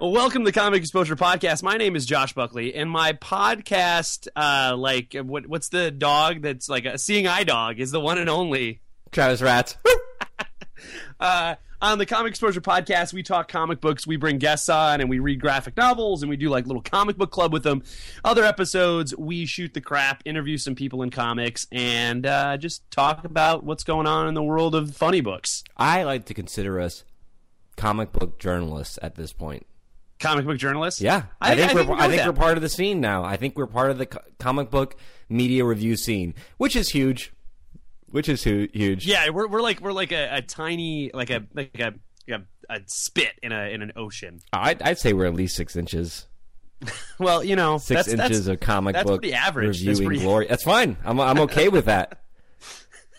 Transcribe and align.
welcome 0.00 0.42
to 0.42 0.50
the 0.50 0.58
Comic 0.58 0.80
Exposure 0.80 1.16
Podcast. 1.16 1.62
My 1.62 1.76
name 1.76 1.96
is 1.96 2.04
Josh 2.04 2.34
Buckley, 2.34 2.74
and 2.74 2.90
my 2.90 3.12
podcast, 3.14 4.28
uh, 4.36 4.76
like, 4.76 5.14
what, 5.14 5.46
what's 5.46 5.68
the 5.68 5.90
dog 5.90 6.42
that's 6.42 6.68
like 6.68 6.84
a 6.84 6.98
seeing 6.98 7.26
eye 7.26 7.44
dog, 7.44 7.80
is 7.80 7.90
the 7.90 8.00
one 8.00 8.18
and 8.18 8.28
only 8.28 8.80
Travis 9.10 9.40
Rats. 9.40 9.76
uh, 11.20 11.54
on 11.80 11.98
the 11.98 12.06
Comic 12.06 12.30
Exposure 12.30 12.60
Podcast, 12.60 13.12
we 13.12 13.22
talk 13.22 13.48
comic 13.48 13.80
books. 13.80 14.06
We 14.06 14.16
bring 14.16 14.38
guests 14.38 14.68
on 14.68 15.00
and 15.00 15.08
we 15.08 15.18
read 15.18 15.40
graphic 15.40 15.76
novels 15.76 16.22
and 16.22 16.30
we 16.30 16.36
do 16.36 16.48
like 16.48 16.66
little 16.66 16.82
comic 16.82 17.16
book 17.16 17.30
club 17.30 17.52
with 17.52 17.62
them. 17.62 17.82
Other 18.24 18.44
episodes, 18.44 19.16
we 19.16 19.46
shoot 19.46 19.74
the 19.74 19.80
crap, 19.80 20.22
interview 20.24 20.58
some 20.58 20.74
people 20.74 21.02
in 21.02 21.10
comics, 21.10 21.66
and 21.70 22.26
uh, 22.26 22.56
just 22.56 22.90
talk 22.90 23.24
about 23.24 23.64
what's 23.64 23.84
going 23.84 24.06
on 24.06 24.28
in 24.28 24.34
the 24.34 24.42
world 24.42 24.74
of 24.74 24.94
funny 24.96 25.20
books. 25.20 25.64
I 25.76 26.02
like 26.02 26.26
to 26.26 26.34
consider 26.34 26.80
us 26.80 27.04
comic 27.76 28.12
book 28.12 28.38
journalists 28.38 28.98
at 29.02 29.14
this 29.14 29.32
point. 29.32 29.66
Comic 30.18 30.46
book 30.46 30.56
journalists? 30.56 31.00
Yeah, 31.00 31.24
I, 31.40 31.54
think 31.54 31.70
I 31.70 31.74
we're 31.74 31.84
think 31.84 32.00
I 32.00 32.08
think 32.08 32.26
we're 32.26 32.32
part 32.32 32.56
of 32.56 32.62
the 32.62 32.68
scene 32.70 33.00
now. 33.00 33.22
I 33.22 33.36
think 33.36 33.56
we're 33.56 33.66
part 33.66 33.90
of 33.90 33.98
the 33.98 34.06
co- 34.06 34.22
comic 34.38 34.70
book 34.70 34.96
media 35.28 35.64
review 35.64 35.96
scene, 35.96 36.34
which 36.56 36.74
is 36.74 36.88
huge. 36.88 37.32
Which 38.08 38.28
is 38.28 38.42
hu- 38.44 38.68
huge. 38.72 39.06
Yeah, 39.06 39.28
we're 39.30 39.46
we're 39.46 39.60
like 39.60 39.80
we're 39.80 39.92
like 39.92 40.12
a, 40.12 40.36
a 40.36 40.42
tiny 40.42 41.10
like 41.12 41.28
a 41.30 41.44
like 41.52 41.78
a, 41.78 41.94
a 42.32 42.40
a 42.70 42.80
spit 42.86 43.32
in 43.42 43.52
a 43.52 43.68
in 43.72 43.82
an 43.82 43.92
ocean. 43.96 44.40
I'd, 44.52 44.80
I'd 44.80 44.98
say 44.98 45.12
we're 45.12 45.26
at 45.26 45.34
least 45.34 45.56
six 45.56 45.76
inches. 45.76 46.26
Well, 47.18 47.42
you 47.42 47.56
know, 47.56 47.78
Six 47.78 48.06
that's, 48.06 48.08
inches 48.08 48.44
that's, 48.44 48.54
of 48.54 48.60
comic 48.60 48.92
that's 48.92 49.08
book 49.08 49.22
pretty 49.22 49.34
average. 49.34 49.78
That's 49.82 49.98
reviewing 49.98 50.06
pretty- 50.08 50.22
glory. 50.22 50.46
That's 50.46 50.62
fine. 50.64 50.98
I'm 51.04 51.18
I'm 51.18 51.40
okay 51.40 51.68
with 51.68 51.86
that. 51.86 52.20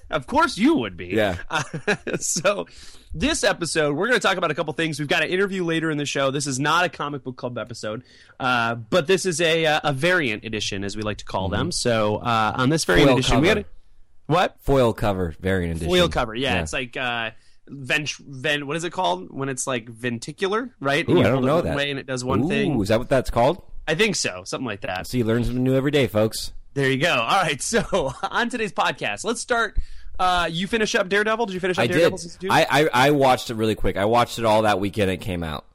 Of 0.09 0.25
course, 0.25 0.57
you 0.57 0.75
would 0.75 0.95
be. 0.95 1.07
Yeah. 1.07 1.35
Uh, 1.49 1.63
so, 2.19 2.65
this 3.13 3.43
episode, 3.43 3.95
we're 3.95 4.07
going 4.07 4.19
to 4.19 4.25
talk 4.27 4.37
about 4.37 4.51
a 4.51 4.55
couple 4.55 4.73
things. 4.73 4.99
We've 4.99 5.07
got 5.07 5.23
an 5.23 5.29
interview 5.29 5.63
later 5.63 5.89
in 5.89 5.97
the 5.97 6.05
show. 6.05 6.31
This 6.31 6.47
is 6.47 6.59
not 6.59 6.85
a 6.85 6.89
comic 6.89 7.23
book 7.23 7.35
club 7.37 7.57
episode, 7.57 8.03
uh, 8.39 8.75
but 8.75 9.07
this 9.07 9.25
is 9.25 9.41
a 9.41 9.65
uh, 9.65 9.79
a 9.83 9.93
variant 9.93 10.43
edition, 10.43 10.83
as 10.83 10.95
we 10.95 11.03
like 11.03 11.17
to 11.17 11.25
call 11.25 11.49
them. 11.49 11.71
So, 11.71 12.17
uh, 12.17 12.53
on 12.55 12.69
this 12.69 12.85
variant 12.85 13.09
Mm-hmm. 13.09 13.13
Foil 13.13 13.17
edition, 13.19 13.41
we 13.41 13.47
cover. 13.47 13.59
had 13.59 13.65
a, 13.65 14.31
what 14.33 14.55
Foil 14.61 14.93
cover 14.93 15.33
variant 15.39 15.77
edition. 15.77 15.89
foil 15.89 16.09
cover? 16.09 16.35
Yeah, 16.35 16.61
it's 16.61 16.73
like. 16.73 16.95
Uh, 16.97 17.31
Vent, 17.69 18.11
vent, 18.11 18.65
what 18.65 18.77
is 18.77 18.85
it 18.85 18.91
called 18.93 19.27
when 19.29 19.49
it's 19.49 19.67
like 19.67 19.89
venticular, 19.89 20.73
right? 20.79 21.05
Ooh, 21.09 21.19
I 21.19 21.23
don't 21.23 21.43
know 21.43 21.59
that. 21.59 21.75
way 21.75 21.89
and 21.91 21.99
it 21.99 22.05
does 22.07 22.23
one 22.23 22.45
Ooh, 22.45 22.47
thing. 22.47 22.79
Is 22.79 22.87
that 22.87 22.97
what 22.97 23.09
that's 23.09 23.29
called? 23.29 23.61
I 23.85 23.93
think 23.93 24.15
so, 24.15 24.43
something 24.45 24.65
like 24.65 24.79
that. 24.83 25.05
So 25.05 25.17
you 25.17 25.25
learn 25.25 25.43
something 25.43 25.65
new 25.65 25.75
every 25.75 25.91
day, 25.91 26.07
folks. 26.07 26.53
There 26.75 26.89
you 26.89 26.95
go. 26.97 27.11
All 27.13 27.41
right, 27.41 27.61
so 27.73 28.13
on 28.23 28.47
today's 28.49 28.71
podcast, 28.71 29.25
let's 29.25 29.41
start. 29.41 29.77
Uh, 30.19 30.47
you 30.51 30.67
finish 30.67 30.95
up 30.95 31.09
Daredevil? 31.09 31.45
Did 31.47 31.53
you 31.53 31.59
finish 31.59 31.77
up 31.77 31.83
I 31.83 31.87
Daredevil 31.87 32.17
did. 32.17 32.23
season 32.23 32.41
two? 32.41 32.47
I, 32.51 32.65
I 32.69 32.89
I 32.93 33.11
watched 33.11 33.49
it 33.49 33.55
really 33.55 33.75
quick. 33.75 33.97
I 33.97 34.05
watched 34.05 34.39
it 34.39 34.45
all 34.45 34.63
that 34.63 34.79
weekend 34.79 35.11
it 35.11 35.17
came 35.17 35.43
out. 35.43 35.65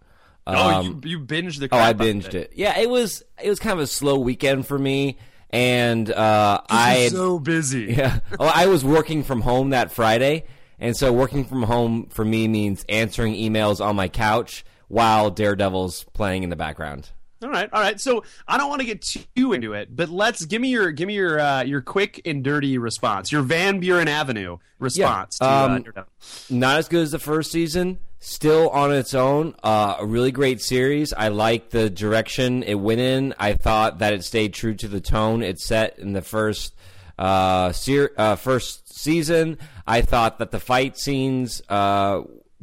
oh, 0.47 0.55
Um, 0.81 1.01
you, 1.05 1.19
you 1.19 1.21
binged 1.25 1.61
the. 1.61 1.69
Oh, 1.71 1.79
I 1.79 1.93
binged 1.93 2.35
it. 2.35 2.53
Yeah, 2.57 2.79
it 2.79 2.91
was 2.91 3.23
it 3.43 3.49
was 3.49 3.59
kind 3.59 3.73
of 3.75 3.81
a 3.81 3.87
slow 3.87 4.19
weekend 4.19 4.67
for 4.67 4.79
me, 4.79 5.19
and 5.51 6.11
uh, 6.11 6.61
I 6.69 7.03
You're 7.03 7.11
so 7.11 7.39
busy. 7.39 7.85
yeah. 7.97 8.19
Well, 8.39 8.51
I 8.53 8.67
was 8.67 8.85
working 8.85 9.23
from 9.23 9.43
home 9.43 9.71
that 9.71 9.93
Friday, 9.93 10.45
and 10.79 10.97
so 10.97 11.13
working 11.13 11.45
from 11.45 11.63
home 11.63 12.07
for 12.07 12.25
me 12.25 12.49
means 12.49 12.85
answering 12.89 13.35
emails 13.35 13.85
on 13.85 13.95
my 13.95 14.09
couch 14.09 14.65
while 14.89 15.31
Daredevil's 15.31 16.05
playing 16.15 16.43
in 16.43 16.51
the 16.51 16.57
background. 16.57 17.11
All 17.43 17.51
right, 17.51 17.69
all 17.73 17.81
right. 17.81 18.01
So 18.01 18.25
I 18.47 18.59
don't 18.59 18.69
want 18.69 18.81
to 18.81 18.87
get 18.87 19.03
too 19.03 19.53
into 19.53 19.73
it, 19.73 19.95
but 19.95 20.09
let's 20.09 20.45
give 20.45 20.61
me 20.61 20.69
your 20.69 20.93
give 20.93 21.07
me 21.07 21.15
your 21.15 21.41
uh, 21.41 21.63
your 21.63 21.81
quick 21.81 22.21
and 22.25 22.45
dirty 22.45 22.79
response, 22.79 23.33
your 23.33 23.43
Van 23.43 23.81
Buren 23.81 24.09
Avenue 24.09 24.59
response 24.79 25.39
to 25.39 25.45
uh, 25.45 25.67
um, 25.69 25.83
Daredevil. 25.83 26.11
Not 26.51 26.79
as 26.79 26.89
good 26.89 27.03
as 27.03 27.11
the 27.11 27.19
first 27.19 27.51
season. 27.53 27.99
Still 28.25 28.69
on 28.71 28.93
its 28.93 29.15
own, 29.15 29.57
uh, 29.65 29.97
a 29.99 30.07
really 30.07 30.31
great 30.31 30.63
series. 30.63 31.13
I 31.13 31.27
like 31.27 31.71
the 31.71 31.91
direction 31.91 32.63
it 32.63 32.77
went 32.77 33.01
in. 33.01 33.35
I 33.37 33.55
thought 33.55 33.99
that 33.99 34.13
it 34.13 34.23
stayed 34.23 34.55
true 34.55 34.75
to 34.75 34.87
the 34.87 35.01
tone 35.01 35.43
it 35.43 35.59
set 35.59 35.99
in 35.99 36.13
the 36.13 36.23
first 36.23 36.77
uh, 37.19 37.73
ser- 37.73 38.13
uh, 38.17 38.37
first 38.37 38.97
season. 38.97 39.59
I 39.89 40.03
thought 40.03 40.39
that 40.39 40.53
the 40.53 40.61
fight 40.61 40.97
scenes 40.97 41.63
uh, 41.69 42.23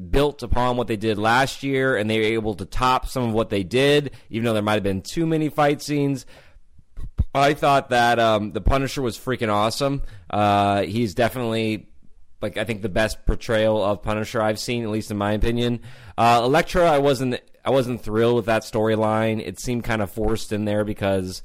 built 0.10 0.44
upon 0.44 0.78
what 0.78 0.88
they 0.88 0.98
did 0.98 1.18
last 1.18 1.64
year, 1.64 1.98
and 1.98 2.10
they 2.10 2.20
were 2.20 2.26
able 2.26 2.56
to 2.56 2.66
top 2.66 3.08
some 3.08 3.24
of 3.24 3.34
what 3.34 3.50
they 3.50 3.64
did, 3.64 4.12
even 4.30 4.46
though 4.46 4.54
there 4.54 4.64
might 4.64 4.74
have 4.76 4.84
been 4.84 5.02
too 5.02 5.26
many 5.26 5.50
fight 5.50 5.82
scenes. 5.82 6.26
I 7.34 7.54
thought 7.54 7.90
that 7.90 8.20
um, 8.20 8.52
the 8.54 8.62
Punisher 8.62 9.02
was 9.02 9.18
freaking 9.18 9.54
awesome. 9.54 10.02
Uh, 10.30 10.84
he's 10.84 11.14
definitely 11.14 11.90
like 12.42 12.58
I 12.58 12.64
think 12.64 12.82
the 12.82 12.90
best 12.90 13.26
portrayal 13.26 13.84
of 13.84 14.02
Punisher 14.02 14.42
I've 14.42 14.60
seen, 14.60 14.84
at 14.84 14.90
least 14.90 15.12
in 15.12 15.18
my 15.18 15.34
opinion. 15.34 15.82
Uh, 16.18 16.42
Elektra, 16.44 16.90
I 16.90 17.00
wasn't 17.00 17.40
I 17.64 17.72
wasn't 17.72 18.02
thrilled 18.02 18.38
with 18.38 18.46
that 18.46 18.64
storyline. 18.64 19.46
It 19.46 19.60
seemed 19.60 19.84
kind 19.84 20.02
of 20.02 20.12
forced 20.12 20.52
in 20.52 20.66
there 20.66 20.84
because 20.84 21.44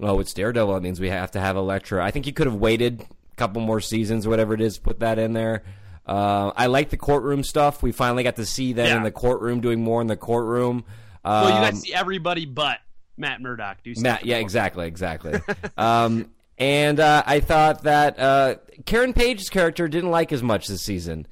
oh, 0.00 0.20
it's 0.20 0.32
Daredevil. 0.32 0.74
That 0.74 0.82
means 0.82 1.00
we 1.00 1.10
have 1.10 1.30
to 1.32 1.40
have 1.40 1.56
Elektra. 1.56 2.04
I 2.04 2.10
think 2.10 2.26
you 2.26 2.32
could 2.32 2.46
have 2.46 2.56
waited 2.56 3.02
a 3.32 3.36
couple 3.36 3.62
more 3.62 3.80
seasons, 3.80 4.26
whatever 4.26 4.54
it 4.54 4.60
is, 4.60 4.78
put 4.78 5.00
that 5.00 5.18
in 5.18 5.34
there. 5.34 5.62
Uh, 6.06 6.52
I 6.56 6.66
like 6.66 6.90
the 6.90 6.96
courtroom 6.96 7.44
stuff. 7.44 7.82
We 7.82 7.92
finally 7.92 8.22
got 8.24 8.36
to 8.36 8.46
see 8.46 8.72
them 8.72 8.86
Yeah. 8.86 8.96
in 8.96 9.02
the 9.04 9.12
courtroom 9.12 9.60
doing 9.60 9.82
more 9.82 10.00
in 10.00 10.06
the 10.08 10.16
courtroom. 10.16 10.84
well, 11.24 11.44
you 11.44 11.50
got 11.50 11.64
Um, 11.64 11.70
to 11.74 11.76
see 11.80 11.94
everybody 11.94 12.44
but 12.46 12.78
Matt 13.16 13.40
Murdock 13.40 13.82
do. 13.84 13.94
Matt, 13.98 14.24
yeah, 14.26 14.38
exactly, 14.38 14.86
exactly. 14.86 15.40
um, 15.76 16.30
and 16.58 16.98
uh, 16.98 17.22
I 17.26 17.40
thought 17.40 17.84
that 17.84 18.18
uh, 18.18 18.54
Karen 18.84 19.12
Page's 19.12 19.48
character 19.48 19.86
didn't 19.88 20.10
like 20.10 20.32
as 20.32 20.42
much 20.42 20.66
this 20.66 20.82
season. 20.82 21.26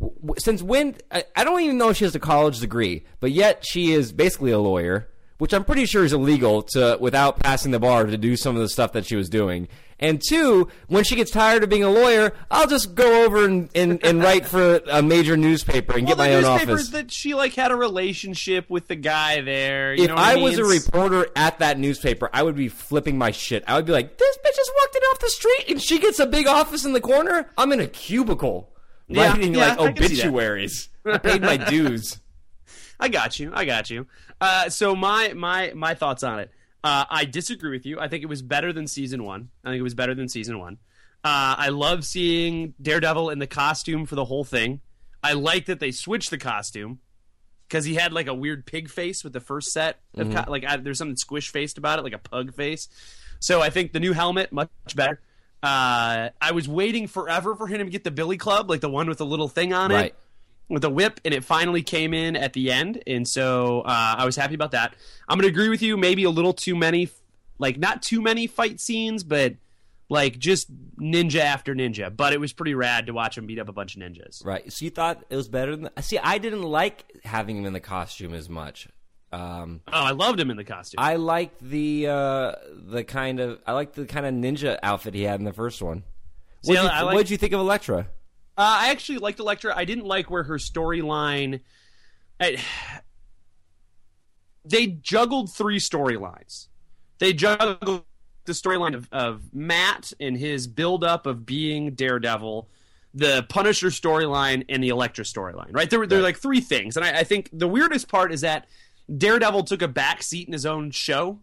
W- 0.00 0.34
Since 0.38 0.62
when? 0.62 0.96
I, 1.10 1.24
I 1.36 1.44
don't 1.44 1.60
even 1.60 1.78
know 1.78 1.90
if 1.90 1.96
she 1.98 2.04
has 2.04 2.14
a 2.14 2.20
college 2.20 2.58
degree, 2.60 3.04
but 3.20 3.30
yet 3.32 3.64
she 3.66 3.92
is 3.92 4.12
basically 4.12 4.50
a 4.50 4.58
lawyer, 4.58 5.08
which 5.40 5.52
I'm 5.52 5.64
pretty 5.64 5.86
sure 5.86 6.04
is 6.04 6.12
illegal 6.12 6.62
to 6.74 6.96
without 7.00 7.40
passing 7.40 7.72
the 7.72 7.80
bar 7.80 8.06
to 8.06 8.16
do 8.16 8.36
some 8.36 8.54
of 8.54 8.62
the 8.62 8.68
stuff 8.68 8.92
that 8.92 9.04
she 9.06 9.16
was 9.16 9.28
doing. 9.28 9.66
And 10.02 10.22
two, 10.26 10.68
when 10.86 11.04
she 11.04 11.14
gets 11.14 11.30
tired 11.30 11.62
of 11.62 11.68
being 11.68 11.84
a 11.84 11.90
lawyer, 11.90 12.32
I'll 12.50 12.66
just 12.66 12.94
go 12.94 13.24
over 13.26 13.44
and, 13.44 13.68
and, 13.74 14.02
and 14.02 14.22
write 14.22 14.46
for 14.46 14.80
a 14.90 15.02
major 15.02 15.36
newspaper 15.36 15.92
and 15.98 16.06
Well, 16.06 16.16
get 16.16 16.18
my 16.18 16.28
the 16.30 16.36
own 16.36 16.42
newspapers 16.42 16.80
office. 16.80 16.88
that 16.90 17.12
she 17.12 17.34
like 17.34 17.52
had 17.54 17.70
a 17.70 17.76
relationship 17.76 18.70
with 18.70 18.88
the 18.88 18.96
guy 18.96 19.42
there. 19.42 19.92
You 19.92 20.04
if 20.04 20.08
know 20.10 20.16
I 20.16 20.36
mean? 20.36 20.44
was 20.44 20.58
a 20.58 20.64
reporter 20.64 21.26
at 21.36 21.58
that 21.58 21.78
newspaper, 21.78 22.30
I 22.32 22.42
would 22.42 22.56
be 22.56 22.68
flipping 22.68 23.18
my 23.18 23.30
shit. 23.30 23.62
I 23.66 23.76
would 23.76 23.84
be 23.84 23.92
like, 23.92 24.16
"This 24.16 24.38
bitch 24.38 24.56
just 24.56 24.72
walked 24.78 24.96
in 24.96 25.02
off 25.02 25.18
the 25.18 25.28
street, 25.28 25.64
and 25.68 25.82
she 25.82 25.98
gets 25.98 26.18
a 26.18 26.26
big 26.26 26.46
office 26.46 26.86
in 26.86 26.94
the 26.94 27.00
corner. 27.02 27.50
I'm 27.58 27.70
in 27.72 27.80
a 27.80 27.86
cubicle 27.86 28.72
Yeah, 29.06 29.32
writing 29.32 29.54
yeah, 29.54 29.74
like 29.74 29.80
I 29.80 29.92
can 29.92 29.96
see 30.08 30.14
that. 30.16 30.24
obituaries. 30.26 30.88
I 31.04 31.18
paid 31.18 31.42
my 31.42 31.56
dues. 31.70 32.20
I 32.98 33.08
got 33.08 33.38
you. 33.38 33.50
I 33.54 33.64
got 33.64 33.88
you. 33.90 34.06
Uh, 34.40 34.68
so 34.70 34.96
my 34.96 35.32
my 35.34 35.72
my 35.74 35.94
thoughts 35.94 36.22
on 36.22 36.38
it. 36.40 36.50
Uh, 36.82 37.04
I 37.10 37.24
disagree 37.26 37.70
with 37.70 37.84
you. 37.84 38.00
I 38.00 38.08
think 38.08 38.22
it 38.22 38.26
was 38.28 38.40
better 38.40 38.72
than 38.72 38.86
season 38.86 39.22
one. 39.24 39.50
I 39.64 39.68
think 39.68 39.80
it 39.80 39.82
was 39.82 39.94
better 39.94 40.14
than 40.14 40.28
season 40.28 40.58
one. 40.58 40.78
Uh, 41.22 41.54
I 41.58 41.68
love 41.68 42.04
seeing 42.06 42.72
Daredevil 42.80 43.28
in 43.30 43.38
the 43.38 43.46
costume 43.46 44.06
for 44.06 44.14
the 44.14 44.24
whole 44.24 44.44
thing. 44.44 44.80
I 45.22 45.34
like 45.34 45.66
that 45.66 45.78
they 45.78 45.90
switched 45.90 46.30
the 46.30 46.38
costume 46.38 47.00
because 47.68 47.84
he 47.84 47.94
had 47.96 48.14
like 48.14 48.26
a 48.26 48.32
weird 48.34 48.64
pig 48.64 48.88
face 48.88 49.22
with 49.22 49.34
the 49.34 49.40
first 49.40 49.72
set. 49.72 50.00
Of 50.16 50.32
co- 50.34 50.50
like 50.50 50.64
I, 50.64 50.78
there's 50.78 50.96
something 50.96 51.16
squish 51.16 51.50
faced 51.52 51.76
about 51.76 51.98
it, 51.98 52.02
like 52.02 52.14
a 52.14 52.18
pug 52.18 52.54
face. 52.54 52.88
So 53.40 53.60
I 53.60 53.68
think 53.68 53.92
the 53.92 54.00
new 54.00 54.14
helmet 54.14 54.50
much 54.50 54.70
better. 54.94 55.20
Uh, 55.62 56.30
I 56.40 56.52
was 56.54 56.66
waiting 56.66 57.06
forever 57.06 57.54
for 57.54 57.66
him 57.66 57.78
to 57.78 57.90
get 57.90 58.02
the 58.04 58.10
Billy 58.10 58.38
Club, 58.38 58.70
like 58.70 58.80
the 58.80 58.88
one 58.88 59.06
with 59.08 59.18
the 59.18 59.26
little 59.26 59.48
thing 59.48 59.74
on 59.74 59.90
it 59.90 59.94
Right. 59.94 60.14
With 60.70 60.84
a 60.84 60.88
whip, 60.90 61.20
and 61.26 61.34
it 61.34 61.44
finally 61.44 61.82
came 61.82 62.14
in 62.14 62.34
at 62.36 62.54
the 62.54 62.70
end, 62.72 63.02
and 63.06 63.28
so 63.28 63.80
uh, 63.82 64.14
I 64.18 64.24
was 64.24 64.36
happy 64.36 64.54
about 64.54 64.70
that. 64.70 64.94
I'm 65.28 65.36
gonna 65.36 65.48
agree 65.48 65.68
with 65.68 65.82
you. 65.82 65.96
Maybe 65.98 66.24
a 66.24 66.30
little 66.30 66.54
too 66.54 66.74
many, 66.76 67.10
like 67.58 67.76
not 67.78 68.00
too 68.02 68.22
many 68.22 68.46
fight 68.46 68.80
scenes, 68.80 69.22
but 69.24 69.54
like 70.08 70.38
just 70.38 70.68
ninja 70.96 71.40
after 71.40 71.74
ninja. 71.74 72.14
But 72.16 72.32
it 72.32 72.40
was 72.40 72.52
pretty 72.52 72.74
rad 72.74 73.06
to 73.06 73.12
watch 73.12 73.36
him 73.36 73.46
beat 73.46 73.58
up 73.58 73.68
a 73.68 73.72
bunch 73.72 73.96
of 73.96 74.02
ninjas. 74.02 74.44
Right. 74.44 74.72
So 74.72 74.84
you 74.84 74.90
thought 74.90 75.22
it 75.28 75.36
was 75.36 75.48
better 75.48 75.76
than? 75.76 75.90
See, 76.00 76.18
I 76.18 76.38
didn't 76.38 76.62
like 76.62 77.04
having 77.24 77.58
him 77.58 77.66
in 77.66 77.72
the 77.72 77.80
costume 77.80 78.32
as 78.32 78.48
much. 78.48 78.88
Um, 79.32 79.80
Oh, 79.86 79.92
I 79.92 80.10
loved 80.10 80.40
him 80.40 80.50
in 80.50 80.56
the 80.56 80.64
costume. 80.64 80.96
I 80.98 81.14
liked 81.16 81.60
the 81.62 82.08
uh, 82.08 82.52
the 82.88 83.04
kind 83.04 83.38
of 83.38 83.60
I 83.66 83.72
liked 83.72 83.94
the 83.94 84.06
kind 84.06 84.26
of 84.26 84.34
ninja 84.34 84.78
outfit 84.82 85.14
he 85.14 85.22
had 85.22 85.38
in 85.38 85.44
the 85.44 85.52
first 85.52 85.80
one. 85.82 86.02
What'd 86.64 86.82
you, 86.82 86.88
I 86.90 87.02
like- 87.02 87.14
what'd 87.14 87.30
you 87.30 87.36
think 87.36 87.52
of 87.52 87.60
Elektra? 87.60 88.08
Uh, 88.60 88.76
I 88.80 88.90
actually 88.90 89.16
liked 89.16 89.40
Elektra. 89.40 89.72
I 89.74 89.86
didn't 89.86 90.04
like 90.04 90.30
where 90.30 90.42
her 90.42 90.58
storyline. 90.58 91.60
They 94.66 94.86
juggled 94.88 95.50
three 95.50 95.78
storylines. 95.78 96.68
They 97.20 97.32
juggled 97.32 98.04
the 98.44 98.52
storyline 98.52 98.94
of, 98.94 99.08
of 99.12 99.54
Matt 99.54 100.12
and 100.20 100.36
his 100.36 100.66
buildup 100.66 101.24
of 101.24 101.46
being 101.46 101.94
Daredevil, 101.94 102.68
the 103.14 103.46
Punisher 103.48 103.86
storyline, 103.86 104.66
and 104.68 104.84
the 104.84 104.90
Elektra 104.90 105.24
storyline. 105.24 105.74
Right? 105.74 105.88
There 105.88 105.98
were 105.98 106.06
there 106.06 106.18
were 106.18 106.24
like 106.24 106.36
three 106.36 106.60
things, 106.60 106.98
and 106.98 107.06
I, 107.06 107.20
I 107.20 107.24
think 107.24 107.48
the 107.54 107.66
weirdest 107.66 108.08
part 108.08 108.30
is 108.30 108.42
that 108.42 108.66
Daredevil 109.16 109.64
took 109.64 109.80
a 109.80 109.88
back 109.88 110.22
seat 110.22 110.46
in 110.46 110.52
his 110.52 110.66
own 110.66 110.90
show. 110.90 111.38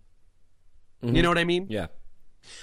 You 1.02 1.24
know 1.24 1.30
what 1.30 1.40
I 1.40 1.46
mean? 1.46 1.66
Yeah. 1.68 1.88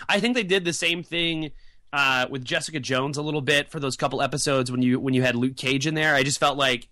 I 0.08 0.20
think 0.20 0.36
they 0.36 0.44
did 0.44 0.64
the 0.64 0.72
same 0.72 1.02
thing 1.02 1.50
uh, 1.94 2.26
with 2.28 2.44
Jessica 2.44 2.80
Jones 2.80 3.18
a 3.18 3.22
little 3.22 3.40
bit 3.40 3.70
for 3.70 3.78
those 3.78 3.96
couple 3.96 4.20
episodes 4.20 4.68
when 4.68 4.82
you 4.82 4.98
when 4.98 5.14
you 5.14 5.22
had 5.22 5.36
Luke 5.36 5.56
Cage 5.56 5.86
in 5.86 5.94
there. 5.94 6.16
I 6.16 6.24
just 6.24 6.40
felt 6.40 6.58
like 6.58 6.88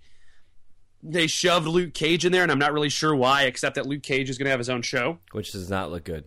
they 1.03 1.27
shoved 1.27 1.67
Luke 1.67 1.93
Cage 1.93 2.25
in 2.25 2.31
there, 2.31 2.45
and 2.45 2.53
I'm 2.53 2.61
not 2.61 2.73
really 2.73 2.89
sure 2.89 3.13
why, 3.13 3.43
except 3.43 3.75
that 3.75 3.85
Luke 3.85 4.05
Cage 4.05 4.31
is 4.31 4.39
going 4.39 4.45
to 4.45 4.51
have 4.51 4.61
his 4.61 4.71
own 4.71 4.83
show. 4.83 5.19
Which 5.33 5.51
does 5.51 5.69
not 5.69 5.91
look 5.91 6.05
good. 6.05 6.27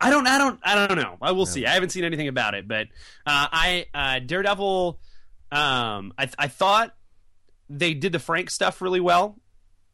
I 0.00 0.08
don't, 0.08 0.26
I 0.26 0.38
don't, 0.38 0.58
I 0.64 0.86
don't 0.86 0.96
know. 0.96 1.18
I 1.20 1.32
will 1.32 1.44
see. 1.44 1.66
I 1.66 1.74
haven't 1.74 1.90
seen 1.90 2.04
anything 2.04 2.28
about 2.28 2.54
it, 2.54 2.66
but 2.66 2.88
uh, 3.26 3.48
I 3.52 3.86
uh, 3.92 4.18
Daredevil. 4.20 4.98
Um, 5.52 6.14
I 6.16 6.30
I 6.38 6.48
thought 6.48 6.94
they 7.68 7.92
did 7.92 8.12
the 8.12 8.18
Frank 8.18 8.48
stuff 8.48 8.80
really 8.80 9.00
well. 9.00 9.36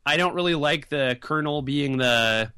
I 0.06 0.16
don't 0.16 0.34
really 0.34 0.54
like 0.54 0.90
the 0.90 1.18
Colonel 1.20 1.60
being 1.60 1.98
the 1.98 2.52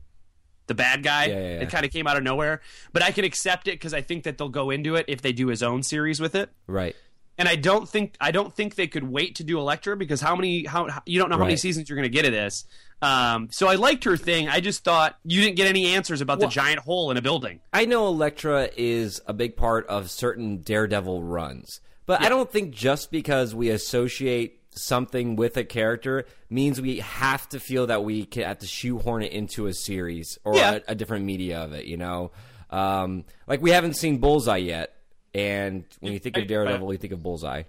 the 0.73 0.83
bad 0.83 1.03
guy. 1.03 1.27
Yeah, 1.27 1.35
yeah, 1.35 1.41
yeah. 1.41 1.61
It 1.63 1.71
kind 1.71 1.85
of 1.85 1.93
came 1.93 2.07
out 2.07 2.17
of 2.17 2.23
nowhere, 2.23 2.63
but 2.93 3.03
I 3.03 3.11
can 3.11 3.25
accept 3.25 3.69
it 3.69 3.73
because 3.73 3.93
I 3.93 4.01
think 4.01 4.25
that 4.25 4.39
they'll 4.39 4.49
go 4.49 4.71
into 4.71 4.95
it 4.95 5.05
if 5.07 5.21
they 5.21 5.33
do 5.33 5.49
his 5.49 5.63
own 5.63 5.83
series 5.83 6.19
with 6.19 6.35
it. 6.35 6.51
Right. 6.67 6.97
And 7.39 7.49
I 7.49 7.57
don't 7.57 7.89
think 7.89 8.15
I 8.21 8.31
don't 8.31 8.55
think 8.55 8.75
they 8.75 8.87
could 8.87 9.05
wait 9.05 9.37
to 9.37 9.45
do 9.45 9.59
Elektra 9.59 9.97
because 9.97 10.21
how 10.21 10.37
many 10.37 10.65
how 10.65 10.89
you 11.07 11.19
don't 11.19 11.29
know 11.31 11.37
how 11.37 11.45
many 11.45 11.57
seasons 11.57 11.89
you're 11.89 11.97
going 11.97 12.11
to 12.11 12.15
get 12.15 12.25
of 12.27 12.33
this. 12.33 12.65
Um, 13.01 13.49
so 13.51 13.67
I 13.69 13.75
liked 13.75 14.05
her 14.05 14.17
thing. 14.17 14.49
I 14.49 14.61
just 14.61 14.85
thought 14.85 15.19
you 15.25 15.41
didn't 15.41 15.57
get 15.57 15.67
any 15.67 15.95
answers 15.95 16.21
about 16.21 16.39
Well- 16.39 16.49
the 16.49 16.55
giant 16.55 16.81
hole 16.81 17.11
in 17.11 17.17
a 17.17 17.23
building. 17.23 17.61
I 17.73 17.85
know 17.85 18.07
Elektra 18.07 18.71
is 18.77 19.21
a 19.27 19.33
big 19.33 19.57
part 19.57 19.87
of 19.89 20.11
certain 20.11 20.59
Daredevil 20.63 21.23
runs, 21.23 21.81
but 22.07 22.23
I 22.23 22.29
don't 22.29 22.51
think 22.51 22.75
just 22.75 23.11
because 23.11 23.55
we 23.55 23.71
associate 23.71 24.62
something 24.75 25.37
with 25.37 25.57
a 25.57 25.65
character 25.65 26.25
means 26.51 26.81
we 26.81 26.99
have 27.01 27.49
to 27.51 27.61
feel 27.61 27.87
that 27.89 28.05
we 28.05 28.25
can 28.25 28.45
have 28.45 28.59
to 28.59 28.67
shoehorn 28.67 29.23
it 29.23 29.33
into 29.33 29.67
a 29.67 29.73
series 29.75 30.39
or 30.45 30.57
Yeah. 30.57 30.73
a, 30.89 30.93
a 30.93 30.95
different 30.95 31.25
media 31.25 31.61
of 31.63 31.73
it. 31.73 31.87
You 31.87 31.97
know, 31.97 32.33
um, 32.71 33.25
like 33.47 33.61
we 33.63 33.71
haven't 33.71 33.95
seen 33.95 34.19
Bullseye 34.19 34.57
yet, 34.59 34.95
and 35.35 35.85
when 36.01 36.13
you 36.13 36.19
think 36.19 36.37
of 36.37 36.47
Daredevil, 36.47 36.93
you 36.93 36.99
think 36.99 37.13
of 37.13 37.23
Bullseye. 37.23 37.65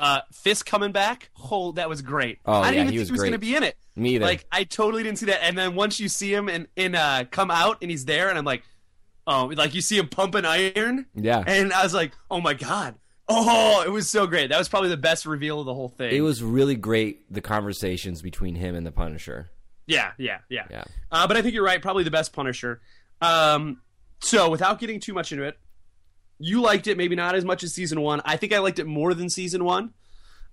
Uh, 0.00 0.20
Fisk 0.32 0.66
coming 0.66 0.90
back, 0.92 1.30
oh, 1.50 1.72
that 1.72 1.88
was 1.88 2.02
great. 2.02 2.38
Oh, 2.44 2.52
I 2.54 2.72
didn't 2.72 2.74
yeah, 2.74 2.80
even 2.82 2.92
he 2.92 2.98
think 2.98 3.00
was 3.00 3.08
he 3.08 3.12
was 3.12 3.20
going 3.20 3.32
to 3.32 3.38
be 3.38 3.56
in 3.56 3.62
it. 3.62 3.76
Me 3.96 4.16
either. 4.16 4.24
Like 4.26 4.44
I 4.50 4.64
totally 4.64 5.02
didn't 5.04 5.18
see 5.18 5.26
that. 5.26 5.42
And 5.44 5.56
then 5.56 5.76
once 5.76 6.00
you 6.00 6.08
see 6.08 6.34
him 6.34 6.48
and 6.48 6.66
in 6.76 6.94
uh, 6.94 7.24
come 7.30 7.50
out 7.50 7.78
and 7.80 7.90
he's 7.90 8.04
there, 8.04 8.28
and 8.28 8.36
I'm 8.36 8.44
like, 8.44 8.64
oh, 9.26 9.52
like 9.56 9.72
you 9.74 9.80
see 9.80 9.96
him 9.96 10.08
pumping 10.08 10.44
iron. 10.44 11.06
Yeah. 11.14 11.42
And 11.46 11.72
I 11.72 11.84
was 11.84 11.94
like, 11.94 12.12
oh 12.30 12.40
my 12.40 12.54
god. 12.54 12.96
Oh, 13.28 13.82
it 13.86 13.90
was 13.90 14.08
so 14.10 14.26
great. 14.26 14.50
That 14.50 14.58
was 14.58 14.68
probably 14.68 14.90
the 14.90 14.96
best 14.98 15.24
reveal 15.24 15.60
of 15.60 15.66
the 15.66 15.72
whole 15.74 15.88
thing. 15.88 16.14
It 16.14 16.20
was 16.20 16.42
really 16.42 16.74
great 16.76 17.32
the 17.32 17.40
conversations 17.40 18.20
between 18.20 18.54
him 18.54 18.74
and 18.74 18.86
the 18.86 18.92
Punisher. 18.92 19.50
Yeah, 19.86 20.12
yeah, 20.18 20.38
yeah. 20.48 20.66
Yeah. 20.70 20.84
Uh, 21.10 21.26
but 21.26 21.36
I 21.36 21.42
think 21.42 21.54
you're 21.54 21.64
right. 21.64 21.80
Probably 21.80 22.04
the 22.04 22.10
best 22.10 22.32
Punisher. 22.34 22.80
Um, 23.22 23.80
so 24.20 24.50
without 24.50 24.78
getting 24.78 25.00
too 25.00 25.14
much 25.14 25.32
into 25.32 25.44
it, 25.44 25.58
you 26.38 26.60
liked 26.60 26.86
it. 26.86 26.96
Maybe 26.98 27.16
not 27.16 27.34
as 27.34 27.44
much 27.44 27.62
as 27.62 27.72
season 27.74 28.00
one. 28.00 28.20
I 28.24 28.36
think 28.36 28.52
I 28.52 28.58
liked 28.58 28.78
it 28.78 28.86
more 28.86 29.14
than 29.14 29.30
season 29.30 29.64
one. 29.64 29.94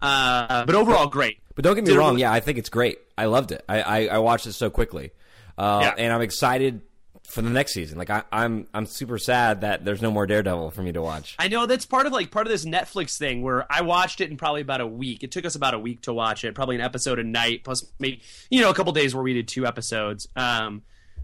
Uh, 0.01 0.65
but 0.65 0.75
overall, 0.75 1.07
great. 1.07 1.39
But 1.55 1.63
don't 1.63 1.75
get 1.75 1.83
me 1.83 1.91
Did 1.91 1.97
wrong. 1.97 2.11
really- 2.11 2.21
Yeah, 2.21 2.31
I 2.31 2.39
think 2.39 2.57
it's 2.57 2.69
great. 2.69 2.99
I 3.17 3.25
loved 3.25 3.51
it. 3.51 3.63
I, 3.67 3.81
I, 3.81 4.05
I 4.07 4.17
watched 4.19 4.47
it 4.47 4.53
so 4.53 4.69
quickly, 4.69 5.11
uh, 5.57 5.79
Yeah. 5.83 6.03
and 6.03 6.13
I'm 6.13 6.21
excited 6.21 6.81
for 7.31 7.41
the 7.41 7.49
next 7.49 7.73
season. 7.73 7.97
Like 7.97 8.09
I, 8.09 8.23
I'm 8.31 8.67
I'm 8.73 8.85
super 8.85 9.17
sad 9.17 9.61
that 9.61 9.85
there's 9.85 10.01
no 10.01 10.11
more 10.11 10.27
Daredevil 10.27 10.71
for 10.71 10.83
me 10.83 10.91
to 10.91 11.01
watch. 11.01 11.35
I 11.39 11.47
know 11.47 11.65
that's 11.65 11.85
part 11.85 12.05
of 12.05 12.11
like 12.11 12.29
part 12.29 12.45
of 12.45 12.51
this 12.51 12.65
Netflix 12.65 13.17
thing 13.17 13.41
where 13.41 13.65
I 13.71 13.81
watched 13.81 14.21
it 14.21 14.29
in 14.29 14.37
probably 14.37 14.61
about 14.61 14.81
a 14.81 14.87
week. 14.87 15.23
It 15.23 15.31
took 15.31 15.45
us 15.45 15.55
about 15.55 15.73
a 15.73 15.79
week 15.79 16.01
to 16.01 16.13
watch 16.13 16.43
it, 16.43 16.53
probably 16.53 16.75
an 16.75 16.81
episode 16.81 17.19
a 17.19 17.23
night, 17.23 17.63
plus 17.63 17.85
maybe 17.99 18.21
you 18.49 18.61
know 18.61 18.69
a 18.69 18.73
couple 18.73 18.91
days 18.91 19.15
where 19.15 19.23
we 19.23 19.33
did 19.33 19.47
two 19.47 19.65
episodes. 19.65 20.27
Um, 20.35 20.81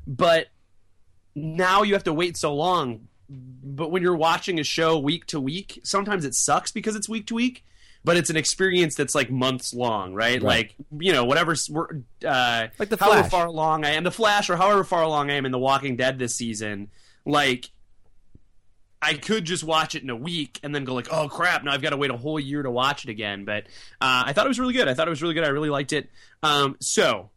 but 0.07 0.47
now 1.35 1.83
you 1.83 1.93
have 1.93 2.05
to 2.05 2.13
wait 2.13 2.37
so 2.37 2.55
long. 2.55 3.07
But 3.29 3.91
when 3.91 4.01
you're 4.01 4.15
watching 4.15 4.59
a 4.59 4.63
show 4.63 4.97
week 4.97 5.25
to 5.27 5.39
week, 5.41 5.81
sometimes 5.83 6.23
it 6.23 6.33
sucks 6.33 6.71
because 6.71 6.95
it's 6.95 7.09
week 7.09 7.27
to 7.27 7.35
week. 7.35 7.65
But 8.07 8.15
it's 8.15 8.29
an 8.29 8.37
experience 8.37 8.95
that's 8.95 9.13
like 9.13 9.29
months 9.29 9.73
long, 9.73 10.13
right? 10.13 10.41
Right. 10.41 10.41
Like 10.41 10.75
you 10.97 11.11
know, 11.11 11.25
whatever, 11.25 11.51
uh, 12.25 12.67
Like 12.79 12.87
The 12.87 12.95
however 12.97 13.19
Flash. 13.23 13.31
far 13.31 13.45
along 13.47 13.83
I 13.83 13.89
am, 13.91 14.05
the 14.05 14.11
Flash, 14.11 14.49
or 14.49 14.55
however 14.55 14.85
far 14.85 15.03
along 15.03 15.29
I 15.29 15.33
am 15.33 15.45
in 15.45 15.51
The 15.51 15.59
Walking 15.59 15.97
Dead 15.97 16.17
this 16.17 16.33
season, 16.33 16.89
like 17.25 17.69
I 19.01 19.15
could 19.15 19.43
just 19.43 19.65
watch 19.65 19.93
it 19.93 20.03
in 20.03 20.09
a 20.09 20.15
week 20.15 20.57
and 20.63 20.73
then 20.73 20.85
go 20.85 20.93
like, 20.93 21.09
oh 21.11 21.27
crap, 21.27 21.65
now 21.65 21.73
I've 21.73 21.81
got 21.81 21.89
to 21.89 21.97
wait 21.97 22.09
a 22.09 22.15
whole 22.15 22.39
year 22.39 22.63
to 22.63 22.71
watch 22.71 23.03
it 23.03 23.09
again. 23.09 23.43
But 23.43 23.65
uh, 23.99 24.23
I 24.25 24.31
thought 24.31 24.45
it 24.45 24.49
was 24.49 24.59
really 24.59 24.73
good. 24.73 24.87
I 24.87 24.93
thought 24.93 25.07
it 25.07 25.11
was 25.11 25.21
really 25.21 25.33
good. 25.33 25.43
I 25.43 25.49
really 25.49 25.69
liked 25.69 25.91
it. 25.91 26.09
Um, 26.41 26.77
so 26.79 27.29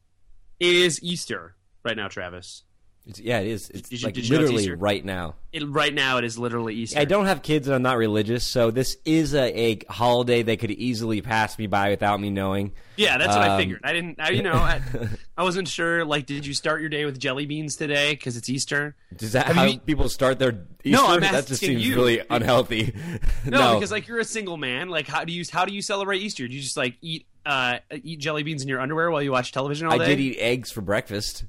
it 0.60 0.76
is 0.76 1.02
Easter 1.02 1.56
right 1.84 1.96
now, 1.96 2.06
Travis. 2.06 2.62
It's, 3.10 3.20
yeah, 3.20 3.40
it 3.40 3.48
is. 3.48 3.68
It's 3.70 3.88
Did 3.88 4.00
you- 4.00 4.06
like 4.06 4.14
did 4.14 4.28
you 4.28 4.38
literally 4.38 4.70
right 4.72 5.04
now. 5.04 5.34
It, 5.52 5.68
right 5.68 5.92
now, 5.92 6.18
it 6.18 6.24
is 6.24 6.38
literally 6.38 6.76
Easter. 6.76 7.00
I 7.00 7.04
don't 7.04 7.26
have 7.26 7.42
kids 7.42 7.66
and 7.66 7.74
I'm 7.74 7.82
not 7.82 7.96
religious, 7.96 8.46
so 8.46 8.70
this 8.70 8.96
is 9.04 9.34
a, 9.34 9.52
a 9.60 9.78
holiday 9.88 10.42
they 10.44 10.56
could 10.56 10.70
easily 10.70 11.22
pass 11.22 11.58
me 11.58 11.66
by 11.66 11.90
without 11.90 12.20
me 12.20 12.30
knowing. 12.30 12.70
Yeah, 12.96 13.18
that's 13.18 13.34
what 13.34 13.42
I 13.42 13.48
Um, 13.54 13.58
figured. 13.58 13.80
I 13.82 13.92
didn't. 13.92 14.20
I, 14.20 14.30
you 14.30 14.42
know, 14.42 14.52
I, 14.52 14.80
I 15.36 15.42
wasn't 15.42 15.66
sure. 15.66 16.04
Like, 16.04 16.26
did 16.26 16.46
you 16.46 16.54
start 16.54 16.80
your 16.80 16.88
day 16.88 17.04
with 17.04 17.18
jelly 17.18 17.46
beans 17.46 17.74
today 17.74 18.12
because 18.12 18.36
it's 18.36 18.48
Easter? 18.48 18.94
Does 19.16 19.32
that 19.32 19.46
Have 19.46 19.56
how 19.56 19.64
you 19.64 19.80
people 19.80 20.08
start 20.08 20.38
their 20.38 20.66
Easter? 20.84 21.02
No, 21.02 21.06
I'm 21.08 21.20
that 21.20 21.46
just 21.48 21.60
seems 21.60 21.84
you. 21.84 21.96
really 21.96 22.22
unhealthy. 22.30 22.94
No, 23.44 23.74
because 23.74 23.90
like 23.90 24.06
you're 24.06 24.20
a 24.20 24.24
single 24.24 24.56
man. 24.56 24.88
Like, 24.88 25.08
how 25.08 25.24
do 25.24 25.32
you 25.32 25.44
how 25.50 25.64
do 25.64 25.74
you 25.74 25.82
celebrate 25.82 26.20
Easter? 26.22 26.46
Do 26.46 26.54
you 26.54 26.60
just 26.60 26.76
like 26.76 26.94
eat 27.00 27.26
uh 27.44 27.78
eat 28.04 28.20
jelly 28.20 28.42
beans 28.44 28.62
in 28.62 28.68
your 28.68 28.80
underwear 28.80 29.10
while 29.10 29.22
you 29.22 29.32
watch 29.32 29.50
television 29.50 29.88
all 29.88 29.98
day? 29.98 30.04
I 30.04 30.08
did 30.08 30.20
eat 30.20 30.36
eggs 30.38 30.70
for 30.70 30.80
breakfast. 30.82 31.44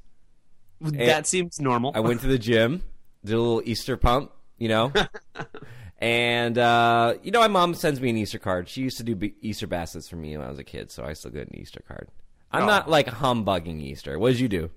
That 0.82 1.28
seems 1.28 1.60
normal. 1.60 1.92
I 1.96 2.00
went 2.02 2.22
to 2.22 2.28
the 2.28 2.38
gym, 2.40 2.84
did 3.24 3.34
a 3.34 3.40
little 3.40 3.62
Easter 3.66 3.98
pump, 3.98 4.32
you 4.58 4.68
know. 4.70 4.92
and 6.00 6.58
uh, 6.58 7.16
you 7.24 7.32
know, 7.32 7.40
my 7.40 7.48
mom 7.48 7.74
sends 7.76 8.02
me 8.02 8.10
an 8.10 8.18
Easter 8.18 8.40
card. 8.40 8.68
She 8.70 8.82
used 8.82 8.98
to 8.98 9.04
do 9.04 9.32
Easter 9.42 9.68
baskets 9.68 10.10
for 10.10 10.16
me 10.16 10.36
when 10.38 10.46
I 10.46 10.50
was 10.50 10.60
a 10.60 10.64
kid, 10.64 10.92
so 10.92 11.04
I 11.04 11.14
still 11.14 11.32
get 11.32 11.48
an 11.50 11.56
Easter 11.58 11.82
card. 11.88 12.10
I'm 12.52 12.64
Oh. 12.64 12.68
not 12.68 12.90
like 12.90 13.08
humbugging 13.08 13.80
Easter. 13.82 14.18
What 14.20 14.32
did 14.32 14.40
you 14.40 14.48
do? 14.50 14.70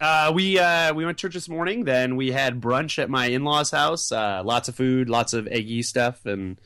Uh, 0.00 0.32
we 0.34 0.58
uh, 0.58 0.92
we 0.92 1.04
went 1.04 1.16
to 1.18 1.22
church 1.22 1.34
this 1.34 1.48
morning. 1.48 1.84
Then 1.84 2.16
we 2.16 2.32
had 2.32 2.60
brunch 2.60 2.98
at 2.98 3.08
my 3.08 3.26
in 3.26 3.44
laws' 3.44 3.70
house. 3.70 4.10
Uh, 4.12 4.42
lots 4.44 4.68
of 4.68 4.74
food, 4.74 5.08
lots 5.08 5.32
of 5.32 5.46
eggy 5.48 5.82
stuff, 5.82 6.26
and 6.26 6.58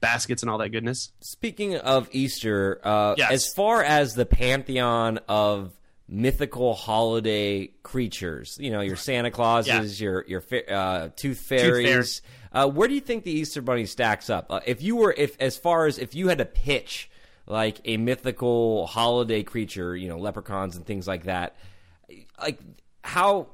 baskets 0.00 0.42
and 0.42 0.50
all 0.50 0.58
that 0.58 0.70
goodness. 0.70 1.12
Speaking 1.20 1.76
of 1.76 2.08
Easter, 2.10 2.80
uh, 2.82 3.14
Yes. 3.16 3.30
as 3.30 3.46
far 3.54 3.84
as 3.84 4.14
the 4.14 4.26
pantheon 4.26 5.20
of 5.28 5.72
mythical 6.12 6.74
holiday 6.74 7.68
creatures, 7.82 8.58
you 8.60 8.70
know, 8.70 8.82
your 8.82 8.96
Santa 8.96 9.30
Clauses, 9.30 10.00
your 10.00 10.24
your 10.28 10.44
uh, 10.70 11.08
tooth 11.16 11.38
fairies, 11.38 12.20
uh, 12.52 12.68
where 12.68 12.86
do 12.86 12.94
you 12.94 13.00
think 13.00 13.24
the 13.24 13.32
Easter 13.32 13.62
Bunny 13.62 13.86
stacks 13.86 14.28
up? 14.28 14.46
Uh, 14.50 14.60
if 14.66 14.82
you 14.82 14.96
were, 14.96 15.14
if 15.16 15.40
as 15.40 15.56
far 15.56 15.86
as 15.86 15.98
if 15.98 16.14
you 16.14 16.28
had 16.28 16.38
to 16.38 16.44
pitch 16.44 17.10
like 17.46 17.80
a 17.84 17.96
mythical 17.96 18.86
holiday 18.86 19.42
creature, 19.42 19.96
you 19.96 20.08
know, 20.08 20.18
leprechauns 20.18 20.76
and 20.76 20.86
things 20.86 21.08
like 21.08 21.24
that, 21.24 21.56
like 22.40 22.60
how 23.02 23.48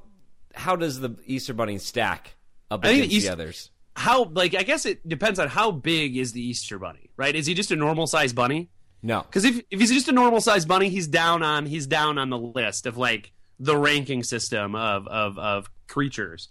how 0.54 0.74
does 0.74 0.98
the 0.98 1.16
Easter 1.26 1.54
Bunny 1.54 1.78
stack 1.78 2.34
up 2.70 2.84
I 2.84 2.90
against 2.90 3.10
the 3.10 3.20
the 3.20 3.28
others? 3.32 3.70
How 3.94 4.24
like 4.24 4.54
I 4.54 4.64
guess 4.64 4.84
it 4.84 5.08
depends 5.08 5.38
on 5.38 5.48
how 5.48 5.70
big 5.70 6.16
is 6.16 6.32
the 6.32 6.42
Easter 6.42 6.78
bunny, 6.78 7.10
right? 7.16 7.34
Is 7.34 7.46
he 7.46 7.54
just 7.54 7.70
a 7.70 7.76
normal 7.76 8.06
sized 8.06 8.34
bunny? 8.34 8.70
No, 9.02 9.22
Because 9.22 9.44
if 9.44 9.60
if 9.70 9.80
he's 9.80 9.92
just 9.92 10.08
a 10.08 10.12
normal 10.12 10.40
sized 10.40 10.66
bunny, 10.66 10.88
he's 10.88 11.06
down 11.06 11.42
on 11.42 11.66
he's 11.66 11.86
down 11.86 12.18
on 12.18 12.30
the 12.30 12.38
list 12.38 12.86
of 12.86 12.96
like 12.96 13.32
the 13.60 13.76
ranking 13.76 14.22
system 14.22 14.74
of 14.74 15.06
of 15.06 15.38
of 15.38 15.70
creatures. 15.86 16.48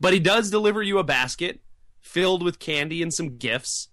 But 0.00 0.12
he 0.12 0.18
does 0.18 0.50
deliver 0.50 0.82
you 0.82 0.98
a 0.98 1.04
basket 1.04 1.60
filled 2.00 2.42
with 2.42 2.58
candy 2.58 3.02
and 3.02 3.12
some 3.12 3.36
gifts. 3.36 3.88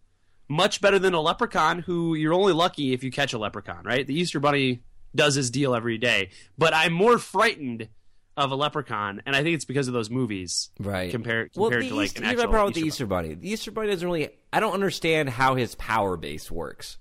Much 0.48 0.82
better 0.82 1.00
than 1.00 1.14
a 1.14 1.22
leprechaun, 1.22 1.80
who 1.80 2.14
you're 2.14 2.34
only 2.34 2.52
lucky 2.52 2.92
if 2.92 3.04
you 3.04 3.12
catch 3.12 3.34
a 3.34 3.38
leprechaun, 3.38 3.84
right? 3.86 4.06
The 4.06 4.20
Easter 4.20 4.40
bunny 4.40 4.84
does 5.16 5.36
his 5.36 5.50
deal 5.50 5.74
every 5.74 5.98
day. 5.98 6.32
But 6.58 6.74
I'm 6.74 6.92
more 6.92 7.18
frightened 7.18 7.88
of 8.36 8.52
a 8.52 8.56
leprechaun, 8.56 9.22
and 9.26 9.36
I 9.36 9.44
think 9.44 9.56
it's 9.56 9.66
because 9.66 9.88
of 9.88 9.94
those 9.94 10.10
movies. 10.10 10.70
Right. 10.80 11.12
Compared 11.12 11.52
well, 11.56 11.70
compared 11.70 11.86
the 11.86 11.90
to 11.90 11.96
like 11.96 12.06
Easter, 12.06 12.20
an 12.20 12.26
here's 12.26 12.38
my 12.38 12.44
actual 12.44 12.52
problem 12.52 12.66
with 12.68 12.76
the 12.76 12.82
Easter 12.82 12.88
Easter 12.88 13.06
Bunny. 13.06 13.34
The 13.36 13.50
Easter 13.50 13.72
Bunny 13.72 13.88
doesn't 13.90 14.08
really. 14.08 14.30
I 14.52 14.60
don't 14.60 14.74
understand 14.74 15.30
how 15.30 15.56
his 15.56 15.76
power 15.76 16.18
base 16.18 16.52
works. 16.52 16.98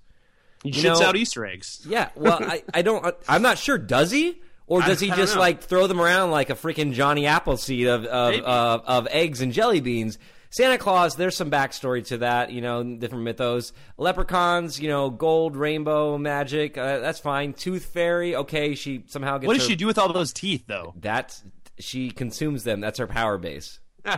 He 0.63 0.69
you 0.69 0.75
shits 0.83 0.99
know- 0.99 1.07
out 1.07 1.15
Easter 1.15 1.45
eggs. 1.45 1.85
Yeah, 1.89 2.09
well, 2.15 2.37
I, 2.41 2.63
I 2.73 2.81
don't. 2.81 3.15
I'm 3.27 3.41
not 3.41 3.57
sure. 3.57 3.77
Does 3.77 4.11
he, 4.11 4.41
or 4.67 4.81
I- 4.81 4.87
does 4.87 4.99
he 4.99 5.07
I 5.11 5.15
don't 5.15 5.25
just 5.25 5.35
like 5.37 5.61
throw 5.63 5.87
them 5.87 5.99
around 6.01 6.31
like 6.31 6.49
a 6.49 6.55
freaking 6.55 6.93
Johnny 6.93 7.25
Appleseed 7.25 7.87
of 7.87 8.05
of, 8.05 8.35
of 8.43 8.81
of 8.85 9.07
eggs 9.11 9.41
and 9.41 9.51
jelly 9.53 9.81
beans? 9.81 10.17
Santa 10.53 10.77
Claus, 10.77 11.15
there's 11.15 11.37
some 11.37 11.49
backstory 11.49 12.05
to 12.07 12.17
that, 12.17 12.51
you 12.51 12.59
know, 12.59 12.83
different 12.83 13.23
mythos. 13.23 13.71
Leprechauns, 13.97 14.81
you 14.81 14.89
know, 14.89 15.09
gold, 15.09 15.55
rainbow, 15.55 16.17
magic, 16.17 16.77
uh, 16.77 16.99
that's 16.99 17.19
fine. 17.19 17.53
Tooth 17.53 17.85
Fairy, 17.85 18.35
okay, 18.35 18.75
she 18.75 19.05
somehow 19.07 19.37
gets 19.37 19.47
What 19.47 19.53
does 19.53 19.63
her- 19.63 19.69
she 19.69 19.75
do 19.77 19.87
with 19.87 19.97
all 19.97 20.11
those 20.11 20.33
teeth, 20.33 20.65
though? 20.67 20.93
That's 20.99 21.41
she 21.79 22.11
consumes 22.11 22.65
them. 22.65 22.81
That's 22.81 22.99
her 22.99 23.07
power 23.07 23.37
base. 23.37 23.79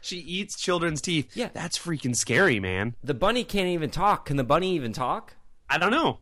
she 0.00 0.18
eats 0.18 0.58
children's 0.60 1.00
teeth. 1.00 1.36
Yeah. 1.36 1.50
that's 1.54 1.78
freaking 1.78 2.16
scary, 2.16 2.58
man. 2.58 2.96
The 3.04 3.14
bunny 3.14 3.44
can't 3.44 3.68
even 3.68 3.90
talk. 3.90 4.26
Can 4.26 4.36
the 4.36 4.44
bunny 4.44 4.74
even 4.74 4.92
talk? 4.92 5.36
I 5.68 5.78
don't 5.78 5.90
know. 5.90 6.18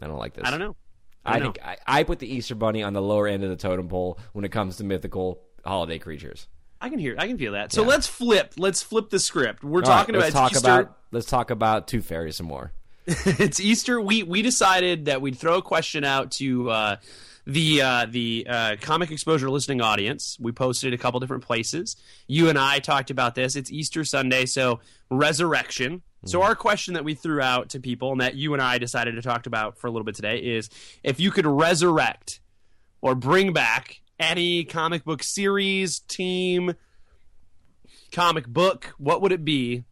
I 0.00 0.06
don't 0.06 0.18
like 0.18 0.34
this. 0.34 0.44
I 0.46 0.50
don't 0.50 0.60
know. 0.60 0.76
I, 1.24 1.36
I 1.36 1.38
don't 1.38 1.54
think 1.54 1.66
I, 1.66 1.76
I 1.86 2.02
put 2.04 2.18
the 2.18 2.26
Easter 2.32 2.54
bunny 2.54 2.82
on 2.82 2.92
the 2.92 3.00
lower 3.02 3.26
end 3.26 3.42
of 3.44 3.50
the 3.50 3.56
totem 3.56 3.88
pole 3.88 4.18
when 4.32 4.44
it 4.44 4.50
comes 4.52 4.76
to 4.76 4.84
mythical 4.84 5.40
holiday 5.64 5.98
creatures. 5.98 6.48
I 6.80 6.90
can 6.90 6.98
hear. 6.98 7.14
I 7.18 7.26
can 7.28 7.38
feel 7.38 7.52
that. 7.52 7.72
So 7.72 7.82
Yeah. 7.82 7.88
let's 7.88 8.06
flip. 8.06 8.54
Let's 8.58 8.82
flip 8.82 9.08
the 9.08 9.18
script. 9.18 9.64
We're 9.64 9.78
All 9.78 9.80
right, 9.80 9.86
talking 9.86 10.14
let's 10.16 10.30
about 10.30 10.38
talk 10.40 10.52
Easter. 10.52 10.68
about 10.68 10.96
let's 11.12 11.26
talk 11.26 11.50
about 11.50 11.88
Tooth 11.88 12.04
Fairy 12.04 12.30
some 12.32 12.46
more. 12.46 12.72
it's 13.06 13.58
Easter. 13.60 14.00
We 14.00 14.22
we 14.22 14.42
decided 14.42 15.06
that 15.06 15.22
we'd 15.22 15.36
throw 15.38 15.56
a 15.58 15.62
question 15.62 16.04
out 16.04 16.32
to 16.32 16.70
uh, 16.70 16.96
the 17.46 17.82
uh, 17.82 18.06
the 18.08 18.46
uh, 18.48 18.76
comic 18.80 19.10
exposure 19.10 19.50
listening 19.50 19.80
audience. 19.80 20.36
We 20.40 20.52
posted 20.52 20.94
a 20.94 20.98
couple 20.98 21.20
different 21.20 21.44
places. 21.44 21.96
You 22.26 22.48
and 22.48 22.58
I 22.58 22.78
talked 22.78 23.10
about 23.10 23.34
this. 23.34 23.56
It's 23.56 23.70
Easter 23.70 24.04
Sunday, 24.04 24.46
so 24.46 24.80
resurrection. 25.10 26.02
So 26.26 26.40
our 26.40 26.54
question 26.54 26.94
that 26.94 27.04
we 27.04 27.12
threw 27.12 27.42
out 27.42 27.68
to 27.70 27.80
people, 27.80 28.12
and 28.12 28.20
that 28.22 28.34
you 28.34 28.54
and 28.54 28.62
I 28.62 28.78
decided 28.78 29.16
to 29.16 29.22
talk 29.22 29.46
about 29.46 29.76
for 29.76 29.88
a 29.88 29.90
little 29.90 30.06
bit 30.06 30.14
today, 30.14 30.38
is 30.38 30.70
if 31.02 31.20
you 31.20 31.30
could 31.30 31.44
resurrect 31.46 32.40
or 33.02 33.14
bring 33.14 33.52
back 33.52 34.00
any 34.18 34.64
comic 34.64 35.04
book 35.04 35.22
series, 35.22 35.98
team, 35.98 36.74
comic 38.10 38.46
book, 38.46 38.94
what 38.96 39.20
would 39.20 39.32
it 39.32 39.44
be, 39.44 39.84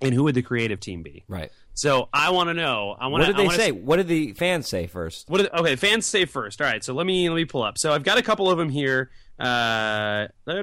and 0.00 0.14
who 0.14 0.24
would 0.24 0.34
the 0.34 0.40
creative 0.40 0.80
team 0.80 1.02
be? 1.02 1.24
Right. 1.28 1.52
So 1.80 2.10
I 2.12 2.28
want 2.28 2.50
to 2.50 2.54
know. 2.54 2.94
I 3.00 3.06
want 3.06 3.22
What 3.22 3.34
did 3.34 3.36
they 3.38 3.56
say? 3.56 3.72
What 3.72 3.96
did 3.96 4.06
the 4.06 4.34
fans 4.34 4.68
say 4.68 4.86
first? 4.86 5.30
What 5.30 5.38
did, 5.38 5.50
okay, 5.50 5.76
fans 5.76 6.04
say 6.04 6.26
first. 6.26 6.60
All 6.60 6.66
right, 6.66 6.84
so 6.84 6.92
let 6.92 7.06
me 7.06 7.26
let 7.30 7.36
me 7.36 7.46
pull 7.46 7.62
up. 7.62 7.78
So 7.78 7.90
I've 7.94 8.02
got 8.02 8.18
a 8.18 8.22
couple 8.22 8.50
of 8.50 8.58
them 8.58 8.68
here. 8.68 9.10
Uh, 9.38 10.26
I 10.46 10.62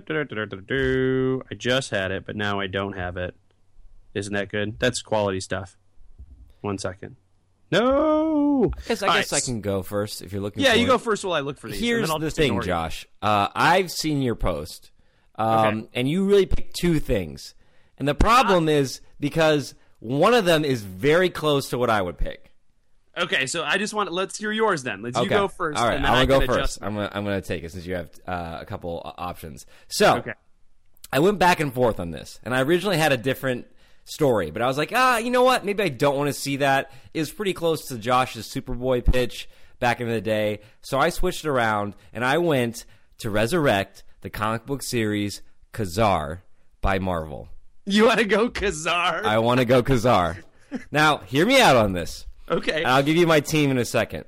just 1.57 1.89
had 1.89 2.11
it, 2.11 2.23
but 2.27 2.35
now 2.35 2.59
I 2.59 2.67
don't 2.67 2.93
have 2.93 3.17
it. 3.17 3.35
Isn't 4.13 4.35
that 4.35 4.49
good? 4.49 4.77
That's 4.77 5.01
quality 5.01 5.39
stuff. 5.39 5.75
One 6.61 6.77
second. 6.77 7.15
No. 7.71 8.65
I 8.77 8.81
guess, 8.87 9.01
I, 9.01 9.07
guess 9.17 9.31
right, 9.31 9.41
I 9.41 9.43
can 9.43 9.61
go 9.61 9.81
first 9.81 10.21
if 10.21 10.31
you're 10.31 10.41
looking. 10.43 10.61
Yeah, 10.61 10.75
you 10.75 10.85
it. 10.85 10.87
go 10.87 10.99
first 10.99 11.25
while 11.25 11.33
I 11.33 11.39
look 11.39 11.57
for 11.57 11.67
these. 11.67 11.79
Here's 11.79 12.11
the 12.11 12.29
thing. 12.29 12.61
Josh. 12.61 13.07
Uh, 13.23 13.47
I've 13.55 13.89
seen 13.89 14.21
your 14.21 14.35
post, 14.35 14.91
um, 15.33 15.49
Okay. 15.79 15.87
and 15.95 16.07
you 16.07 16.25
really 16.25 16.45
picked 16.45 16.75
two 16.75 16.99
things. 16.99 17.55
And 17.97 18.07
the 18.07 18.13
problem 18.13 18.69
is 18.69 19.01
because 19.19 19.73
one 19.99 20.33
of 20.33 20.45
them 20.45 20.63
is 20.65 20.81
very 20.81 21.29
close 21.29 21.69
to 21.69 21.77
what 21.77 21.89
I 21.89 22.01
would 22.01 22.17
pick. 22.17 22.51
Okay, 23.17 23.47
so 23.47 23.63
I 23.63 23.77
just 23.77 23.93
want. 23.93 24.11
Let's 24.11 24.37
hear 24.37 24.51
yours 24.51 24.83
then. 24.83 25.01
Let's 25.01 25.19
you 25.19 25.27
go 25.27 25.47
first. 25.47 25.79
All 25.79 25.87
right, 25.87 25.95
and 25.95 26.05
then 26.05 26.11
I'm 26.11 26.27
gonna 26.27 26.45
can 26.45 26.55
go 26.55 26.61
first. 26.61 26.79
I'm 26.81 26.93
gonna 26.95 27.09
I'm 27.11 27.23
gonna 27.23 27.41
take 27.41 27.63
it 27.63 27.71
since 27.71 27.85
you 27.85 27.95
have 27.95 28.11
uh, 28.27 28.59
a 28.61 28.65
couple 28.65 29.01
options. 29.17 29.65
So 29.87 30.17
Okay. 30.17 30.33
I 31.11 31.19
went 31.19 31.39
back 31.39 31.59
and 31.59 31.73
forth 31.73 31.99
on 31.99 32.11
this, 32.11 32.39
and 32.43 32.53
I 32.53 32.61
originally 32.61 32.97
had 32.97 33.11
a 33.11 33.17
different 33.17 33.65
story, 34.05 34.51
but 34.51 34.61
I 34.61 34.67
was 34.67 34.77
like, 34.77 34.91
ah, 34.93 35.17
you 35.17 35.31
know 35.31 35.43
what? 35.43 35.65
Maybe 35.65 35.81
I 35.83 35.89
don't 35.89 36.15
want 36.15 36.27
to 36.27 36.33
see 36.33 36.57
that. 36.57 36.91
It 37.13 37.19
was 37.19 37.31
pretty 37.31 37.53
close 37.53 37.87
to 37.87 37.97
Josh's 37.97 38.47
Superboy 38.47 39.03
pitch 39.03 39.49
back 39.79 39.99
in 39.99 40.07
the 40.07 40.21
day, 40.21 40.59
so 40.81 40.99
I 40.99 41.09
switched 41.09 41.43
it 41.43 41.49
around 41.49 41.95
and 42.13 42.23
I 42.23 42.37
went 42.37 42.85
to 43.19 43.29
resurrect 43.31 44.03
the 44.21 44.29
comic 44.29 44.65
book 44.65 44.83
series 44.83 45.41
Kazar 45.73 46.39
by 46.81 46.99
Marvel. 46.99 47.49
You 47.89 48.05
want 48.05 48.19
to 48.19 48.25
go 48.25 48.49
Kazar? 48.49 49.23
I 49.23 49.39
want 49.39 49.59
to 49.61 49.65
go 49.65 49.81
Kazar. 49.81 50.43
now, 50.91 51.19
hear 51.19 51.45
me 51.45 51.61
out 51.61 51.77
on 51.77 51.93
this. 51.93 52.25
okay. 52.49 52.79
And 52.83 52.87
I'll 52.87 53.01
give 53.03 53.15
you 53.15 53.25
my 53.25 53.39
team 53.39 53.71
in 53.71 53.77
a 53.77 53.85
second. 53.85 54.25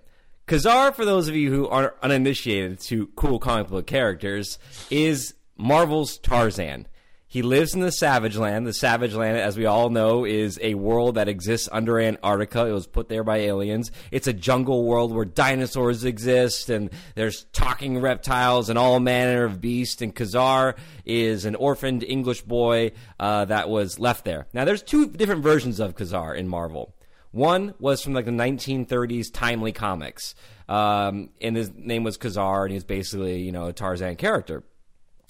Kazar, 0.47 0.95
for 0.95 1.03
those 1.03 1.27
of 1.27 1.35
you 1.35 1.51
who 1.51 1.67
are 1.67 1.93
uninitiated 2.01 2.79
to 2.81 3.07
cool 3.15 3.37
comic 3.37 3.67
book 3.67 3.85
characters, 3.85 4.57
is 4.89 5.33
Marvel's 5.57 6.17
Tarzan. 6.17 6.87
He 7.31 7.43
lives 7.43 7.75
in 7.75 7.81
the 7.81 7.91
Savage 7.91 8.35
Land. 8.35 8.65
The 8.65 8.73
Savage 8.73 9.13
Land, 9.13 9.37
as 9.37 9.55
we 9.55 9.67
all 9.67 9.91
know, 9.91 10.25
is 10.25 10.59
a 10.63 10.73
world 10.73 11.13
that 11.13 11.27
exists 11.27 11.69
under 11.71 11.99
Antarctica. 11.99 12.65
It 12.65 12.71
was 12.71 12.87
put 12.87 13.07
there 13.07 13.23
by 13.23 13.37
aliens. 13.37 13.91
It's 14.09 14.25
a 14.25 14.33
jungle 14.33 14.83
world 14.83 15.13
where 15.13 15.25
dinosaurs 15.25 16.03
exist 16.05 16.71
and 16.71 16.89
there's 17.13 17.43
talking 17.53 17.99
reptiles 17.99 18.67
and 18.67 18.79
all 18.79 18.99
manner 18.99 19.43
of 19.43 19.61
beasts. 19.61 20.01
And 20.01 20.15
Kazar 20.15 20.73
is 21.05 21.45
an 21.45 21.53
orphaned 21.53 22.03
English 22.03 22.41
boy 22.41 22.93
uh, 23.19 23.45
that 23.45 23.69
was 23.69 23.99
left 23.99 24.25
there. 24.25 24.47
Now, 24.51 24.65
there's 24.65 24.81
two 24.81 25.05
different 25.05 25.43
versions 25.43 25.79
of 25.79 25.95
Kazar 25.95 26.35
in 26.35 26.47
Marvel. 26.47 26.95
One 27.29 27.75
was 27.79 28.01
from 28.01 28.15
like 28.15 28.25
the 28.25 28.31
1930s 28.31 29.31
Timely 29.31 29.71
Comics, 29.71 30.33
um, 30.67 31.29
and 31.39 31.55
his 31.55 31.71
name 31.71 32.03
was 32.03 32.17
Kazar, 32.17 32.63
and 32.63 32.71
he 32.71 32.75
was 32.75 32.85
basically 32.85 33.43
you 33.43 33.51
know 33.51 33.67
a 33.67 33.73
Tarzan 33.73 34.15
character. 34.15 34.63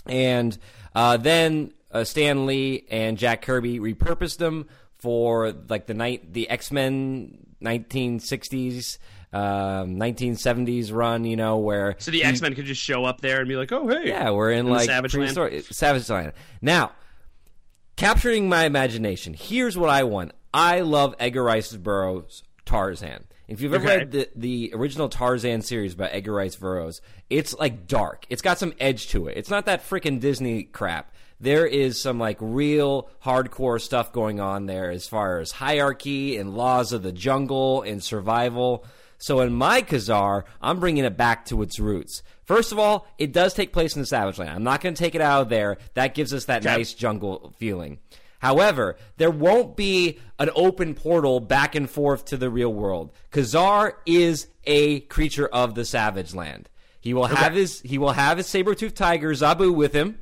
And 0.06 0.58
uh, 0.96 1.18
then 1.18 1.74
uh, 1.92 2.04
Stan 2.04 2.46
Lee 2.46 2.86
and 2.90 3.18
Jack 3.18 3.42
Kirby 3.42 3.80
repurposed 3.80 4.38
them 4.38 4.68
for 4.98 5.54
like 5.70 5.88
the 5.88 5.94
night 5.94 6.34
the 6.34 6.50
X 6.50 6.72
Men 6.72 7.46
1960s. 7.62 8.98
Um, 9.32 9.98
1970s 9.98 10.92
run, 10.92 11.24
you 11.24 11.36
know, 11.36 11.58
where 11.60 11.94
so 12.00 12.10
the 12.10 12.24
X 12.24 12.42
Men 12.42 12.56
could 12.56 12.66
just 12.66 12.82
show 12.82 13.06
up 13.06 13.22
there 13.22 13.38
and 13.40 13.48
be 13.48 13.56
like, 13.56 13.72
"Oh, 13.72 13.88
hey, 13.88 14.08
yeah, 14.08 14.32
we're 14.32 14.52
in, 14.52 14.66
the 14.66 14.72
like 14.72 14.88
Savage 14.88 15.16
Land? 15.16 15.64
Savage 15.70 16.10
Land. 16.10 16.34
Now, 16.64 16.94
capturing 17.96 18.50
my 18.50 18.66
imagination. 18.66 19.36
Here's 19.36 19.78
what 19.78 19.90
I 19.92 20.04
want. 20.04 20.32
I 20.52 20.80
love 20.82 21.14
Edgar 21.20 21.44
Rice 21.44 21.76
Burroughs' 21.76 22.42
Tarzan. 22.66 23.26
If 23.48 23.62
you've 23.62 23.74
ever 23.76 23.86
Okay. 23.86 23.98
read 23.98 24.12
the, 24.12 24.30
the 24.36 24.72
original 24.74 25.10
Tarzan 25.10 25.62
series 25.62 25.94
by 25.94 26.08
Edgar 26.08 26.34
Rice 26.34 26.56
Burroughs, 26.56 27.00
it's 27.30 27.54
like 27.54 27.86
dark. 27.86 28.26
It's 28.30 28.42
got 28.42 28.58
some 28.58 28.74
edge 28.80 29.10
to 29.10 29.28
it. 29.28 29.38
It's 29.38 29.52
not 29.52 29.66
that 29.68 29.88
freaking 29.88 30.20
Disney 30.20 30.64
crap. 30.64 31.14
There 31.40 31.66
is 31.66 32.02
some 32.02 32.20
like 32.20 32.38
real 32.40 33.10
hardcore 33.24 33.80
stuff 33.80 34.12
going 34.12 34.40
on 34.40 34.66
there 34.66 34.90
as 34.92 35.08
far 35.08 35.40
as 35.40 35.52
hierarchy 35.52 36.38
and 36.38 36.56
laws 36.56 36.92
of 36.92 37.04
the 37.04 37.12
jungle 37.12 37.82
and 37.82 38.04
survival. 38.04 38.86
So 39.18 39.40
in 39.42 39.54
my 39.54 39.82
Kazar, 39.82 40.44
I'm 40.62 40.80
bringing 40.80 41.06
it 41.06 41.18
back 41.18 41.46
to 41.46 41.62
its 41.62 41.80
roots. 41.80 42.24
First 42.46 42.72
of 42.72 42.80
all, 42.80 43.08
it 43.18 43.32
does 43.32 43.54
take 43.54 43.74
place 43.74 43.96
in 43.96 44.02
the 44.02 44.06
Savage 44.06 44.40
Land. 44.40 44.52
I'm 44.52 44.64
not 44.64 44.82
going 44.82 44.96
to 44.96 45.00
take 45.02 45.16
it 45.16 45.22
out 45.22 45.44
of 45.44 45.50
there. 45.50 45.78
That 45.94 46.14
gives 46.16 46.34
us 46.34 46.46
that 46.46 46.66
Okay. 46.66 46.78
nice 46.78 46.94
jungle 46.94 47.54
feeling. 47.58 48.00
However, 48.40 48.96
there 49.18 49.32
won't 49.32 49.76
be 49.76 50.20
an 50.40 50.50
open 50.56 50.96
portal 50.96 51.42
back 51.42 51.76
and 51.76 51.90
forth 51.90 52.26
to 52.26 52.38
the 52.38 52.50
real 52.50 52.74
world. 52.74 53.12
Kazar 53.32 53.94
is 54.06 54.48
a 54.64 55.02
creature 55.02 55.48
of 55.48 55.76
the 55.76 55.84
Savage 55.86 56.34
Land. 56.34 56.70
He 57.02 57.14
will 57.14 57.26
have 57.28 57.54
his 57.54 57.82
he 57.82 57.98
will 57.98 58.12
have 58.12 58.38
his 58.38 58.48
saber-toothed 58.48 58.96
tiger 58.96 59.32
Zabu 59.32 59.74
with 59.74 59.94
him. 59.94 60.20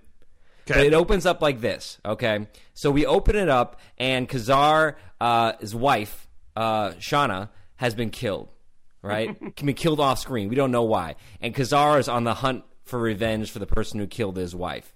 But 0.76 0.86
it 0.86 0.94
opens 0.94 1.26
up 1.26 1.42
like 1.42 1.62
this, 1.62 2.00
okay? 2.06 2.48
So 2.74 2.92
we 2.92 3.06
open 3.06 3.36
it 3.36 3.50
up, 3.50 3.80
and 3.98 4.28
Kazar, 4.28 4.96
uh, 5.20 5.54
his 5.60 5.74
wife, 5.74 6.28
uh, 6.56 6.94
Shanna, 7.00 7.50
has 7.78 7.96
been 7.96 8.10
killed, 8.10 8.54
right? 9.02 9.36
Can 9.56 9.68
be 9.68 9.74
killed 9.74 10.00
off 10.00 10.20
screen. 10.20 10.50
We 10.50 10.56
don't 10.56 10.72
know 10.72 10.84
why. 10.84 11.16
And 11.42 11.56
Kazar 11.56 12.00
is 12.00 12.08
on 12.08 12.24
the 12.24 12.36
hunt 12.36 12.64
for 12.84 13.00
revenge 13.00 13.52
for 13.52 13.60
the 13.60 13.68
person 13.68 14.00
who 14.00 14.08
killed 14.08 14.38
his 14.38 14.56
wife. 14.56 14.94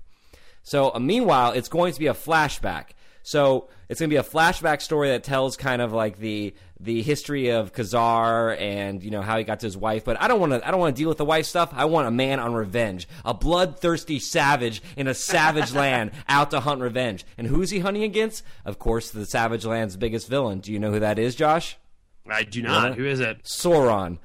So, 0.63 0.93
uh, 0.93 0.99
meanwhile, 0.99 1.51
it's 1.51 1.69
going 1.69 1.93
to 1.93 1.99
be 1.99 2.07
a 2.07 2.13
flashback. 2.13 2.89
So 3.23 3.69
it's 3.89 3.99
going 3.99 4.09
to 4.09 4.13
be 4.13 4.17
a 4.17 4.23
flashback 4.23 4.81
story 4.81 5.09
that 5.09 5.23
tells 5.23 5.57
kind 5.57 5.81
of 5.81 5.93
like 5.93 6.17
the 6.17 6.53
the 6.79 7.03
history 7.03 7.49
of 7.49 7.73
Kazar 7.73 8.59
and 8.59 9.03
you 9.03 9.11
know 9.11 9.21
how 9.21 9.37
he 9.37 9.43
got 9.43 9.59
to 9.59 9.67
his 9.67 9.77
wife. 9.77 10.03
But 10.03 10.19
I 10.21 10.27
don't 10.27 10.39
want 10.39 10.53
to 10.53 10.67
I 10.67 10.71
don't 10.71 10.79
want 10.79 10.95
to 10.95 10.99
deal 10.99 11.09
with 11.09 11.17
the 11.17 11.25
wife 11.25 11.45
stuff. 11.45 11.71
I 11.73 11.85
want 11.85 12.07
a 12.07 12.11
man 12.11 12.39
on 12.39 12.53
revenge, 12.53 13.07
a 13.23 13.33
bloodthirsty 13.33 14.19
savage 14.19 14.81
in 14.95 15.07
a 15.07 15.13
savage 15.13 15.71
land 15.73 16.11
out 16.27 16.51
to 16.51 16.59
hunt 16.59 16.81
revenge. 16.81 17.25
And 17.37 17.47
who's 17.47 17.69
he 17.69 17.79
hunting 17.79 18.03
against? 18.03 18.43
Of 18.65 18.79
course, 18.79 19.11
the 19.11 19.25
savage 19.25 19.65
land's 19.65 19.97
biggest 19.97 20.27
villain. 20.27 20.59
Do 20.59 20.71
you 20.71 20.79
know 20.79 20.91
who 20.91 20.99
that 20.99 21.19
is, 21.19 21.35
Josh? 21.35 21.77
I 22.29 22.43
do 22.43 22.61
not. 22.61 22.95
Who 22.95 23.05
is 23.05 23.19
it? 23.19 23.43
Sauron. 23.43 24.19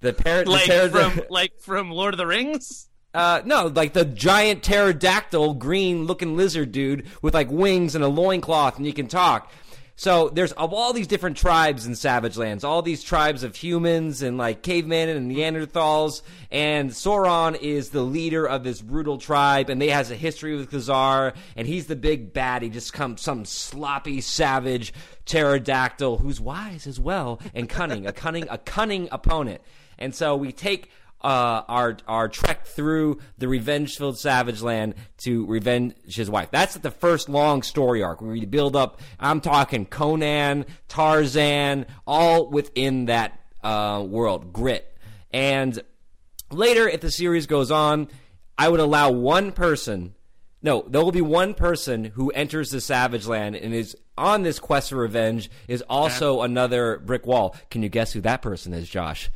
The 0.00 0.12
parrot. 0.12 0.48
Like 0.48 0.66
the 0.66 0.88
from 0.90 1.20
like 1.30 1.58
from 1.60 1.90
Lord 1.90 2.14
of 2.14 2.18
the 2.18 2.26
Rings? 2.26 2.88
Uh, 3.18 3.42
no, 3.44 3.66
like 3.66 3.94
the 3.94 4.04
giant 4.04 4.62
pterodactyl, 4.62 5.54
green 5.54 6.04
looking 6.04 6.36
lizard 6.36 6.70
dude 6.70 7.04
with 7.20 7.34
like 7.34 7.50
wings 7.50 7.96
and 7.96 8.04
a 8.04 8.08
loincloth 8.08 8.76
and 8.76 8.86
you 8.86 8.92
can 8.92 9.08
talk. 9.08 9.50
So 9.96 10.28
there's 10.28 10.52
all 10.52 10.92
these 10.92 11.08
different 11.08 11.36
tribes 11.36 11.84
in 11.84 11.96
Savage 11.96 12.36
Lands, 12.36 12.62
all 12.62 12.80
these 12.80 13.02
tribes 13.02 13.42
of 13.42 13.56
humans 13.56 14.22
and 14.22 14.38
like 14.38 14.62
cavemen 14.62 15.08
and 15.08 15.28
Neanderthals, 15.28 16.22
and 16.52 16.90
Sauron 16.90 17.60
is 17.60 17.90
the 17.90 18.02
leader 18.02 18.46
of 18.46 18.62
this 18.62 18.80
brutal 18.80 19.18
tribe, 19.18 19.68
and 19.68 19.82
they 19.82 19.88
has 19.88 20.12
a 20.12 20.14
history 20.14 20.54
with 20.54 20.70
Kazar, 20.70 21.34
and 21.56 21.66
he's 21.66 21.88
the 21.88 21.96
big 21.96 22.32
bad. 22.32 22.62
He 22.62 22.68
just 22.68 22.92
comes 22.92 23.20
some 23.20 23.44
sloppy, 23.44 24.20
savage 24.20 24.94
pterodactyl 25.26 26.18
who's 26.18 26.40
wise 26.40 26.86
as 26.86 27.00
well 27.00 27.40
and 27.52 27.68
cunning, 27.68 28.06
a 28.06 28.12
cunning, 28.12 28.46
a 28.48 28.58
cunning 28.58 29.08
opponent. 29.10 29.60
And 29.98 30.14
so 30.14 30.36
we 30.36 30.52
take 30.52 30.92
uh, 31.20 31.62
our 31.68 31.96
our 32.06 32.28
trek 32.28 32.66
through 32.66 33.18
the 33.38 33.48
revenge-filled 33.48 34.18
savage 34.18 34.62
land 34.62 34.94
to 35.18 35.44
revenge 35.46 35.94
his 36.06 36.30
wife. 36.30 36.50
That's 36.50 36.74
the 36.76 36.90
first 36.90 37.28
long 37.28 37.62
story 37.62 38.02
arc 38.02 38.20
where 38.20 38.30
we 38.30 38.46
build 38.46 38.76
up. 38.76 39.00
I'm 39.18 39.40
talking 39.40 39.86
Conan, 39.86 40.66
Tarzan, 40.86 41.86
all 42.06 42.48
within 42.48 43.06
that 43.06 43.40
uh, 43.64 44.04
world, 44.06 44.52
grit. 44.52 44.96
And 45.32 45.80
later, 46.50 46.88
if 46.88 47.00
the 47.00 47.10
series 47.10 47.46
goes 47.46 47.70
on, 47.70 48.08
I 48.56 48.68
would 48.68 48.80
allow 48.80 49.10
one 49.10 49.52
person 49.52 50.14
No, 50.60 50.84
there 50.88 51.02
will 51.02 51.12
be 51.12 51.20
one 51.20 51.54
person 51.54 52.04
who 52.04 52.30
enters 52.30 52.70
the 52.70 52.80
Savage 52.80 53.26
Land 53.26 53.54
and 53.56 53.72
is 53.72 53.96
on 54.16 54.42
this 54.42 54.58
quest 54.58 54.90
for 54.90 54.96
revenge. 54.96 55.50
Is 55.68 55.82
also 55.88 56.42
another 56.42 56.98
brick 56.98 57.26
wall. 57.26 57.54
Can 57.70 57.82
you 57.82 57.88
guess 57.88 58.12
who 58.12 58.20
that 58.22 58.42
person 58.42 58.72
is, 58.74 58.88
Josh? 58.88 59.30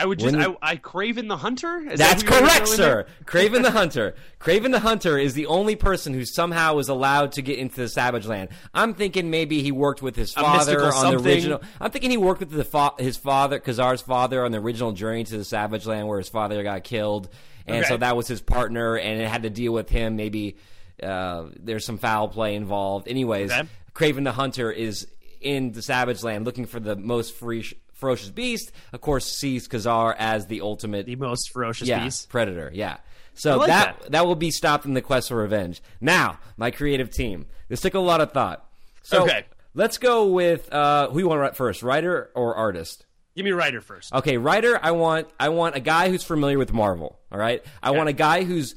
I 0.00 0.06
would 0.06 0.18
just, 0.18 0.34
I, 0.34 0.56
I 0.62 0.76
Kraven 0.76 1.28
the 1.28 1.36
Hunter. 1.36 1.78
Is 1.90 1.98
That's 1.98 2.22
that 2.22 2.28
who 2.28 2.34
you 2.36 2.40
were 2.42 2.48
correct, 2.48 2.68
sir. 2.68 3.06
Kraven 3.24 3.62
the 3.62 3.70
Hunter. 3.70 4.14
Kraven 4.40 4.70
the 4.72 4.80
Hunter 4.80 5.18
is 5.18 5.34
the 5.34 5.46
only 5.46 5.76
person 5.76 6.14
who 6.14 6.24
somehow 6.24 6.74
was 6.74 6.88
allowed 6.88 7.32
to 7.32 7.42
get 7.42 7.58
into 7.58 7.76
the 7.76 7.88
Savage 7.88 8.26
Land. 8.26 8.48
I'm 8.72 8.94
thinking 8.94 9.30
maybe 9.30 9.62
he 9.62 9.72
worked 9.72 10.02
with 10.02 10.16
his 10.16 10.32
father 10.32 10.82
on 10.92 11.12
the 11.16 11.22
original. 11.22 11.62
I'm 11.80 11.90
thinking 11.90 12.10
he 12.10 12.16
worked 12.16 12.40
with 12.40 12.50
the 12.50 12.64
fa- 12.64 12.94
his 12.98 13.16
father, 13.16 13.60
Kazar's 13.60 14.00
father, 14.02 14.44
on 14.44 14.52
the 14.52 14.58
original 14.58 14.92
journey 14.92 15.24
to 15.24 15.36
the 15.38 15.44
Savage 15.44 15.86
Land 15.86 16.08
where 16.08 16.18
his 16.18 16.28
father 16.28 16.62
got 16.62 16.84
killed, 16.84 17.28
and 17.66 17.78
Okay. 17.78 17.88
so 17.88 17.96
that 17.98 18.16
was 18.16 18.26
his 18.28 18.40
partner, 18.40 18.96
and 18.96 19.20
it 19.20 19.28
had 19.28 19.42
to 19.42 19.50
deal 19.50 19.72
with 19.72 19.88
him. 19.90 20.16
Maybe 20.16 20.56
uh, 21.02 21.44
there's 21.58 21.84
some 21.84 21.98
foul 21.98 22.28
play 22.28 22.54
involved. 22.54 23.08
Anyways, 23.08 23.50
Okay. 23.52 23.68
Kraven 23.94 24.24
the 24.24 24.32
Hunter 24.32 24.70
is 24.70 25.06
in 25.40 25.72
the 25.72 25.82
Savage 25.82 26.22
Land 26.22 26.44
looking 26.44 26.66
for 26.66 26.80
the 26.80 26.96
most 26.96 27.34
free. 27.34 27.64
Ferocious 28.00 28.30
beast, 28.30 28.72
of 28.92 29.00
course, 29.00 29.26
sees 29.26 29.68
Kazar 29.68 30.14
as 30.18 30.46
the 30.46 30.62
ultimate 30.62 31.06
The 31.06 31.16
most 31.16 31.50
ferocious 31.52 31.86
yeah, 31.88 32.02
beast. 32.02 32.28
Predator. 32.28 32.70
Yeah. 32.72 32.96
So 33.34 33.58
like 33.58 33.68
that, 33.68 34.00
that. 34.00 34.12
that 34.12 34.26
will 34.26 34.34
be 34.34 34.50
stopped 34.50 34.84
in 34.86 34.94
the 34.94 35.02
quest 35.02 35.28
for 35.28 35.36
revenge. 35.36 35.82
Now, 36.00 36.38
my 36.56 36.70
creative 36.70 37.10
team. 37.10 37.46
This 37.68 37.80
took 37.80 37.94
a 37.94 38.00
lot 38.00 38.20
of 38.20 38.32
thought. 38.32 38.66
So 39.02 39.22
Okay. 39.22 39.44
let's 39.74 39.98
go 39.98 40.26
with 40.26 40.72
uh, 40.72 41.08
who 41.10 41.20
you 41.20 41.28
want 41.28 41.38
to 41.38 41.42
write 41.42 41.56
first, 41.56 41.82
writer 41.82 42.30
or 42.34 42.54
artist? 42.56 43.06
Give 43.36 43.44
me 43.44 43.52
writer 43.52 43.80
first. 43.80 44.12
Okay, 44.12 44.36
writer. 44.38 44.78
I 44.82 44.90
want 44.90 45.28
I 45.38 45.50
want 45.50 45.76
a 45.76 45.80
guy 45.80 46.08
who's 46.10 46.24
familiar 46.24 46.58
with 46.58 46.72
Marvel. 46.72 47.18
All 47.30 47.38
right. 47.38 47.64
I 47.82 47.92
want 47.92 48.08
a 48.08 48.12
guy 48.12 48.42
who's 48.42 48.74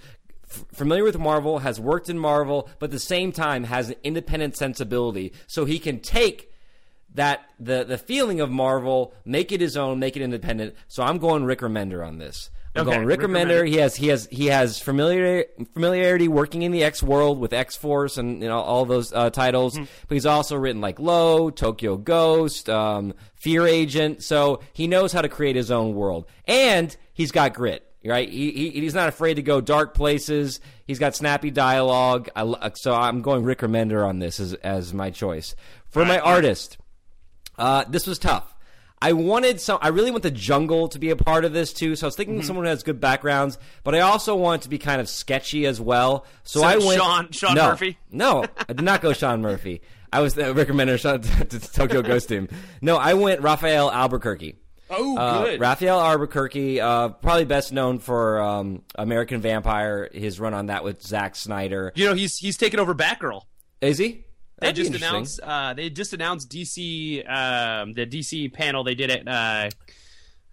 f- 0.49 0.63
familiar 0.71 1.03
with 1.03 1.17
Marvel, 1.17 1.59
has 1.59 1.79
worked 1.79 2.07
in 2.07 2.19
Marvel, 2.19 2.69
but 2.79 2.85
at 2.85 2.91
the 2.91 2.99
same 2.99 3.31
time 3.31 3.63
has 3.63 3.89
an 3.89 3.95
independent 4.03 4.55
sensibility, 4.55 5.33
so 5.47 5.65
he 5.65 5.79
can 5.79 5.99
take 5.99 6.51
that 7.13 7.41
the 7.59 7.83
the 7.83 7.97
feeling 7.97 8.41
of 8.41 8.49
Marvel, 8.49 9.13
make 9.25 9.51
it 9.51 9.61
his 9.61 9.77
own, 9.77 9.99
make 9.99 10.15
it 10.15 10.21
independent. 10.21 10.75
So 10.87 11.03
I'm 11.03 11.17
going 11.17 11.43
Rick 11.45 11.59
Remender 11.59 12.05
on 12.05 12.17
this. 12.17 12.49
I'm 12.75 12.87
Okay, 12.87 12.95
going 12.95 13.05
Rick, 13.05 13.21
Rick 13.21 13.29
Remender. 13.29 13.61
Remender. 13.61 13.67
He 13.67 13.75
has 13.77 13.95
he 13.95 14.07
has 14.07 14.27
he 14.31 14.47
has 14.47 14.79
familiar, 14.79 15.45
familiarity 15.75 16.27
working 16.27 16.63
in 16.63 16.71
the 16.71 16.83
X 16.83 17.03
world 17.03 17.39
with 17.39 17.53
X 17.53 17.75
Force 17.75 18.17
and 18.17 18.41
you 18.41 18.47
know 18.47 18.59
all 18.59 18.85
those 18.85 19.13
uh, 19.13 19.29
titles. 19.29 19.77
Hmm. 19.77 19.83
But 20.07 20.15
he's 20.15 20.25
also 20.25 20.55
written 20.55 20.81
like 20.81 20.99
Low, 20.99 21.51
Tokyo 21.51 21.97
Ghost, 21.97 22.69
um, 22.69 23.13
Fear 23.35 23.67
Agent. 23.67 24.23
So 24.23 24.61
he 24.73 24.87
knows 24.87 25.13
how 25.13 25.21
to 25.21 25.29
create 25.29 25.55
his 25.55 25.69
own 25.69 25.93
world, 25.93 26.25
and 26.45 26.95
he's 27.13 27.31
got 27.31 27.53
grit. 27.53 27.87
Right, 28.05 28.27
he, 28.27 28.51
he 28.51 28.69
he's 28.71 28.93
not 28.93 29.07
afraid 29.07 29.35
to 29.35 29.41
go 29.41 29.61
dark 29.61 29.93
places. 29.93 30.59
He's 30.85 30.99
got 30.99 31.15
snappy 31.15 31.51
dialogue. 31.51 32.27
I, 32.35 32.71
so 32.73 32.93
I'm 32.93 33.21
going 33.21 33.45
Rick 33.45 33.59
Remender 33.59 34.05
on 34.05 34.19
this 34.19 34.41
as 34.41 34.55
as 34.55 34.93
my 34.93 35.09
choice 35.09 35.55
for 35.89 36.03
my 36.03 36.19
artist. 36.19 36.77
Uh, 37.57 37.83
this 37.87 38.07
was 38.07 38.19
tough. 38.19 38.49
I 39.01 39.11
wanted 39.13 39.59
some. 39.59 39.79
I 39.81 39.89
really 39.89 40.11
want 40.11 40.23
the 40.23 40.31
jungle 40.31 40.87
to 40.87 40.97
be 40.99 41.09
a 41.09 41.15
part 41.17 41.43
of 41.43 41.51
this 41.51 41.73
too. 41.73 41.95
So 41.97 42.05
I 42.05 42.07
was 42.07 42.15
thinking 42.15 42.35
Mm-hmm. 42.37 42.47
someone 42.47 42.65
who 42.65 42.69
has 42.69 42.83
good 42.83 43.01
backgrounds, 43.01 43.57
but 43.83 43.93
I 43.95 43.99
also 43.99 44.33
want 44.35 44.61
it 44.61 44.63
to 44.63 44.69
be 44.69 44.77
kind 44.79 45.01
of 45.01 45.09
sketchy 45.09 45.65
as 45.65 45.81
well. 45.81 46.25
So, 46.43 46.61
So 46.61 46.65
I 46.65 46.77
went 46.77 46.99
Sean- 47.01 47.31
Sean 47.31 47.55
no, 47.55 47.69
Murphy? 47.71 47.97
No, 48.11 48.45
I 48.69 48.71
did 48.73 48.81
not 48.85 49.01
go 49.01 49.11
Sean 49.11 49.41
Murphy. 49.41 49.81
I 50.13 50.21
was 50.21 50.37
uh, 50.37 50.53
recommending 50.53 50.95
Sean 50.97 51.21
to, 51.21 51.45
to 51.45 51.59
Tokyo 51.59 52.01
Ghost 52.03 52.29
team. 52.29 52.47
No, 52.81 52.95
I 52.95 53.13
went 53.15 53.41
Rafael 53.41 53.91
Albuquerque. 53.91 54.55
Oh, 54.89 55.17
Uh, 55.17 55.43
good. 55.43 55.59
Rafael 55.59 55.99
Albuquerque, 55.99 56.79
uh, 56.79 57.09
probably 57.09 57.45
best 57.45 57.73
known 57.73 57.99
for 57.99 58.39
um, 58.41 58.83
American 58.95 59.41
Vampire. 59.41 60.07
His 60.13 60.39
run 60.39 60.53
on 60.53 60.67
that 60.67 60.83
with 60.85 61.01
Zack 61.01 61.35
Snyder. 61.35 61.91
you 61.95 62.05
know, 62.05 62.13
he's 62.13 62.37
he's 62.37 62.55
taken 62.57 62.79
over 62.79 62.93
Batgirl. 62.95 63.41
Is 63.81 63.97
he? 63.97 64.22
They 64.59 64.67
That'd 64.67 64.85
just 64.85 65.03
announced. 65.03 65.39
Uh, 65.41 65.73
they 65.73 65.89
just 65.89 66.13
announced 66.13 66.49
DC. 66.49 67.19
Um, 67.29 67.93
the 67.93 68.05
DC 68.05 68.53
panel 68.53 68.83
they 68.83 68.95
did 68.95 69.09
at. 69.09 69.27
Uh, 69.27 69.69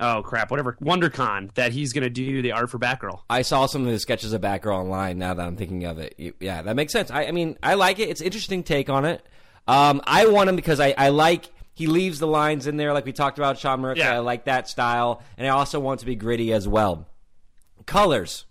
oh 0.01 0.23
crap! 0.23 0.51
Whatever. 0.51 0.77
WonderCon 0.81 1.55
that 1.55 1.73
he's 1.73 1.93
going 1.93 2.05
to 2.05 2.11
do 2.11 2.43
the 2.43 2.53
art 2.53 2.71
for 2.71 2.79
Batgirl. 2.79 3.21
I 3.29 3.43
saw 3.43 3.67
some 3.67 3.87
of 3.87 3.93
the 3.93 3.99
sketches 3.99 4.33
of 4.33 4.41
Batgirl 4.41 4.75
online. 4.75 5.19
Now 5.19 5.35
that 5.35 5.47
I'm 5.47 5.57
thinking 5.57 5.85
of 5.85 5.99
it, 5.99 6.35
yeah, 6.41 6.63
that 6.63 6.77
makes 6.77 6.93
sense. 6.93 7.11
I, 7.11 7.27
I 7.27 7.31
mean, 7.33 7.59
I 7.63 7.75
like 7.75 7.99
it. 7.99 8.09
It's 8.09 8.21
an 8.21 8.27
interesting 8.27 8.63
take 8.63 8.89
on 8.89 9.05
it. 9.05 9.25
Um, 9.69 10.01
I 10.05 10.27
want 10.27 10.49
him 10.49 10.57
because 10.57 10.81
I, 10.81 10.95
I 10.97 11.11
like 11.11 11.51
he 11.75 11.87
leaves 11.87 12.19
the 12.19 12.27
lines 12.27 12.67
in 12.67 12.77
there, 12.77 12.93
like 12.93 13.07
we 13.07 13.13
talked 13.13 13.39
about 13.39 13.59
Sean 13.59 13.81
Murphy. 13.81 14.01
Yeah. 14.01 14.15
I 14.15 14.19
like 14.19 14.45
that 14.45 14.69
style, 14.69 15.23
and 15.39 15.47
I 15.47 15.51
also 15.51 15.81
want 15.81 16.01
it 16.01 16.01
to 16.01 16.07
be 16.07 16.15
gritty 16.17 16.53
as 16.53 16.69
well. 16.69 17.07
Colors. 17.87 18.45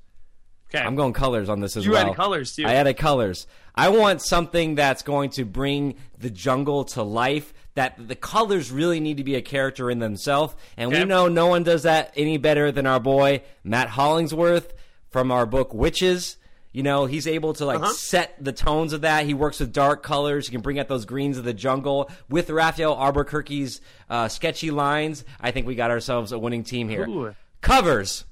Okay. 0.73 0.83
I'm 0.83 0.95
going 0.95 1.13
colors 1.13 1.49
on 1.49 1.59
this 1.61 1.75
as 1.75 1.83
well. 1.83 1.85
You 1.85 1.91
well. 1.93 2.05
added 2.07 2.15
colors, 2.15 2.55
too. 2.55 2.65
I 2.65 2.73
added 2.75 2.97
colors. 2.97 3.47
I 3.75 3.89
want 3.89 4.21
something 4.21 4.75
that's 4.75 5.01
going 5.01 5.31
to 5.31 5.45
bring 5.45 5.95
the 6.17 6.29
jungle 6.29 6.83
to 6.85 7.03
life. 7.03 7.53
That 7.75 8.07
the 8.09 8.15
colors 8.15 8.71
really 8.71 8.99
need 8.99 9.17
to 9.17 9.23
be 9.23 9.35
a 9.35 9.41
character 9.41 9.89
in 9.89 9.99
themselves, 9.99 10.53
and 10.75 10.91
we 10.91 11.05
know 11.05 11.27
no 11.29 11.47
one 11.47 11.63
does 11.63 11.83
that 11.83 12.11
any 12.17 12.37
better 12.37 12.71
than 12.73 12.85
our 12.85 12.99
boy 12.99 13.41
Matt 13.63 13.87
Hollingsworth 13.89 14.73
from 15.09 15.31
our 15.31 15.45
book 15.45 15.71
Wytches. 15.71 16.35
You 16.73 16.83
know, 16.83 17.05
he's 17.05 17.25
able 17.25 17.53
to 17.53 17.65
like 17.65 17.79
Uh-huh. 17.79 17.93
set 17.93 18.35
the 18.43 18.51
tones 18.51 18.91
of 18.93 19.01
that. 19.01 19.25
He 19.25 19.33
works 19.33 19.59
with 19.59 19.71
dark 19.71 20.03
colors. 20.03 20.47
He 20.47 20.51
can 20.51 20.61
bring 20.61 20.77
out 20.77 20.87
those 20.87 21.05
greens 21.05 21.37
of 21.37 21.45
the 21.45 21.53
jungle 21.53 22.11
with 22.29 22.49
Rafael 22.49 22.95
Albuquerque's 22.95 23.79
uh, 24.09 24.27
sketchy 24.27 24.69
lines. 24.71 25.23
I 25.39 25.49
think 25.51 25.65
we 25.65 25.73
got 25.75 25.89
ourselves 25.89 26.31
a 26.31 26.37
winning 26.37 26.63
team 26.63 26.89
here. 26.89 27.07
Ooh. 27.07 27.33
Covers. 27.61 28.25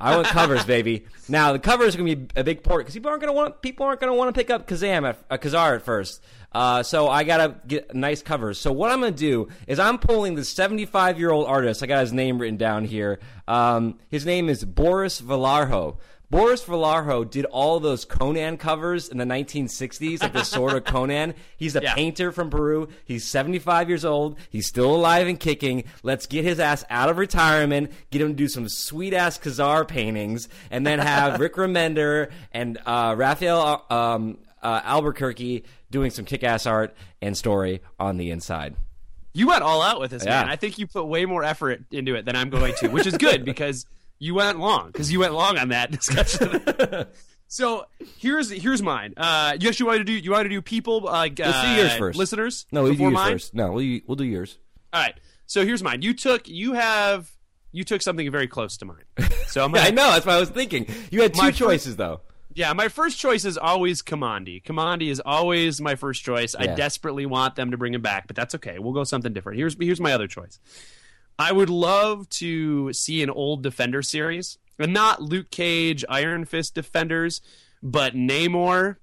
I 0.00 0.16
want 0.16 0.28
covers, 0.28 0.64
baby. 0.64 1.04
Now 1.28 1.52
the 1.52 1.58
covers 1.58 1.94
are 1.94 1.98
going 1.98 2.10
to 2.10 2.16
be 2.16 2.40
a 2.40 2.44
big 2.44 2.62
port 2.62 2.80
because 2.80 2.94
people 2.94 3.10
aren't 3.10 3.22
going 3.22 3.32
to 3.32 3.36
want 3.36 3.62
people 3.62 3.86
aren't 3.86 4.00
going 4.00 4.10
to 4.10 4.16
want 4.16 4.34
to 4.34 4.38
pick 4.38 4.50
up 4.50 4.66
Kazam 4.66 5.08
at, 5.08 5.18
uh, 5.30 5.36
Kazar 5.36 5.76
at 5.76 5.82
first. 5.82 6.22
Uh, 6.52 6.82
so 6.82 7.08
I 7.08 7.22
got 7.22 7.36
to 7.36 7.54
get 7.66 7.94
nice 7.94 8.22
covers. 8.22 8.58
So 8.58 8.72
what 8.72 8.90
I'm 8.90 9.00
going 9.00 9.14
to 9.14 9.18
do 9.18 9.48
is 9.66 9.78
I'm 9.78 9.98
pulling 9.98 10.34
the 10.34 10.44
75 10.44 11.18
year 11.18 11.30
old 11.30 11.46
artist. 11.46 11.82
I 11.82 11.86
got 11.86 12.00
his 12.00 12.12
name 12.12 12.38
written 12.38 12.56
down 12.56 12.84
here. 12.84 13.20
Um, 13.46 13.98
his 14.08 14.26
name 14.26 14.48
is 14.48 14.64
Boris 14.64 15.20
Vallejo. 15.20 15.98
Boris 16.30 16.62
Vallejo 16.62 17.24
did 17.24 17.44
all 17.46 17.80
those 17.80 18.04
Conan 18.04 18.56
covers 18.56 19.08
in 19.08 19.18
the 19.18 19.24
1960s, 19.24 20.22
like 20.22 20.32
the 20.32 20.44
Sword 20.44 20.74
of 20.74 20.84
Conan. 20.84 21.34
He's 21.56 21.74
a 21.74 21.82
Yeah. 21.82 21.94
painter 21.94 22.30
from 22.30 22.50
Peru. 22.50 22.88
He's 23.04 23.26
75 23.26 23.88
years 23.88 24.04
old. 24.04 24.38
He's 24.48 24.68
still 24.68 24.94
alive 24.94 25.26
and 25.26 25.40
kicking. 25.40 25.84
Let's 26.04 26.26
get 26.26 26.44
his 26.44 26.60
ass 26.60 26.84
out 26.88 27.08
of 27.08 27.18
retirement, 27.18 27.90
get 28.12 28.22
him 28.22 28.28
to 28.28 28.34
do 28.34 28.46
some 28.46 28.68
sweet 28.68 29.12
ass 29.12 29.38
Kazar 29.38 29.86
paintings, 29.88 30.48
and 30.70 30.86
then 30.86 31.00
have 31.00 31.40
Rick 31.40 31.56
Remender 31.56 32.30
and 32.52 32.78
uh, 32.86 33.14
Rafael 33.18 33.84
um, 33.90 34.38
uh, 34.62 34.82
Albuquerque 34.84 35.64
doing 35.90 36.12
some 36.12 36.24
kick 36.24 36.44
ass 36.44 36.64
art 36.64 36.94
and 37.20 37.36
story 37.36 37.80
on 37.98 38.18
the 38.18 38.30
inside. 38.30 38.76
You 39.32 39.48
went 39.48 39.62
all 39.62 39.82
out 39.82 39.98
with 40.00 40.12
this, 40.12 40.24
Yeah. 40.24 40.42
man. 40.42 40.48
I 40.48 40.54
think 40.54 40.78
you 40.78 40.86
put 40.86 41.06
way 41.06 41.24
more 41.24 41.42
effort 41.42 41.82
into 41.90 42.14
it 42.14 42.24
than 42.24 42.36
I'm 42.36 42.50
going 42.50 42.74
to, 42.78 42.88
which 42.88 43.06
is 43.08 43.16
good 43.16 43.44
because 43.44 43.84
you 44.20 44.34
went 44.34 44.60
long 44.60 44.86
because 44.92 45.10
you 45.10 45.18
went 45.18 45.34
long 45.34 45.58
on 45.58 45.70
that 45.70 45.90
discussion. 45.98 46.62
so 47.48 47.86
here's 48.18 48.50
here's 48.50 48.82
mine. 48.82 49.14
Uh, 49.16 49.56
yes, 49.58 49.80
you 49.80 49.86
want 49.86 49.98
to 49.98 50.04
do 50.04 50.12
you 50.12 50.30
want 50.30 50.44
to 50.44 50.48
do 50.48 50.62
people 50.62 51.00
like 51.00 51.40
uh, 51.40 51.44
Let's 51.46 51.62
do 51.62 51.82
yours 51.82 51.94
first. 51.96 52.18
listeners. 52.18 52.66
No, 52.70 52.84
we'll 52.84 52.94
do 52.94 53.02
yours 53.02 53.12
mine? 53.14 53.32
first. 53.32 53.54
No, 53.54 53.72
we'll, 53.72 54.00
we'll 54.06 54.16
do 54.16 54.24
yours. 54.24 54.58
All 54.92 55.02
right. 55.02 55.14
So 55.46 55.64
here's 55.64 55.82
mine. 55.82 56.02
You 56.02 56.14
took 56.14 56.46
you 56.48 56.74
have 56.74 57.28
you 57.72 57.82
took 57.84 58.02
something 58.02 58.30
very 58.30 58.46
close 58.46 58.76
to 58.78 58.84
mine. 58.84 59.04
So 59.48 59.64
I'm 59.64 59.70
Yeah, 59.74 59.78
gonna, 59.78 59.88
I 59.88 59.90
know. 59.90 60.12
That's 60.12 60.26
what 60.26 60.36
I 60.36 60.40
was 60.40 60.50
thinking. 60.50 60.86
You 61.10 61.22
had 61.22 61.34
two 61.34 61.52
choices, 61.52 61.96
though. 61.96 62.20
Yeah, 62.52 62.72
my 62.72 62.88
first 62.88 63.16
choice 63.18 63.44
is 63.44 63.56
always 63.56 64.02
Kamandi. 64.02 64.60
Kamandi 64.64 65.08
is 65.08 65.22
always 65.24 65.80
my 65.80 65.94
first 65.94 66.24
choice. 66.24 66.56
I 66.58 66.66
desperately 66.66 67.24
want 67.24 67.54
them 67.54 67.70
to 67.70 67.76
bring 67.76 67.94
him 67.94 68.02
back, 68.02 68.26
but 68.26 68.34
that's 68.34 68.56
okay. 68.56 68.80
We'll 68.80 68.92
go 68.92 69.04
something 69.04 69.32
different. 69.32 69.56
Here's 69.58 69.76
here's 69.80 70.00
my 70.00 70.12
other 70.12 70.26
choice. 70.26 70.58
I 71.40 71.52
would 71.52 71.70
love 71.70 72.28
to 72.28 72.92
see 72.92 73.22
an 73.22 73.30
old 73.30 73.62
Defender 73.62 74.02
series, 74.02 74.58
and 74.78 74.92
not 74.92 75.22
Luke 75.22 75.50
Cage, 75.50 76.04
Iron 76.06 76.44
Fist 76.44 76.74
Defenders, 76.74 77.40
but 77.82 78.14
Namor, 78.14 78.96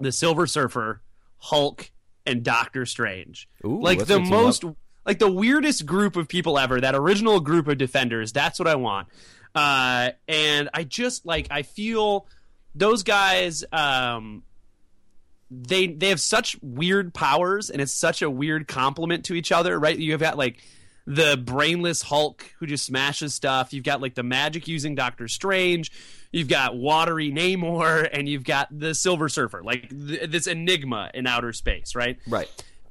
the 0.00 0.10
Silver 0.10 0.46
Surfer, 0.46 1.02
Hulk, 1.36 1.90
and 2.24 2.42
Doctor 2.42 2.86
Strange. 2.86 3.46
Ooh, 3.62 3.82
like 3.82 4.06
the 4.06 4.18
most, 4.18 4.64
like 5.04 5.18
the 5.18 5.30
weirdest 5.30 5.84
group 5.84 6.16
of 6.16 6.28
people 6.28 6.58
ever. 6.58 6.80
That 6.80 6.94
original 6.94 7.40
group 7.40 7.68
of 7.68 7.76
Defenders. 7.76 8.32
That's 8.32 8.58
what 8.58 8.68
I 8.68 8.76
want. 8.76 9.08
Uh, 9.54 10.12
and 10.26 10.70
I 10.72 10.84
just 10.84 11.26
like 11.26 11.48
I 11.50 11.60
feel 11.60 12.26
those 12.74 13.02
guys. 13.02 13.64
Um, 13.70 14.44
they 15.50 15.88
they 15.88 16.08
have 16.08 16.22
such 16.22 16.56
weird 16.62 17.12
powers, 17.12 17.68
and 17.68 17.82
it's 17.82 17.92
such 17.92 18.22
a 18.22 18.30
weird 18.30 18.66
complement 18.66 19.26
to 19.26 19.34
each 19.34 19.52
other, 19.52 19.78
right? 19.78 19.98
You've 19.98 20.20
got 20.20 20.38
like 20.38 20.62
the 21.06 21.36
brainless 21.36 22.02
Hulk 22.02 22.52
who 22.58 22.66
just 22.66 22.84
smashes 22.84 23.32
stuff. 23.34 23.72
You've 23.72 23.84
got 23.84 24.00
like 24.00 24.14
the 24.14 24.22
magic 24.22 24.66
using 24.66 24.94
Doctor 24.94 25.28
Strange. 25.28 25.92
You've 26.32 26.48
got 26.48 26.76
watery 26.76 27.30
Namor, 27.30 28.08
and 28.12 28.28
you've 28.28 28.44
got 28.44 28.68
the 28.76 28.94
Silver 28.94 29.28
Surfer, 29.28 29.62
like 29.62 29.88
th- 29.88 30.30
this 30.30 30.46
enigma 30.46 31.10
in 31.14 31.26
outer 31.26 31.52
space, 31.52 31.94
right? 31.94 32.18
Right. 32.26 32.50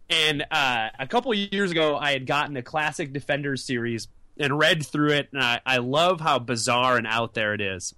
And 0.09 0.45
uh, 0.49 0.89
a 0.97 1.07
couple 1.07 1.33
years 1.33 1.71
ago, 1.71 1.97
I 1.97 2.11
had 2.11 2.25
gotten 2.25 2.55
a 2.57 2.61
classic 2.61 3.11
Defenders 3.11 3.63
series 3.63 4.07
and 4.37 4.57
read 4.57 4.85
through 4.85 5.11
it, 5.11 5.29
and 5.33 5.41
I, 5.41 5.61
I 5.65 5.77
love 5.77 6.21
how 6.21 6.39
bizarre 6.39 6.97
and 6.97 7.07
out 7.07 7.33
there 7.33 7.53
it 7.53 7.61
is. 7.61 7.93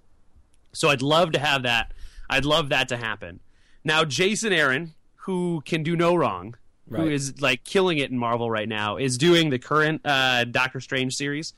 So 0.72 0.88
I'd 0.88 1.02
love 1.02 1.32
to 1.32 1.38
have 1.38 1.62
that. 1.62 1.92
I'd 2.28 2.44
love 2.44 2.68
that 2.70 2.88
to 2.88 2.96
happen. 2.96 3.40
Now, 3.84 4.04
Jason 4.04 4.52
Aaron, 4.52 4.94
who 5.16 5.62
can 5.64 5.82
do 5.82 5.96
no 5.96 6.14
wrong, 6.14 6.56
who 6.88 6.96
Right. 6.96 7.12
is 7.12 7.40
like 7.40 7.64
killing 7.64 7.98
it 7.98 8.10
in 8.10 8.18
Marvel 8.18 8.50
right 8.50 8.68
now, 8.68 8.96
is 8.96 9.18
doing 9.18 9.50
the 9.50 9.58
current 9.58 10.00
uh, 10.04 10.44
Doctor 10.44 10.80
Strange 10.80 11.14
series, 11.14 11.52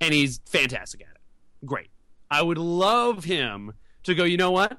and 0.00 0.12
he's 0.12 0.40
fantastic 0.46 1.00
at 1.02 1.08
it. 1.08 1.66
Great. 1.66 1.88
I 2.30 2.42
would 2.42 2.58
love 2.58 3.24
him 3.24 3.72
to 4.04 4.14
go. 4.14 4.24
You 4.24 4.36
know 4.36 4.50
what? 4.50 4.76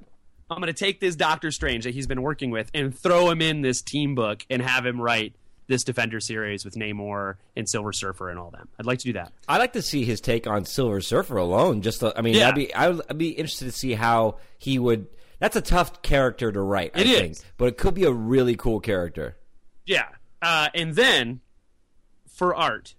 I'm 0.50 0.58
going 0.62 0.68
to 0.68 0.74
take 0.74 1.00
this 1.00 1.16
Doctor 1.16 1.52
Strange 1.52 1.84
that 1.84 1.94
he's 1.94 2.08
been 2.08 2.22
working 2.22 2.52
with 2.52 2.70
and 2.74 2.98
throw 2.98 3.30
him 3.30 3.42
in 3.42 3.62
this 3.62 3.82
team 3.82 4.16
book 4.16 4.46
and 4.50 4.62
have 4.62 4.86
him 4.86 5.00
write 5.02 5.36
this 5.68 5.84
Defender 5.84 6.22
series 6.22 6.64
with 6.64 6.76
Namor 6.76 7.36
and 7.58 7.68
Silver 7.68 7.92
Surfer 7.92 8.30
and 8.30 8.40
all 8.40 8.52
them. 8.52 8.70
I'd 8.80 8.86
like 8.86 9.00
to 9.00 9.06
do 9.06 9.14
that. 9.14 9.34
I'd 9.50 9.58
like 9.58 9.74
to 9.74 9.82
see 9.82 10.06
his 10.06 10.22
take 10.22 10.48
on 10.48 10.64
Silver 10.64 11.02
Surfer 11.02 11.36
alone. 11.36 11.82
Just, 11.82 12.00
to, 12.00 12.18
I 12.18 12.22
mean, 12.22 12.36
Yeah. 12.36 12.40
that'd 12.52 12.56
be 12.56 12.74
I 12.74 12.88
would, 12.90 13.02
I'd 13.10 13.18
be 13.18 13.30
interested 13.32 13.66
to 13.66 13.72
see 13.74 13.94
how 13.94 14.38
he 14.58 14.80
would. 14.80 15.08
That's 15.40 15.58
a 15.58 15.62
tough 15.62 16.02
character 16.02 16.52
to 16.54 16.62
write. 16.62 16.92
I 16.96 17.02
It 17.02 17.08
think, 17.08 17.38
but 17.58 17.66
it 17.66 17.78
could 17.78 17.94
be 17.94 18.06
a 18.06 18.12
really 18.14 18.56
cool 18.56 18.80
character. 18.80 19.36
Yeah. 19.88 20.06
Uh, 20.42 20.68
and 20.76 20.94
then 20.94 21.42
for 22.36 22.54
art, 22.56 22.94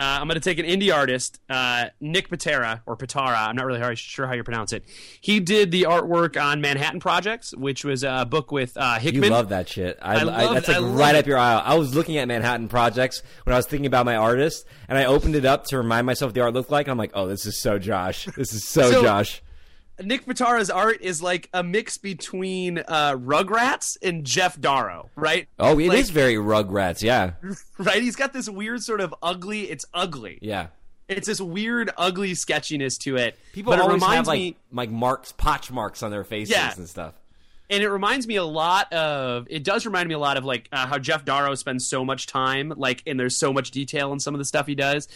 uh, 0.00 0.18
I'm 0.20 0.28
going 0.28 0.40
to 0.40 0.40
take 0.40 0.60
an 0.60 0.64
indie 0.66 0.94
artist, 0.94 1.40
uh, 1.50 1.86
Nick 2.00 2.28
Patera 2.28 2.82
or 2.86 2.96
Pitarra. 2.96 3.48
I'm 3.48 3.56
not 3.56 3.66
really 3.66 3.96
sure 3.96 4.28
how 4.28 4.32
you 4.34 4.44
pronounce 4.44 4.72
it. 4.72 4.84
He 5.20 5.40
did 5.40 5.72
the 5.72 5.82
artwork 5.82 6.40
on 6.40 6.60
Manhattan 6.60 7.00
Projects, 7.00 7.52
which 7.56 7.84
was 7.84 8.04
a 8.04 8.24
book 8.24 8.52
with 8.52 8.76
uh, 8.76 8.98
You 9.02 9.22
love 9.22 9.48
that 9.48 9.68
shit. 9.68 9.98
I, 10.00 10.14
I 10.14 10.18
I- 10.20 10.22
love- 10.22 10.54
that's 10.54 10.68
like 10.68 10.76
I 10.76 10.80
right 10.80 11.14
up 11.16 11.26
your 11.26 11.38
aisle. 11.38 11.62
I 11.64 11.74
was 11.74 11.96
looking 11.96 12.16
at 12.16 12.28
Manhattan 12.28 12.68
Projects 12.68 13.22
when 13.42 13.54
I 13.54 13.56
was 13.56 13.66
thinking 13.66 13.86
about 13.86 14.06
my 14.06 14.14
artist, 14.16 14.66
and 14.88 14.96
I 14.96 15.04
opened 15.06 15.34
it 15.34 15.44
up 15.44 15.64
to 15.66 15.76
remind 15.78 16.06
myself 16.06 16.28
what 16.30 16.34
the 16.36 16.40
art 16.42 16.54
looked 16.54 16.70
like. 16.70 16.86
I'm 16.88 16.98
like, 16.98 17.10
oh, 17.14 17.26
this 17.26 17.44
is 17.44 17.60
so 17.60 17.78
Josh. 17.80 18.26
This 18.36 18.52
is 18.52 18.64
so, 18.68 18.90
So- 18.92 19.02
Josh. 19.02 19.42
Nick 20.02 20.26
Pitarra's 20.26 20.70
art 20.70 20.98
is 21.00 21.20
like 21.22 21.48
a 21.52 21.62
mix 21.62 21.98
between 21.98 22.78
uh, 22.78 23.12
Rugrats 23.14 23.96
and 24.02 24.24
Geof 24.24 24.60
Darrow, 24.60 25.10
right? 25.16 25.48
Oh, 25.58 25.78
it 25.78 25.86
is 25.86 25.88
like- 25.88 26.14
very 26.14 26.34
Rugrats. 26.34 27.02
Yeah, 27.02 27.32
Right? 27.78 28.02
He's 28.02 28.16
got 28.16 28.32
this 28.32 28.48
weird 28.48 28.82
sort 28.82 29.00
of 29.00 29.14
ugly. 29.22 29.70
It's 29.70 29.84
ugly. 29.94 30.38
yeah. 30.42 30.68
It's 31.08 31.26
this 31.26 31.40
weird, 31.40 31.90
ugly 31.96 32.34
sketchiness 32.34 32.98
to 32.98 33.16
it. 33.16 33.38
People 33.54 33.72
but 33.72 33.78
it 33.78 33.82
always 33.82 33.94
reminds 33.94 34.14
have 34.16 34.26
like 34.26 34.38
me, 34.40 34.56
like 34.72 34.90
marks, 34.90 35.32
potch 35.32 35.70
marks 35.70 36.02
on 36.02 36.10
their 36.10 36.22
faces 36.22 36.54
Yeah. 36.54 36.70
and 36.76 36.86
stuff. 36.86 37.14
And 37.70 37.82
it 37.82 37.90
reminds 37.90 38.26
me 38.26 38.36
a 38.36 38.44
lot 38.44 38.90
of 38.92 39.46
it 39.50 39.62
does 39.62 39.84
remind 39.84 40.08
me 40.08 40.14
a 40.14 40.18
lot 40.18 40.36
of 40.38 40.44
like 40.44 40.68
uh, 40.72 40.86
how 40.86 40.98
geof 40.98 41.24
darrow 41.24 41.54
spends 41.54 41.86
so 41.86 42.04
much 42.04 42.26
time 42.26 42.72
like 42.76 43.02
and 43.06 43.20
there's 43.20 43.38
so 43.38 43.52
much 43.52 43.70
detail 43.70 44.12
in 44.12 44.20
some 44.20 44.34
of 44.34 44.38
the 44.38 44.44
stuff 44.44 44.66
he 44.66 44.74
does. 44.74 45.06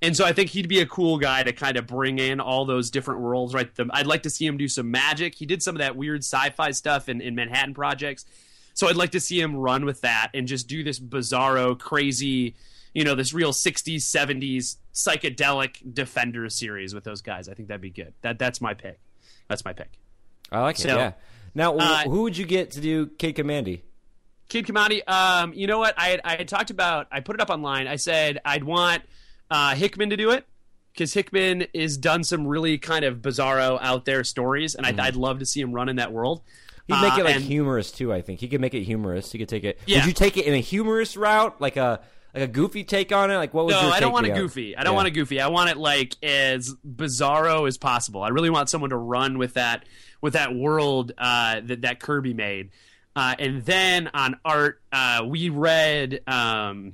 And 0.00 0.16
so 0.16 0.24
i 0.24 0.32
think 0.32 0.50
he'd 0.50 0.68
be 0.68 0.80
a 0.80 0.86
cool 0.86 1.18
guy 1.18 1.42
to 1.42 1.52
kind 1.52 1.76
of 1.76 1.86
bring 1.86 2.18
in 2.18 2.40
all 2.40 2.64
those 2.64 2.90
different 2.90 3.20
worlds 3.20 3.52
right? 3.52 3.74
The, 3.74 3.88
i'd 3.92 4.06
like 4.06 4.22
to 4.22 4.30
see 4.30 4.46
him 4.46 4.56
do 4.56 4.68
some 4.68 4.90
magic. 4.90 5.34
He 5.34 5.44
did 5.44 5.62
some 5.62 5.74
of 5.74 5.80
that 5.80 5.96
weird 5.96 6.20
sci-fi 6.20 6.70
stuff 6.70 7.08
in, 7.08 7.20
in 7.20 7.34
manhattan 7.34 7.74
projects. 7.74 8.24
So 8.72 8.88
i'd 8.88 8.96
like 8.96 9.10
to 9.10 9.20
see 9.20 9.40
him 9.40 9.54
run 9.54 9.84
with 9.84 10.00
that 10.00 10.30
and 10.32 10.48
just 10.48 10.66
do 10.66 10.82
this 10.82 10.98
bizarro 10.98 11.78
crazy 11.78 12.54
you 12.94 13.04
know 13.04 13.14
this 13.14 13.32
real 13.32 13.52
60s 13.52 13.96
70s 13.96 14.76
psychedelic 14.98 15.94
defender 15.94 16.48
series 16.50 16.94
with 16.94 17.04
those 17.04 17.22
guys. 17.22 17.48
I 17.48 17.54
think 17.54 17.68
that'd 17.68 17.80
be 17.80 17.90
good. 17.90 18.14
That 18.22 18.38
that's 18.38 18.60
my 18.60 18.74
pick. 18.74 18.98
That's 19.48 19.64
my 19.64 19.72
pick. 19.72 19.90
I 20.50 20.60
like 20.60 20.78
it. 20.80 20.86
Yeah. 20.86 21.12
Now, 21.58 21.76
uh, 21.76 22.04
who 22.04 22.22
would 22.22 22.36
you 22.36 22.46
get 22.46 22.70
to 22.72 22.80
do 22.80 23.06
Kid 23.18 23.34
Kamandi? 23.34 23.80
Kid 24.48 24.64
Kamandi, 24.64 25.06
um, 25.08 25.52
you 25.54 25.66
know 25.66 25.78
what? 25.80 25.92
I 25.98 26.08
had, 26.10 26.20
I 26.24 26.36
had 26.36 26.46
talked 26.48 26.70
about. 26.70 27.08
I 27.10 27.18
put 27.18 27.34
it 27.34 27.40
up 27.42 27.50
online. 27.50 27.88
I 27.88 27.96
said 27.96 28.38
I'd 28.44 28.62
want 28.62 29.02
uh, 29.50 29.74
Hickman 29.74 30.10
to 30.10 30.16
do 30.16 30.30
it 30.30 30.46
because 30.92 31.12
Hickman 31.12 31.66
has 31.74 31.96
done 31.98 32.22
some 32.22 32.46
really 32.46 32.78
kind 32.78 33.04
of 33.04 33.16
bizarro 33.16 33.76
out 33.82 34.04
there 34.04 34.22
stories, 34.22 34.76
and 34.76 34.86
I'd, 34.86 35.00
I'd 35.00 35.16
love 35.16 35.40
to 35.40 35.46
see 35.46 35.60
him 35.60 35.72
run 35.72 35.88
in 35.88 35.96
that 35.96 36.12
world. 36.12 36.42
He'd 36.86 36.94
make 37.02 37.14
Uh, 37.14 37.20
it 37.20 37.24
like 37.24 37.34
and- 37.34 37.44
humorous 37.44 37.90
too. 37.90 38.12
I 38.12 38.22
think 38.22 38.38
he 38.38 38.46
could 38.46 38.60
make 38.60 38.72
it 38.74 38.84
humorous. 38.84 39.32
He 39.32 39.38
could 39.38 39.48
take 39.48 39.64
it. 39.64 39.80
Yeah. 39.84 39.98
Would 39.98 40.06
you 40.06 40.12
take 40.12 40.36
it 40.36 40.46
in 40.46 40.54
a 40.54 40.60
humorous 40.60 41.16
route, 41.16 41.60
like 41.60 41.76
a 41.76 42.00
like 42.34 42.44
a 42.44 42.46
goofy 42.46 42.84
take 42.84 43.12
on 43.12 43.30
it? 43.30 43.36
Like 43.36 43.54
what 43.54 43.66
would 43.66 43.72
No, 43.72 43.82
your 43.82 43.92
I 43.92 44.00
don't 44.00 44.12
want 44.12 44.26
a 44.26 44.30
goofy. 44.30 44.76
I 44.76 44.82
don't 44.82 44.92
Yeah. 44.92 44.96
want 44.96 45.08
a 45.08 45.10
goofy. 45.10 45.40
I 45.40 45.48
want 45.48 45.70
it 45.70 45.76
like 45.76 46.14
as 46.22 46.74
bizarro 46.86 47.66
as 47.66 47.78
possible. 47.78 48.22
I 48.22 48.28
really 48.28 48.50
want 48.50 48.68
someone 48.68 48.90
to 48.90 48.96
run 48.96 49.38
with 49.38 49.54
that 49.54 49.84
with 50.20 50.32
that 50.34 50.54
world 50.54 51.12
uh, 51.18 51.60
that 51.64 51.82
that 51.82 52.00
Kirby 52.00 52.34
made. 52.34 52.70
Uh, 53.16 53.34
and 53.38 53.64
then 53.64 54.08
on 54.14 54.36
art, 54.44 54.80
uh, 54.92 55.24
we 55.26 55.48
read 55.48 56.20
um, 56.28 56.92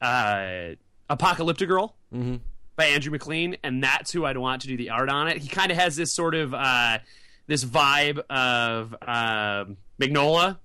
uh, 0.00 0.70
Apocalyptigirl 1.08 1.92
Mhm. 2.14 2.40
by 2.76 2.86
Andrew 2.86 3.10
MacLean, 3.12 3.56
and 3.62 3.82
that's 3.82 4.10
who 4.12 4.24
I'd 4.24 4.36
want 4.36 4.62
to 4.62 4.68
do 4.68 4.76
the 4.76 4.90
art 4.90 5.08
on 5.08 5.28
it. 5.28 5.38
He 5.38 5.48
kind 5.48 5.70
of 5.70 5.78
has 5.78 5.96
this 5.96 6.12
sort 6.12 6.34
of 6.34 6.52
uh, 6.54 6.98
this 7.46 7.64
vibe 7.64 8.18
of 8.30 8.94
um 9.02 9.76
Mignola, 10.00 10.58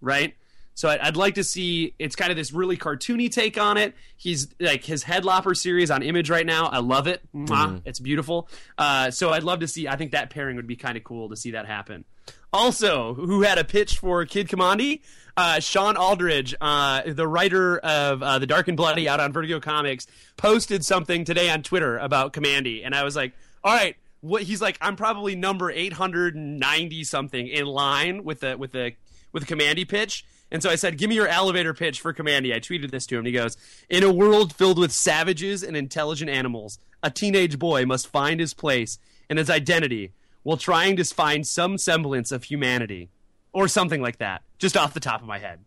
right? 0.00 0.34
So 0.78 0.88
I'd, 0.88 1.00
I'd 1.00 1.16
like 1.16 1.34
to 1.34 1.42
see 1.42 1.92
it's 1.98 2.14
kind 2.14 2.30
of 2.30 2.36
this 2.36 2.52
really 2.52 2.76
cartoony 2.76 3.28
take 3.28 3.58
on 3.58 3.76
it. 3.78 3.96
He's 4.16 4.46
like 4.60 4.84
his 4.84 5.02
Headlopper 5.02 5.56
series 5.56 5.90
on 5.90 6.04
Image 6.04 6.30
right 6.30 6.46
now. 6.46 6.66
I 6.66 6.78
love 6.78 7.08
it. 7.08 7.20
Mwah. 7.34 7.82
It's 7.84 7.98
beautiful. 7.98 8.48
Uh, 8.78 9.10
so 9.10 9.30
I'd 9.30 9.42
love 9.42 9.58
to 9.58 9.66
see. 9.66 9.88
I 9.88 9.96
think 9.96 10.12
that 10.12 10.30
pairing 10.30 10.54
would 10.54 10.68
be 10.68 10.76
kind 10.76 10.96
of 10.96 11.02
cool 11.02 11.30
to 11.30 11.36
see 11.36 11.50
that 11.50 11.66
happen. 11.66 12.04
Also, 12.52 13.14
who 13.14 13.42
had 13.42 13.58
a 13.58 13.64
pitch 13.64 13.98
for 13.98 14.24
Kid 14.24 14.46
Kamandi? 14.46 15.00
Uh, 15.36 15.58
Shawn 15.58 15.96
Aldridge, 15.96 16.54
uh, 16.60 17.02
the 17.08 17.26
writer 17.26 17.78
of 17.78 18.22
uh, 18.22 18.38
The 18.38 18.46
Dark 18.46 18.68
and 18.68 18.76
Bloody 18.76 19.08
out 19.08 19.18
on 19.18 19.32
Vertigo 19.32 19.58
Comics, 19.58 20.06
posted 20.36 20.84
something 20.84 21.24
today 21.24 21.50
on 21.50 21.64
Twitter 21.64 21.98
about 21.98 22.32
Kamandi, 22.32 22.82
and 22.86 22.94
I 22.94 23.02
was 23.02 23.16
like, 23.16 23.32
all 23.64 23.74
right. 23.74 23.96
What 24.20 24.42
he's 24.42 24.60
like, 24.60 24.78
I'm 24.80 24.96
probably 24.96 25.36
number 25.36 25.70
890 25.70 27.04
something 27.04 27.46
in 27.48 27.66
line 27.66 28.22
with 28.22 28.40
the 28.40 28.56
with 28.56 28.72
the 28.72 28.92
with 29.32 29.46
the 29.46 29.54
Kamandi 29.54 29.88
pitch. 29.88 30.24
And 30.50 30.62
so 30.62 30.70
I 30.70 30.76
said, 30.76 30.98
"Give 30.98 31.08
me 31.08 31.14
your 31.16 31.28
elevator 31.28 31.74
pitch 31.74 32.00
for 32.00 32.14
Kamandi." 32.14 32.54
I 32.54 32.60
tweeted 32.60 32.90
this 32.90 33.06
to 33.06 33.16
him. 33.16 33.20
And 33.20 33.26
he 33.26 33.32
goes, 33.32 33.56
"In 33.88 34.02
a 34.02 34.12
world 34.12 34.54
filled 34.54 34.78
with 34.78 34.92
savages 34.92 35.62
and 35.62 35.76
intelligent 35.76 36.30
animals, 36.30 36.78
a 37.02 37.10
teenage 37.10 37.58
boy 37.58 37.84
must 37.84 38.08
find 38.08 38.40
his 38.40 38.54
place 38.54 38.98
and 39.28 39.38
his 39.38 39.50
identity 39.50 40.12
while 40.42 40.56
trying 40.56 40.96
to 40.96 41.04
find 41.04 41.46
some 41.46 41.76
semblance 41.76 42.32
of 42.32 42.44
humanity, 42.44 43.10
or 43.52 43.68
something 43.68 44.00
like 44.00 44.18
that." 44.18 44.42
Just 44.58 44.76
off 44.76 44.94
the 44.94 45.00
top 45.00 45.20
of 45.20 45.26
my 45.28 45.38
head. 45.38 45.60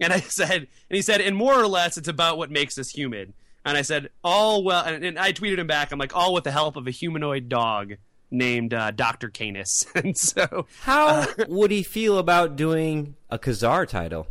And 0.00 0.12
I 0.12 0.20
said, 0.20 0.50
and 0.50 0.96
he 0.96 1.02
said, 1.02 1.20
and 1.20 1.36
more 1.36 1.54
or 1.54 1.66
less, 1.66 1.96
it's 1.96 2.08
about 2.08 2.38
what 2.38 2.50
makes 2.50 2.78
us 2.78 2.90
human. 2.90 3.34
And 3.64 3.76
I 3.76 3.82
said, 3.82 4.08
all 4.24 4.64
well, 4.64 4.84
and, 4.84 5.04
and 5.04 5.18
I 5.18 5.32
tweeted 5.32 5.58
him 5.58 5.66
back. 5.66 5.92
I'm 5.92 5.98
like, 5.98 6.16
all 6.16 6.32
with 6.32 6.44
the 6.44 6.50
help 6.50 6.76
of 6.76 6.86
a 6.86 6.90
humanoid 6.90 7.48
dog 7.48 7.96
named 8.30 8.72
uh, 8.74 8.90
Doctor 8.92 9.28
Canus. 9.28 9.86
and 9.94 10.16
so 10.16 10.66
How 10.82 11.26
would 11.48 11.70
he 11.70 11.82
feel 11.82 12.18
about 12.18 12.56
doing 12.56 13.16
a 13.30 13.38
Kazar 13.38 13.86
title? 13.88 14.26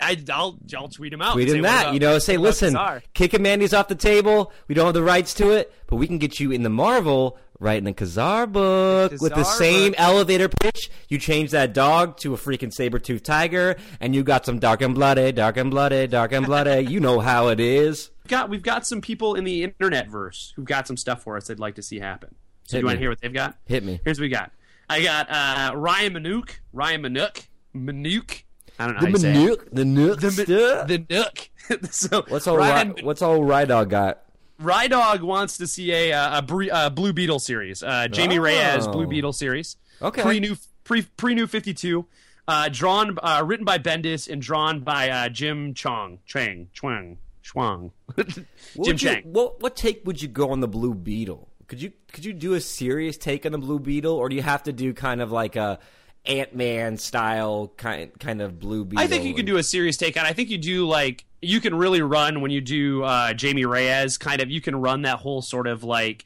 I, 0.00 0.22
I'll, 0.30 0.58
I'll 0.76 0.88
tweet 0.88 1.12
him 1.12 1.22
out. 1.22 1.34
Tweet 1.34 1.48
him 1.48 1.62
that. 1.62 1.82
about- 1.82 1.94
you 1.94 2.00
know, 2.00 2.18
say, 2.18 2.36
listen, 2.36 2.74
Kazar?" 2.74 3.02
Kid 3.14 3.30
Kamandi's 3.30 3.72
off 3.72 3.88
the 3.88 3.94
table. 3.94 4.52
We 4.68 4.74
don't 4.74 4.86
have 4.86 4.94
the 4.94 5.02
rights 5.02 5.34
to 5.34 5.50
it, 5.50 5.72
but 5.86 5.96
we 5.96 6.06
can 6.06 6.18
get 6.18 6.40
you 6.40 6.50
in 6.50 6.62
the 6.62 6.68
Marvel 6.68 7.38
writing 7.60 7.86
a 7.88 7.92
Kazar 7.92 8.50
book 8.50 9.12
The 9.12 9.18
with 9.22 9.34
the 9.34 9.44
same 9.44 9.92
book. 9.92 10.00
elevator 10.00 10.48
pitch. 10.48 10.90
You 11.08 11.18
change 11.18 11.52
that 11.52 11.72
dog 11.72 12.18
to 12.18 12.34
a 12.34 12.36
freaking 12.36 12.72
saber-toothed 12.72 13.24
tiger, 13.24 13.76
and 14.00 14.14
you 14.14 14.24
got 14.24 14.44
some 14.44 14.58
dark 14.58 14.82
and 14.82 14.94
bloody, 14.94 15.30
dark 15.32 15.56
and 15.56 15.70
bloody, 15.70 16.06
dark 16.08 16.32
and 16.32 16.44
bloody. 16.44 16.80
you 16.90 16.98
know 17.00 17.20
how 17.20 17.48
it 17.48 17.60
is. 17.60 18.10
We've 18.24 18.30
got 18.30 18.50
we've 18.50 18.62
got 18.62 18.86
some 18.86 19.00
people 19.00 19.34
in 19.36 19.44
the 19.44 19.62
internet 19.62 20.08
verse 20.08 20.52
who've 20.56 20.64
got 20.64 20.86
some 20.88 20.96
stuff 20.96 21.22
for 21.22 21.36
us 21.36 21.46
they'd 21.46 21.60
like 21.60 21.76
to 21.76 21.82
see 21.82 22.00
happen. 22.00 22.34
So 22.64 22.76
Hit 22.76 22.80
you 22.82 22.86
want 22.86 22.96
to 22.96 23.00
hear 23.00 23.10
what 23.10 23.20
they've 23.20 23.32
got? 23.32 23.56
Hit 23.66 23.84
me. 23.84 24.00
Here's 24.04 24.18
what 24.18 24.24
we 24.24 24.28
got. 24.30 24.50
I 24.88 25.02
got 25.02 25.30
uh, 25.30 25.76
Ryan 25.76 26.14
Manook, 26.14 26.50
Ryan 26.72 27.02
Manook, 27.02 27.46
Manook. 27.74 28.42
I 28.78 28.86
don't 28.86 28.94
know 28.94 29.00
The 29.00 29.06
how 29.06 29.12
you 29.12 29.18
say 29.18 29.44
it. 29.52 29.74
The 29.74 29.84
Nook 29.84 30.20
The, 30.20 30.30
stuff. 30.32 30.88
the 30.88 31.06
Nook. 31.08 31.50
so 31.92 32.24
What's 32.28 32.46
all 32.46 32.56
Ryan, 32.58 32.94
Ry- 32.94 33.02
What's 33.02 33.22
old 33.22 33.48
Rye 33.48 33.64
Dog 33.66 33.90
got? 33.90 34.20
Rydog 34.60 35.20
wants 35.22 35.56
to 35.58 35.66
see 35.66 35.92
a 35.92 36.12
uh, 36.12 36.38
a, 36.38 36.42
Bre- 36.42 36.70
uh, 36.72 36.90
Blue 36.90 37.12
Beetle 37.12 37.38
series. 37.38 37.82
Uh, 37.82 38.08
Jamie 38.08 38.38
Oh. 38.38 38.42
Reyes 38.42 38.86
Blue 38.88 39.06
Beetle 39.06 39.32
series. 39.32 39.76
Okay. 40.02 40.22
Pre 40.22 40.40
new 40.40 40.56
pre 40.84 41.02
pre 41.02 41.34
new 41.34 41.46
fifty 41.46 41.74
two. 41.74 42.06
Uh, 42.46 42.68
drawn, 42.70 43.16
uh, 43.22 43.42
written 43.44 43.64
by 43.64 43.78
Bendis 43.78 44.28
and 44.28 44.42
drawn 44.42 44.80
by 44.80 45.08
uh, 45.08 45.28
Jim 45.30 45.72
Chong, 45.72 46.18
Chang, 46.26 46.68
Chuang, 46.74 47.16
Chuang, 47.42 47.90
Jim 48.18 48.46
you- 48.76 48.94
Chang. 48.94 49.22
what 49.24 49.60
what 49.62 49.74
take 49.76 50.02
would 50.04 50.20
you 50.20 50.28
go 50.28 50.50
on 50.50 50.60
the 50.60 50.68
Blue 50.68 50.94
Beetle? 50.94 51.48
Could 51.66 51.80
you 51.80 51.92
could 52.12 52.24
you 52.24 52.32
do 52.32 52.54
a 52.54 52.60
serious 52.60 53.16
take 53.16 53.46
on 53.46 53.52
the 53.52 53.58
Blue 53.58 53.78
Beetle, 53.78 54.14
or 54.14 54.28
do 54.28 54.36
you 54.36 54.42
have 54.42 54.62
to 54.64 54.72
do 54.72 54.92
kind 54.92 55.20
of 55.20 55.32
like 55.32 55.56
a 55.56 55.78
Ant 56.26 56.54
Man 56.54 56.96
style 56.96 57.72
kind 57.76 58.10
kind 58.18 58.40
of 58.42 58.58
Blue 58.58 58.84
Beetle? 58.84 59.04
I 59.04 59.06
think 59.08 59.24
you 59.24 59.34
can 59.34 59.46
do 59.46 59.56
a 59.56 59.62
serious 59.62 59.96
take 59.96 60.18
on. 60.18 60.26
I 60.26 60.32
think 60.32 60.50
you 60.50 60.58
do 60.58 60.86
like 60.86 61.24
you 61.40 61.60
can 61.60 61.74
really 61.74 62.02
run 62.02 62.40
when 62.40 62.50
you 62.50 62.60
do 62.60 63.02
uh, 63.02 63.32
Jamie 63.34 63.64
Reyes. 63.64 64.18
Kind 64.18 64.40
of, 64.40 64.50
you 64.50 64.60
can 64.60 64.76
run 64.76 65.02
that 65.02 65.18
whole 65.18 65.42
sort 65.42 65.66
of 65.66 65.84
like 65.84 66.24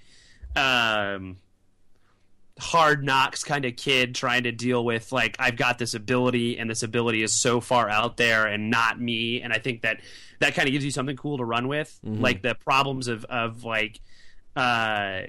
um, 0.57 1.37
hard 2.59 3.05
knocks 3.05 3.45
kind 3.45 3.65
of 3.65 3.77
kid 3.77 4.15
trying 4.15 4.45
to 4.45 4.53
deal 4.53 4.85
with 4.85 5.13
like 5.13 5.37
I've 5.39 5.57
got 5.57 5.79
this 5.79 5.95
ability 5.95 6.59
and 6.59 6.69
this 6.69 6.83
ability 6.83 7.23
is 7.23 7.33
so 7.33 7.61
far 7.61 7.89
out 7.89 8.17
there 8.17 8.47
and 8.47 8.71
not 8.71 9.01
me. 9.01 9.41
And 9.43 9.53
I 9.53 9.59
think 9.59 9.83
that 9.83 10.01
that 10.41 10.55
kind 10.55 10.69
of 10.69 10.73
gives 10.73 10.85
you 10.85 10.91
something 10.91 11.17
cool 11.17 11.39
to 11.39 11.45
run 11.45 11.69
with, 11.69 11.99
like 12.05 12.43
the 12.43 12.55
problems 12.55 13.09
of 13.09 13.25
of 13.25 13.65
like. 13.65 14.01
Uh, 14.59 15.23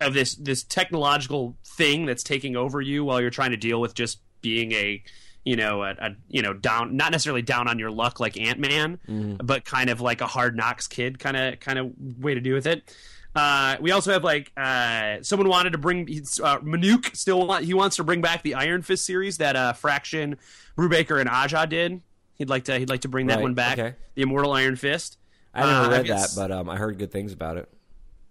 of 0.00 0.12
this 0.14 0.34
this 0.34 0.62
technological 0.64 1.56
thing 1.64 2.04
that's 2.06 2.22
taking 2.22 2.56
over 2.56 2.80
you 2.80 3.04
while 3.04 3.20
you're 3.20 3.30
trying 3.30 3.50
to 3.52 3.56
deal 3.56 3.80
with 3.80 3.94
just 3.94 4.18
being 4.40 4.72
a 4.72 5.02
you 5.44 5.56
know 5.56 5.82
a, 5.82 5.90
a 6.00 6.10
you 6.28 6.42
know 6.42 6.52
down 6.52 6.96
not 6.96 7.12
necessarily 7.12 7.42
down 7.42 7.68
on 7.68 7.78
your 7.78 7.90
luck 7.90 8.18
like 8.20 8.38
Ant 8.38 8.58
Man, 8.58 8.98
but 9.42 9.64
kind 9.64 9.90
of 9.90 10.00
like 10.00 10.20
a 10.20 10.26
hard 10.26 10.56
knocks 10.56 10.86
kid 10.88 11.18
kind 11.18 11.36
of 11.36 11.60
kind 11.60 11.78
of 11.78 11.92
way 12.18 12.34
to 12.34 12.40
do 12.40 12.54
with 12.54 12.66
it. 12.66 12.94
Uh, 13.36 13.76
we 13.80 13.90
also 13.90 14.12
have 14.12 14.22
like 14.24 14.52
uh, 14.56 15.16
someone 15.22 15.48
wanted 15.48 15.70
to 15.70 15.78
bring 15.78 16.02
uh, 16.42 16.58
Manuk 16.60 17.14
still 17.16 17.46
want, 17.46 17.64
he 17.64 17.74
wants 17.74 17.96
to 17.96 18.04
bring 18.04 18.20
back 18.20 18.42
the 18.42 18.54
Iron 18.54 18.82
Fist 18.82 19.04
series 19.04 19.38
that 19.38 19.56
uh, 19.56 19.72
Fraction, 19.72 20.38
Brubaker, 20.78 21.20
and 21.20 21.28
Aja 21.28 21.66
did. 21.66 22.00
He'd 22.34 22.48
like 22.48 22.64
to 22.64 22.78
he'd 22.78 22.88
like 22.88 23.00
to 23.02 23.08
bring 23.08 23.26
that 23.28 23.40
one 23.40 23.54
back. 23.54 23.78
okay. 23.78 23.96
The 24.14 24.22
Immortal 24.22 24.52
Iron 24.52 24.76
Fist. 24.76 25.18
I 25.52 25.60
never 25.60 25.72
Uh, 25.86 25.90
read 25.98 26.06
that, 26.08 26.30
but 26.36 26.50
um, 26.52 26.68
I 26.68 26.76
heard 26.76 26.98
good 26.98 27.10
things 27.12 27.32
about 27.32 27.56
it. 27.56 27.68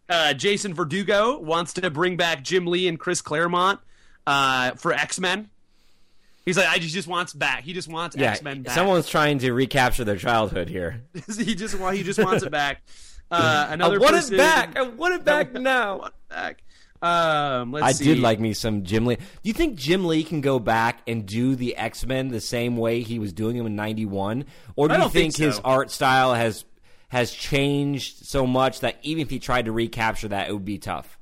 Uh, 0.10 0.34
Jason 0.34 0.74
Verdugo 0.74 1.40
wants 1.40 1.74
to 1.74 1.90
bring 1.90 2.18
back 2.18 2.44
Jim 2.44 2.66
Lee 2.68 2.88
and 2.88 3.00
Chris 3.00 3.22
Claremont 3.22 3.80
uh, 4.28 4.72
for 4.72 4.94
X 4.94 5.20
Men. 5.20 5.50
He's 6.46 6.58
like, 6.58 6.68
I 6.68 6.78
just, 6.78 6.94
just 6.94 7.08
wants 7.08 7.32
back. 7.34 7.64
He 7.64 7.72
just 7.72 7.88
wants 7.88 8.16
Yeah, 8.18 8.32
X 8.32 8.42
Men 8.42 8.64
back. 8.64 8.76
someone's 8.76 9.08
trying 9.08 9.40
to 9.40 9.54
recapture 9.54 10.04
their 10.04 10.18
childhood 10.18 10.68
here. 10.70 11.02
he 11.38 11.56
just 11.56 11.80
want 11.80 11.96
he 11.98 12.04
just 12.04 12.20
wants 12.24 12.44
it 12.44 12.52
back. 12.52 12.82
Uh, 13.32 13.68
another 13.72 13.96
I 13.96 14.00
want 14.00 14.16
person, 14.16 14.36
it 14.36 14.38
back. 14.38 14.78
I 14.78 14.82
want 14.84 15.14
it 15.14 15.24
back 15.24 15.56
I 15.56 15.60
now. 15.60 15.98
want 16.00 16.14
it 16.14 16.30
back. 16.34 16.64
Um, 17.02 17.74
let's 17.74 17.86
I 17.86 17.92
see. 17.92 18.06
did 18.06 18.20
like 18.20 18.40
me 18.40 18.54
some 18.54 18.84
Jim 18.84 19.06
Lee. 19.06 19.16
Do 19.18 19.24
you 19.44 19.54
think 19.54 19.76
Jim 19.78 20.06
Lee 20.06 20.24
can 20.24 20.40
go 20.40 20.58
back 20.58 21.00
and 21.06 21.26
do 21.26 21.56
the 21.56 21.76
X 21.76 22.06
Men 22.06 22.30
the 22.30 22.40
same 22.40 22.78
way 22.78 23.02
he 23.02 23.20
was 23.20 23.34
doing 23.34 23.58
them 23.58 23.66
in 23.66 23.76
'91, 23.76 24.46
or 24.78 24.88
do 24.88 24.94
you 24.94 25.00
don't 25.00 25.12
think 25.12 25.36
his 25.36 25.60
art 25.66 25.92
style 25.92 26.34
has 26.34 26.64
has 27.14 27.32
changed 27.32 28.26
so 28.26 28.46
much 28.46 28.80
that 28.82 28.98
even 29.04 29.22
if 29.22 29.30
he 29.30 29.40
tried 29.40 29.66
to 29.66 29.72
recapture 29.72 30.28
that, 30.28 30.50
it 30.50 30.54
would 30.54 30.66
be 30.66 30.80
tough? 30.80 31.18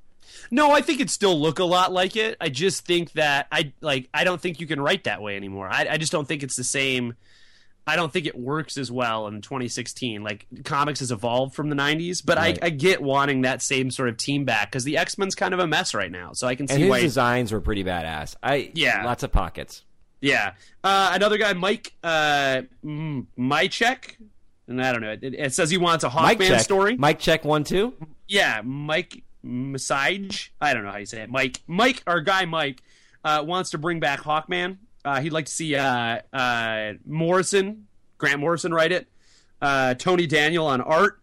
No, 0.49 0.71
I 0.71 0.82
think 0.82 0.99
it 1.01 1.10
still 1.10 1.39
look 1.39 1.60
a 1.60 1.63
lot 1.63 1.93
like 1.93 2.15
it. 2.15 2.36
I 2.41 2.49
just 2.49 2.86
think 2.86 3.12
that 3.13 3.47
I 3.51 3.73
like. 3.82 4.10
I 4.13 4.23
don't 4.23 4.41
think 4.41 4.60
you 4.60 4.67
can 4.67 4.82
write 4.82 5.04
that 5.04 5.21
way 5.21 5.36
anymore. 5.36 5.69
I, 5.71 5.88
I 5.91 5.97
just 5.97 6.12
don't 6.12 6.27
think 6.27 6.43
it's 6.43 6.56
the 6.56 6.63
same. 6.63 7.13
I 7.88 7.95
don't 7.95 8.12
think 8.13 8.25
it 8.25 8.38
works 8.38 8.77
as 8.77 8.91
well 8.91 9.27
in 9.27 9.41
2016. 9.41 10.23
Like 10.23 10.45
comics 10.63 10.99
has 10.99 11.12
evolved 11.12 11.56
from 11.56 11.69
the 11.69 11.75
90s, 11.75 12.21
but 12.23 12.38
Right. 12.38 12.58
I, 12.62 12.67
I 12.67 12.69
get 12.69 13.01
wanting 13.01 13.41
that 13.41 13.62
same 13.62 13.91
sort 13.91 14.08
of 14.10 14.17
team 14.17 14.45
back 14.45 14.69
because 14.71 14.84
the 14.84 14.97
X 14.97 15.17
Men's 15.17 15.36
kind 15.36 15.54
of 15.54 15.60
a 15.60 15.67
mess 15.67 15.93
right 15.93 16.12
now. 16.12 16.32
So 16.34 16.47
I 16.47 16.56
can 16.56 16.63
And 16.69 16.77
see 16.77 16.82
his 16.84 16.89
why. 16.89 17.01
designs 17.01 17.51
were 17.51 17.60
pretty 17.62 17.84
badass. 17.84 18.36
I 18.43 18.71
Yeah. 18.73 19.04
lots 19.04 19.23
of 19.23 19.32
pockets. 19.32 19.84
Yeah. 20.21 20.54
Uh, 20.84 21.12
another 21.13 21.38
guy, 21.38 21.54
Mike 21.54 21.93
uh, 22.04 22.62
Mychek. 22.86 24.15
And 24.71 24.84
I 24.84 24.91
don't 24.91 25.01
know. 25.01 25.12
It, 25.12 25.23
it 25.34 25.53
says 25.53 25.69
he 25.69 25.77
wants 25.77 26.03
a 26.03 26.10
Hawkman 26.10 26.60
story. 26.60 26.95
Mike 26.97 27.19
check 27.19 27.45
one 27.45 27.63
two. 27.63 27.93
Yeah, 28.27 28.62
Mike 28.63 29.23
Massage. 29.43 30.49
I 30.60 30.73
don't 30.73 30.84
know 30.84 30.91
how 30.91 30.97
you 30.97 31.05
say 31.05 31.21
it. 31.21 31.29
Mike, 31.29 31.62
Mike, 31.67 32.03
our 32.07 32.21
guy 32.21 32.45
Mike, 32.45 32.81
uh, 33.23 33.43
wants 33.45 33.71
to 33.71 33.77
bring 33.77 33.99
back 33.99 34.21
Hawkman. 34.21 34.77
Uh, 35.03 35.19
he'd 35.21 35.34
like 35.34 35.45
to 35.45 35.51
see 35.51 35.75
uh, 35.75 36.19
uh, 36.31 36.93
Morrison, 37.05 37.88
Grant 38.17 38.39
Morrison, 38.39 38.73
write 38.73 38.91
it. 38.91 39.07
Uh, 39.62 39.93
Tony 39.95 40.27
Daniel 40.27 40.67
on 40.67 40.81
art. 40.81 41.19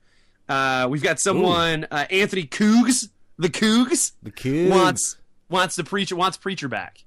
Uh, 0.48 0.86
we've 0.90 1.02
got 1.02 1.20
someone, 1.20 1.86
uh, 1.90 2.06
Anthony 2.10 2.44
Coogs, 2.44 3.08
the 3.38 3.48
Coogs, 3.48 4.12
The 4.22 4.30
kid 4.30 4.70
wants 4.70 5.16
wants 5.48 5.76
the 5.76 5.84
preacher 5.84 6.16
wants 6.16 6.36
preacher 6.36 6.68
back. 6.68 7.04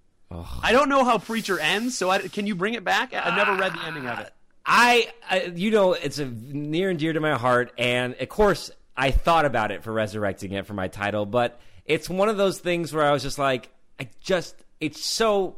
I 0.64 0.72
don't 0.72 0.88
know 0.88 1.04
how 1.04 1.18
preacher 1.18 1.60
ends, 1.60 1.98
so 1.98 2.10
I, 2.10 2.20
can 2.20 2.48
you 2.48 2.56
bring 2.56 2.74
it 2.74 2.86
back? 2.86 3.14
I've 3.14 3.36
never 3.36 3.54
read 3.56 3.74
the 3.74 3.84
ending 3.86 4.08
of 4.08 4.20
it. 4.20 4.34
I, 4.66 5.12
I, 5.30 5.52
you 5.56 5.72
know, 5.72 5.94
it's 5.94 6.20
a 6.20 6.26
near 6.26 6.90
and 6.90 7.00
dear 7.00 7.14
to 7.14 7.20
my 7.20 7.36
heart, 7.36 7.72
and 7.78 8.16
of 8.20 8.30
course, 8.30 8.72
I 8.96 9.12
thought 9.12 9.46
about 9.46 9.72
it 9.72 9.84
for 9.84 9.92
resurrecting 9.92 10.52
it 10.52 10.66
for 10.68 10.74
my 10.74 10.88
title, 10.88 11.26
but 11.26 11.60
it's 11.86 12.10
one 12.10 12.30
of 12.30 12.38
those 12.38 12.60
things 12.60 12.94
where 12.94 13.04
I 13.06 13.12
was 13.12 13.24
just 13.24 13.40
like, 13.40 13.70
I 14.00 14.10
just, 14.22 14.56
it's 14.80 15.04
so. 15.04 15.56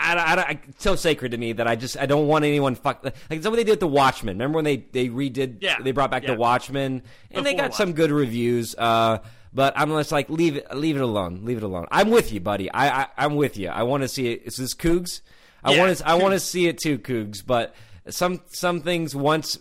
I, 0.00 0.14
I, 0.14 0.40
I, 0.40 0.60
so 0.78 0.94
sacred 0.94 1.32
to 1.32 1.38
me 1.38 1.54
that 1.54 1.66
I 1.66 1.74
just 1.74 1.98
I 1.98 2.06
don't 2.06 2.28
want 2.28 2.44
anyone 2.44 2.76
fuck 2.76 3.04
like 3.04 3.14
it's 3.30 3.44
what 3.44 3.56
they 3.56 3.64
did 3.64 3.72
with 3.72 3.80
the 3.80 3.88
Watchmen. 3.88 4.36
Remember 4.36 4.54
when 4.56 4.64
they 4.64 4.76
they 4.76 5.08
redid 5.08 5.56
Yeah, 5.60 5.80
they 5.82 5.90
brought 5.90 6.12
back 6.12 6.22
yeah. 6.22 6.34
the 6.34 6.38
Watchmen 6.38 7.02
and 7.32 7.44
they 7.44 7.54
Before 7.54 7.68
got 7.68 7.74
some 7.74 7.94
good 7.94 8.12
reviews. 8.12 8.76
Uh, 8.78 9.18
but 9.52 9.72
I'm 9.76 9.90
just 9.90 10.12
like 10.12 10.30
leave 10.30 10.56
it 10.56 10.72
leave 10.72 10.94
it 10.94 11.02
alone, 11.02 11.40
leave 11.42 11.56
it 11.56 11.64
alone. 11.64 11.88
I'm 11.90 12.10
with 12.10 12.32
you, 12.32 12.38
buddy. 12.38 12.70
I, 12.70 13.02
I 13.02 13.06
I'm 13.16 13.34
with 13.34 13.56
you. 13.56 13.70
I 13.70 13.82
want 13.82 14.04
to 14.04 14.08
see 14.08 14.28
it. 14.32 14.42
Is 14.44 14.56
this 14.56 14.72
Cougs? 14.72 15.20
I 15.64 15.72
Yeah, 15.74 15.80
want 15.84 15.96
to 15.98 16.08
I 16.08 16.14
want 16.14 16.32
to 16.34 16.40
see 16.40 16.66
it 16.66 16.78
too, 16.78 16.98
Cougs. 16.98 17.44
But 17.44 17.74
some 18.08 18.40
some 18.48 18.80
things 18.82 19.14
once 19.14 19.58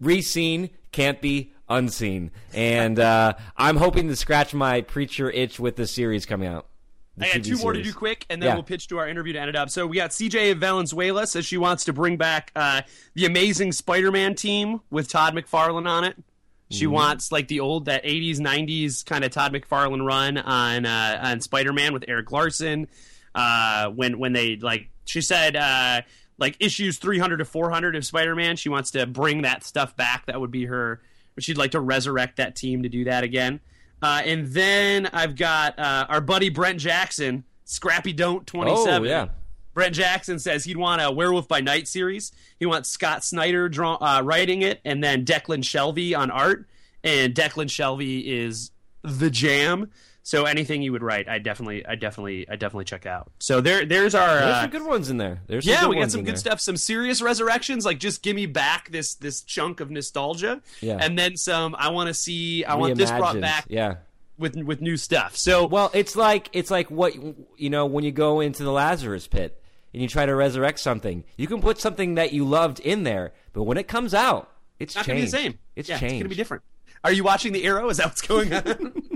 re-seen 0.00 0.70
can't 0.92 1.20
be 1.20 1.52
unseen, 1.68 2.30
and 2.54 2.98
uh, 2.98 3.34
I'm 3.56 3.76
hoping 3.76 4.08
to 4.08 4.16
scratch 4.16 4.54
my 4.54 4.80
preacher 4.82 5.30
itch 5.30 5.58
with 5.58 5.76
the 5.76 5.86
series 5.86 6.26
coming 6.26 6.48
out. 6.48 6.66
I 7.18 7.32
got 7.32 7.44
two 7.44 7.56
more 7.56 7.72
to 7.72 7.82
do 7.82 7.94
quick, 7.94 8.26
and 8.28 8.42
then 8.42 8.48
Yeah. 8.48 8.54
we'll 8.54 8.62
pitch 8.62 8.88
to 8.88 8.98
our 8.98 9.08
interview 9.08 9.32
to 9.32 9.40
end 9.40 9.48
it 9.48 9.56
up. 9.56 9.70
So 9.70 9.86
we 9.86 9.96
got 9.96 10.10
CJ 10.10 10.52
Valenzuela 10.58 11.26
says 11.26 11.46
she 11.46 11.56
wants 11.56 11.84
to 11.86 11.94
bring 11.94 12.18
back 12.18 12.52
uh, 12.54 12.82
the 13.14 13.24
Amazing 13.24 13.72
Spider-Man 13.72 14.34
team 14.34 14.80
with 14.90 15.08
Todd 15.08 15.34
McFarlane 15.34 15.88
on 15.88 16.04
it. 16.04 16.16
She 16.70 16.84
Mm-hmm. 16.84 16.92
wants 16.94 17.32
like 17.32 17.48
the 17.48 17.60
old 17.60 17.86
that 17.86 18.04
'80s 18.04 18.38
'90s 18.38 19.04
kind 19.06 19.24
of 19.24 19.30
Todd 19.30 19.52
McFarlane 19.54 20.04
run 20.04 20.36
on 20.36 20.84
uh, 20.84 21.20
on 21.22 21.40
Spider-Man 21.40 21.92
with 21.94 22.04
Erik 22.08 22.30
Larsen. 22.32 22.86
Uh, 23.34 23.88
when 23.90 24.18
when 24.18 24.32
they 24.32 24.56
like, 24.56 24.90
she 25.06 25.20
said 25.20 25.56
uh, 25.56 26.02
like 26.38 26.56
issues 26.60 26.98
300 26.98 27.38
to 27.38 27.44
400 27.44 27.96
of 27.96 28.04
Spider-Man. 28.04 28.56
She 28.56 28.68
wants 28.68 28.90
to 28.92 29.06
bring 29.06 29.42
that 29.42 29.64
stuff 29.64 29.96
back. 29.96 30.26
That 30.26 30.40
would 30.40 30.50
be 30.50 30.66
her. 30.66 31.00
She'd 31.38 31.58
like 31.58 31.72
to 31.72 31.80
resurrect 31.80 32.36
that 32.36 32.56
team 32.56 32.82
to 32.82 32.88
do 32.88 33.04
that 33.04 33.24
again. 33.24 33.60
Uh, 34.02 34.22
and 34.24 34.46
then 34.48 35.06
I've 35.12 35.36
got 35.36 35.78
uh, 35.78 36.06
our 36.08 36.20
buddy 36.20 36.48
Brent 36.50 36.80
Jackson, 36.80 37.44
Scrappy 37.64 38.12
Don't 38.12 38.46
27. 38.46 39.02
Oh 39.02 39.08
yeah. 39.08 39.28
Brent 39.74 39.94
Jackson 39.94 40.38
says 40.38 40.64
he'd 40.64 40.78
want 40.78 41.02
a 41.02 41.10
Werewolf 41.10 41.48
by 41.48 41.60
Night 41.60 41.86
series. 41.86 42.32
He 42.58 42.64
wants 42.64 42.88
Scott 42.88 43.22
Snyder 43.22 43.68
draw, 43.68 43.96
uh, 43.96 44.22
writing 44.22 44.62
it, 44.62 44.80
and 44.86 45.04
then 45.04 45.26
Declan 45.26 45.62
Shalvey 45.62 46.16
on 46.16 46.30
art. 46.30 46.66
And 47.04 47.34
Declan 47.34 47.66
Shalvey 47.66 48.24
is 48.24 48.70
the 49.02 49.28
jam. 49.28 49.90
So 50.26 50.44
anything 50.44 50.82
you 50.82 50.90
would 50.90 51.04
write, 51.04 51.28
I 51.28 51.38
definitely, 51.38 51.86
I 51.86 51.94
definitely, 51.94 52.48
I 52.48 52.56
definitely 52.56 52.86
check 52.86 53.06
out. 53.06 53.30
So 53.38 53.60
there, 53.60 53.84
there's 53.84 54.12
our. 54.12 54.26
There's 54.26 54.56
uh, 54.56 54.60
some 54.62 54.70
good 54.70 54.84
ones 54.84 55.08
in 55.08 55.18
there. 55.18 55.40
There's 55.46 55.64
some 55.64 55.72
yeah, 55.72 55.86
we 55.86 56.00
got 56.00 56.10
some 56.10 56.24
good 56.24 56.30
there. 56.34 56.36
stuff. 56.36 56.60
Some 56.60 56.76
serious 56.76 57.22
resurrections, 57.22 57.84
like 57.84 58.00
just 58.00 58.22
give 58.24 58.34
me 58.34 58.46
back 58.46 58.90
this 58.90 59.14
this 59.14 59.42
chunk 59.42 59.78
of 59.78 59.88
nostalgia, 59.88 60.62
Yeah. 60.80 60.98
and 61.00 61.16
then 61.16 61.36
some. 61.36 61.76
I 61.78 61.90
want 61.90 62.08
to 62.08 62.14
see. 62.14 62.64
I 62.64 62.74
want 62.74 62.96
this 62.96 63.08
brought 63.12 63.40
back 63.40 63.66
Yeah. 63.68 63.98
with 64.36 64.56
with 64.56 64.80
new 64.80 64.96
stuff. 64.96 65.36
So 65.36 65.64
Well, 65.68 65.92
it's 65.94 66.16
like 66.16 66.50
it's 66.52 66.72
like 66.72 66.90
what 66.90 67.14
you 67.56 67.70
know 67.70 67.86
when 67.86 68.02
you 68.02 68.10
go 68.10 68.40
into 68.40 68.64
the 68.64 68.72
Lazarus 68.72 69.28
pit 69.28 69.62
and 69.92 70.02
you 70.02 70.08
try 70.08 70.26
to 70.26 70.34
resurrect 70.34 70.80
something. 70.80 71.22
You 71.36 71.46
can 71.46 71.60
put 71.60 71.80
something 71.80 72.16
that 72.16 72.32
you 72.32 72.44
loved 72.44 72.80
in 72.80 73.04
there, 73.04 73.32
but 73.52 73.62
when 73.62 73.78
it 73.78 73.86
comes 73.86 74.12
out, 74.12 74.50
it's 74.80 74.96
not 74.96 75.04
changed. 75.04 75.08
gonna 75.08 75.20
be 75.20 75.30
the 75.30 75.50
same. 75.52 75.58
It's 75.76 75.88
yeah, 75.88 75.98
changed. 76.00 76.14
It's 76.14 76.22
gonna 76.22 76.28
be 76.30 76.34
different. 76.34 76.64
Are 77.04 77.12
you 77.12 77.22
watching 77.22 77.52
the 77.52 77.62
Arrow? 77.62 77.88
Is 77.90 77.98
that 77.98 78.06
what's 78.06 78.22
going 78.22 78.52
on? 78.52 79.02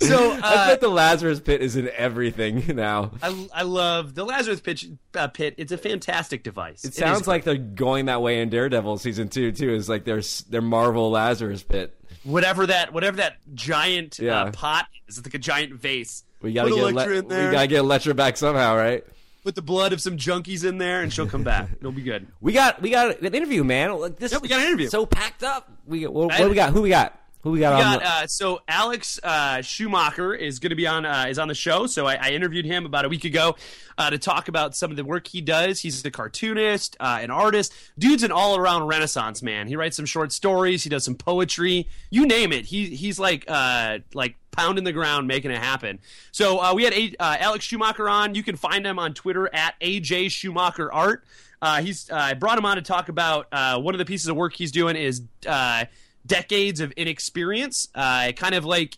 so 0.00 0.32
I 0.42 0.54
uh, 0.54 0.66
bet 0.68 0.80
the 0.80 0.88
Lazarus 0.88 1.40
pit 1.40 1.60
is 1.62 1.76
in 1.76 1.88
everything 1.96 2.64
now. 2.76 3.12
I, 3.22 3.48
I 3.54 3.62
love 3.62 4.14
the 4.14 4.24
Lazarus 4.24 4.60
pitch, 4.60 4.86
uh, 5.14 5.28
pit. 5.28 5.54
It's 5.58 5.72
a 5.72 5.78
fantastic 5.78 6.42
device. 6.42 6.84
It 6.84 6.94
sounds 6.94 7.26
like 7.26 7.44
they're 7.44 7.56
going 7.56 8.06
that 8.06 8.22
way 8.22 8.40
in 8.40 8.48
Daredevil 8.50 8.98
season 8.98 9.28
two 9.28 9.52
too. 9.52 9.70
Is 9.74 9.88
like 9.88 10.04
their 10.04 10.20
their 10.48 10.62
Marvel 10.62 11.10
Lazarus 11.10 11.62
pit. 11.62 11.94
whatever 12.24 12.66
that 12.66 12.92
whatever 12.92 13.18
that 13.18 13.36
giant 13.54 14.18
Yeah. 14.18 14.44
uh, 14.44 14.50
pot 14.52 14.86
is. 15.08 15.18
It's 15.18 15.26
like 15.26 15.34
a 15.34 15.38
giant 15.38 15.74
vase. 15.74 16.24
We 16.42 16.52
gotta 16.52 16.70
Put 16.70 16.76
get 16.76 16.90
Elektra 16.90 17.12
Le- 17.14 17.18
in 17.20 17.28
there. 17.28 17.48
we 17.48 17.52
gotta 17.54 17.66
get 17.66 17.78
Elektra 17.80 18.14
back 18.14 18.36
somehow, 18.36 18.76
right? 18.76 19.04
Put 19.44 19.54
the 19.54 19.62
blood 19.62 19.92
of 19.92 20.00
some 20.00 20.16
junkies 20.16 20.64
in 20.64 20.78
there, 20.78 21.02
and 21.02 21.12
she'll 21.12 21.26
come 21.26 21.44
back. 21.44 21.68
It'll 21.78 21.92
be 21.92 22.02
good. 22.02 22.26
We 22.40 22.52
got 22.52 22.80
we 22.80 22.88
got 22.90 23.20
an 23.22 23.34
interview, 23.34 23.62
man. 23.64 23.92
Like 23.98 24.16
this, 24.16 24.38
we 24.40 24.48
got 24.48 24.60
an 24.60 24.66
interview. 24.68 24.88
So 24.88 25.04
packed 25.06 25.42
up. 25.42 25.70
We 25.86 26.00
got, 26.00 26.12
what, 26.14 26.32
I- 26.32 26.40
what 26.40 26.48
we 26.50 26.54
got? 26.54 26.72
Who 26.72 26.82
we 26.82 26.88
got? 26.88 27.18
Who 27.44 27.50
we 27.50 27.58
got 27.58 27.76
We 27.76 27.82
got 27.82 28.00
the, 28.00 28.08
uh, 28.08 28.26
so 28.26 28.62
Alex 28.66 29.20
uh, 29.22 29.60
Schumacher 29.60 30.34
is 30.34 30.58
going 30.58 30.70
to 30.70 30.76
be 30.76 30.86
on 30.86 31.04
uh, 31.04 31.26
is 31.28 31.38
on 31.38 31.48
the 31.48 31.54
show. 31.54 31.86
So 31.86 32.06
I, 32.06 32.14
I 32.14 32.30
interviewed 32.30 32.64
him 32.64 32.86
about 32.86 33.04
a 33.04 33.08
week 33.10 33.26
ago 33.26 33.56
uh, 33.98 34.08
to 34.08 34.16
talk 34.16 34.48
about 34.48 34.74
some 34.74 34.90
of 34.90 34.96
the 34.96 35.04
work 35.04 35.26
he 35.26 35.42
does. 35.42 35.80
He's 35.80 36.02
a 36.06 36.10
cartoonist, 36.10 36.96
uh, 37.00 37.18
an 37.20 37.30
artist. 37.30 37.74
Dude's 37.98 38.22
an 38.22 38.32
all 38.32 38.56
around 38.56 38.84
Renaissance 38.84 39.42
man. 39.42 39.68
He 39.68 39.76
writes 39.76 39.94
some 39.94 40.06
short 40.06 40.32
stories. 40.32 40.84
He 40.84 40.88
does 40.88 41.04
some 41.04 41.16
poetry. 41.16 41.86
You 42.08 42.26
name 42.26 42.50
it. 42.50 42.64
He 42.64 42.86
he's 42.86 43.18
like 43.18 43.44
uh, 43.46 43.98
like 44.14 44.36
pounding 44.50 44.84
the 44.84 44.92
ground, 44.92 45.28
making 45.28 45.50
it 45.50 45.58
happen. 45.58 45.98
So 46.32 46.62
uh, 46.62 46.72
we 46.72 46.84
had 46.84 46.94
a, 46.94 47.14
uh, 47.20 47.36
Alex 47.40 47.66
Schumacher 47.66 48.08
on. 48.08 48.34
You 48.34 48.42
can 48.42 48.56
find 48.56 48.86
him 48.86 48.98
on 48.98 49.12
Twitter 49.12 49.54
at 49.54 49.78
AJ 49.80 50.30
Schumacher 50.30 50.90
Art. 50.90 51.24
Uh, 51.60 51.82
he's 51.82 52.10
uh, 52.10 52.16
I 52.16 52.34
brought 52.34 52.58
him 52.58 52.64
on 52.64 52.76
to 52.76 52.82
talk 52.82 53.08
about 53.08 53.48
uh, 53.52 53.78
one 53.80 53.94
of 53.94 53.98
the 53.98 54.04
pieces 54.04 54.28
of 54.28 54.36
work 54.36 54.54
he's 54.54 54.72
doing 54.72 54.96
is 54.96 55.22
uh, 55.46 55.84
decades 56.26 56.80
of 56.80 56.92
inexperience, 56.92 57.88
uh, 57.94 58.32
kind 58.36 58.54
of 58.54 58.64
like 58.64 58.96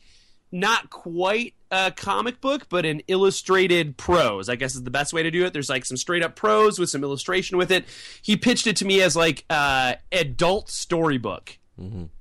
not 0.52 0.90
quite 0.90 1.54
a 1.70 1.90
comic 1.90 2.40
book, 2.40 2.68
but 2.68 2.86
an 2.86 3.02
illustrated 3.08 3.96
prose. 3.96 4.48
I 4.48 4.54
guess 4.56 4.74
is 4.74 4.84
the 4.84 4.90
best 4.90 5.12
way 5.12 5.22
to 5.22 5.30
do 5.30 5.44
it. 5.44 5.52
There's 5.52 5.68
like 5.68 5.84
some 5.84 5.96
straight 5.96 6.22
up 6.22 6.36
prose 6.36 6.78
with 6.78 6.88
some 6.90 7.02
illustration 7.02 7.56
with 7.58 7.70
it. 7.70 7.84
He 8.22 8.36
pitched 8.36 8.66
it 8.66 8.76
to 8.76 8.84
me 8.84 9.02
as 9.02 9.16
like 9.16 9.44
uh, 9.50 9.94
adult 10.12 10.70
storybook. 10.70 11.58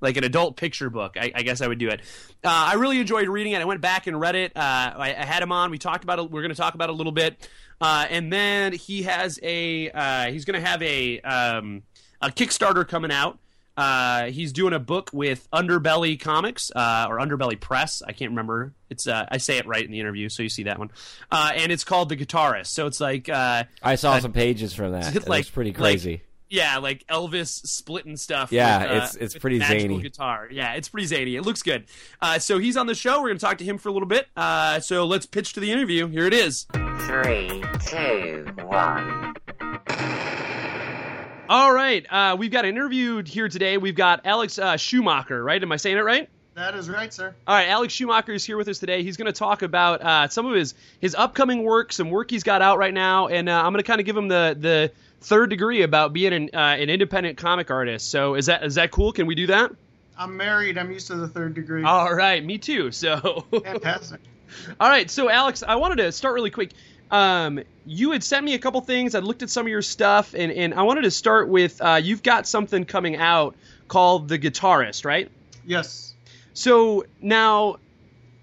like 0.01 0.17
an 0.17 0.25
adult 0.25 0.57
picture 0.57 0.89
book. 0.89 1.15
I, 1.17 1.31
I 1.33 1.41
guess 1.43 1.61
I 1.61 1.67
would 1.67 1.77
do 1.77 1.87
it. 1.87 2.01
Uh, 2.43 2.49
I 2.49 2.73
really 2.73 2.99
enjoyed 2.99 3.29
reading 3.29 3.53
it. 3.53 3.61
I 3.61 3.65
went 3.65 3.79
back 3.79 4.05
and 4.05 4.19
read 4.19 4.35
it. 4.35 4.51
Uh, 4.53 4.59
I, 4.59 5.15
I 5.17 5.23
had 5.23 5.41
him 5.41 5.53
on. 5.53 5.71
We 5.71 5.77
talked 5.77 6.03
about 6.03 6.19
it. 6.19 6.29
We're 6.29 6.41
going 6.41 6.53
to 6.53 6.57
talk 6.57 6.73
about 6.75 6.89
it 6.89 6.93
a 6.93 6.95
little 6.95 7.13
bit. 7.13 7.47
Uh, 7.79 8.05
and 8.09 8.33
then 8.33 8.73
he 8.73 9.03
has 9.03 9.39
a 9.41 9.89
uh, 9.91 10.25
he's 10.31 10.43
going 10.43 10.61
to 10.61 10.67
have 10.67 10.81
a 10.81 11.21
um, 11.21 11.83
a 12.21 12.29
Kickstarter 12.29 12.85
coming 12.85 13.11
out. 13.11 13.39
Uh, 13.77 14.25
he's 14.25 14.53
doing 14.53 14.73
a 14.73 14.79
book 14.79 15.09
with 15.13 15.47
Underbelly 15.51 16.19
Comics 16.19 16.71
uh, 16.75 17.07
or 17.09 17.17
Underbelly 17.19 17.59
Press. 17.59 18.01
I 18.05 18.11
can't 18.13 18.31
remember. 18.31 18.73
It's 18.89 19.07
uh, 19.07 19.25
I 19.29 19.37
say 19.37 19.57
it 19.57 19.67
right 19.67 19.83
in 19.83 19.91
the 19.91 19.99
interview, 19.99 20.29
so 20.29 20.43
you 20.43 20.49
see 20.49 20.63
that 20.63 20.79
one. 20.79 20.91
Uh, 21.31 21.51
and 21.55 21.71
it's 21.71 21.83
called 21.83 22.09
The 22.09 22.15
Guitarist. 22.17 22.67
So 22.67 22.87
it's 22.87 22.99
like 23.01 23.27
uh, 23.29 23.65
I 23.83 23.95
saw 23.95 24.17
some 24.19 24.31
pages 24.33 24.73
from 24.73 24.91
that. 24.93 25.05
It's 25.15 25.27
like- 25.27 25.39
looks 25.39 25.49
pretty 25.49 25.71
like- 25.71 25.79
crazy. 25.79 26.21
yeah, 26.49 26.77
like 26.77 27.05
Elvis 27.07 27.47
splitting 27.67 28.15
stuff. 28.17 28.51
Yeah, 28.51 28.81
with, 28.83 28.91
uh, 28.91 28.93
it's- 28.95 29.15
it's 29.15 29.33
with 29.33 29.41
pretty 29.41 29.59
zany. 29.59 30.01
Guitar. 30.01 30.47
Yeah, 30.51 30.73
it's 30.75 30.87
pretty 30.87 31.07
zany. 31.07 31.35
It 31.35 31.41
looks 31.41 31.61
good. 31.63 31.85
Uh, 32.21 32.39
so 32.39 32.59
he's 32.59 32.77
on 32.77 32.87
the 32.87 32.95
show. 32.95 33.19
We're 33.21 33.29
going 33.29 33.39
to 33.39 33.45
talk 33.45 33.57
to 33.57 33.65
him 33.65 33.77
for 33.77 33.89
a 33.89 33.91
little 33.91 34.07
bit. 34.07 34.27
Uh, 34.37 34.79
so 34.79 35.05
let's 35.05 35.25
pitch 35.25 35.53
to 35.53 35.59
the 35.59 35.71
interview. 35.71 36.07
Here 36.07 36.25
it 36.27 36.33
is. 36.33 36.65
Three, 37.07 37.63
two, 37.87 38.47
one. 38.63 39.33
All 41.47 41.71
right, 41.71 42.05
uh, 42.09 42.35
we've 42.39 42.51
got 42.51 42.65
an 42.65 42.71
interview 42.71 43.23
here 43.23 43.49
today. 43.49 43.77
We've 43.77 43.95
got 43.95 44.25
Alex 44.25 44.57
uh, 44.57 44.77
Schumacher. 44.77 45.43
Right? 45.43 45.61
Am 45.61 45.71
I 45.71 45.77
saying 45.77 45.97
it 45.97 46.01
right? 46.01 46.27
That 46.55 46.73
is 46.73 46.89
right, 46.89 47.13
sir. 47.13 47.35
All 47.45 47.55
right, 47.55 47.67
Alex 47.67 47.93
Schumacher 47.93 48.31
is 48.31 48.43
here 48.45 48.57
with 48.57 48.67
us 48.67 48.79
today. 48.79 49.03
He's 49.03 49.17
going 49.17 49.25
to 49.25 49.37
talk 49.37 49.61
about 49.61 50.01
uh, 50.01 50.27
some 50.29 50.45
of 50.45 50.55
his 50.55 50.73
his 51.01 51.13
upcoming 51.13 51.63
work, 51.63 51.93
some 51.93 52.09
work 52.09 52.31
he's 52.31 52.43
got 52.43 52.61
out 52.61 52.77
right 52.77 52.93
now, 52.93 53.27
and 53.27 53.47
uh, 53.47 53.57
I'm 53.57 53.73
going 53.73 53.83
to 53.83 53.87
kind 53.87 53.99
of 53.99 54.05
give 54.05 54.17
him 54.17 54.27
the 54.27 54.57
the 54.59 54.91
third 55.21 55.49
degree 55.49 55.83
about 55.83 56.13
being 56.13 56.33
an 56.33 56.49
uh, 56.53 56.57
an 56.57 56.89
independent 56.89 57.37
comic 57.37 57.69
artist. 57.69 58.09
So 58.09 58.35
is 58.35 58.47
that 58.47 58.63
is 58.63 58.75
that 58.75 58.91
cool? 58.91 59.11
Can 59.11 59.27
we 59.27 59.35
do 59.35 59.47
that? 59.47 59.71
I'm 60.17 60.37
married. 60.37 60.77
I'm 60.77 60.91
used 60.91 61.07
to 61.07 61.15
the 61.15 61.27
third 61.27 61.53
degree. 61.53 61.83
All 61.83 62.13
right, 62.13 62.43
me 62.43 62.57
too. 62.57 62.91
So 62.91 63.45
Fantastic. 63.63 64.21
All 64.79 64.89
right, 64.89 65.11
so 65.11 65.29
Alex, 65.29 65.63
I 65.67 65.75
wanted 65.75 65.97
to 65.97 66.11
start 66.11 66.33
really 66.35 66.51
quick. 66.51 66.71
Um, 67.11 67.61
you 67.85 68.11
had 68.11 68.23
sent 68.23 68.43
me 68.43 68.53
a 68.55 68.59
couple 68.59 68.81
things. 68.81 69.15
I 69.15 69.19
looked 69.19 69.43
at 69.43 69.49
some 69.49 69.65
of 69.65 69.69
your 69.69 69.81
stuff, 69.81 70.33
and, 70.33 70.51
and 70.51 70.73
I 70.73 70.83
wanted 70.83 71.03
to 71.03 71.11
start 71.11 71.47
with 71.49 71.81
uh, 71.81 71.99
you've 72.01 72.23
got 72.23 72.47
something 72.47 72.85
coming 72.85 73.15
out 73.15 73.55
called 73.87 74.27
The 74.27 74.39
Guitarist, 74.39 75.05
right? 75.05 75.29
Yes. 75.65 76.13
So 76.53 77.05
now, 77.21 77.77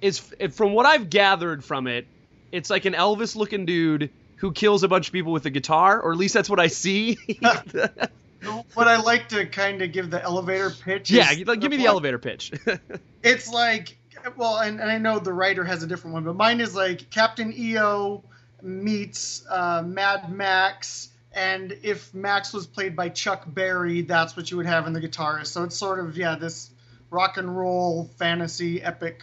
is 0.00 0.18
from 0.50 0.74
what 0.74 0.86
I've 0.86 1.10
gathered 1.10 1.64
from 1.64 1.86
it, 1.86 2.06
it's 2.52 2.70
like 2.70 2.84
an 2.84 2.92
Elvis-looking 2.92 3.66
dude 3.66 4.10
who 4.36 4.52
kills 4.52 4.82
a 4.82 4.88
bunch 4.88 5.06
of 5.06 5.12
people 5.12 5.32
with 5.32 5.46
a 5.46 5.50
guitar, 5.50 6.00
or 6.00 6.12
at 6.12 6.18
least 6.18 6.34
that's 6.34 6.50
what 6.50 6.60
I 6.60 6.68
see. 6.68 7.18
What 8.74 8.88
I 8.88 8.96
like 8.96 9.28
to 9.28 9.46
kind 9.46 9.82
of 9.82 9.92
give 9.92 10.10
the 10.10 10.20
elevator 10.20 10.70
pitch. 10.70 11.12
yeah, 11.12 11.32
like, 11.46 11.60
give 11.60 11.70
me 11.70 11.76
the 11.76 11.86
elevator 11.86 12.18
pitch. 12.18 12.52
It's 13.22 13.48
like, 13.48 13.96
well, 14.36 14.58
and, 14.58 14.80
and 14.80 14.90
I 14.90 14.98
know 14.98 15.20
the 15.20 15.32
writer 15.32 15.62
has 15.62 15.84
a 15.84 15.86
different 15.86 16.14
one, 16.14 16.24
but 16.24 16.34
mine 16.34 16.60
is 16.60 16.74
like 16.74 17.08
Captain 17.08 17.54
EO 17.56 18.24
meets 18.62 19.44
uh, 19.48 19.82
Mad 19.84 20.30
Max, 20.32 21.08
and 21.32 21.76
if 21.82 22.12
Max 22.14 22.52
was 22.52 22.66
played 22.66 22.96
by 22.96 23.08
Chuck 23.08 23.44
Berry, 23.46 24.02
that's 24.02 24.36
what 24.36 24.50
you 24.50 24.56
would 24.56 24.66
have 24.66 24.86
in 24.86 24.92
the 24.92 25.00
guitarist. 25.00 25.48
So 25.48 25.64
it's 25.64 25.76
sort 25.76 25.98
of 25.98 26.16
yeah, 26.16 26.36
this 26.36 26.70
rock 27.10 27.36
and 27.36 27.56
roll 27.56 28.10
fantasy 28.18 28.82
epic. 28.82 29.22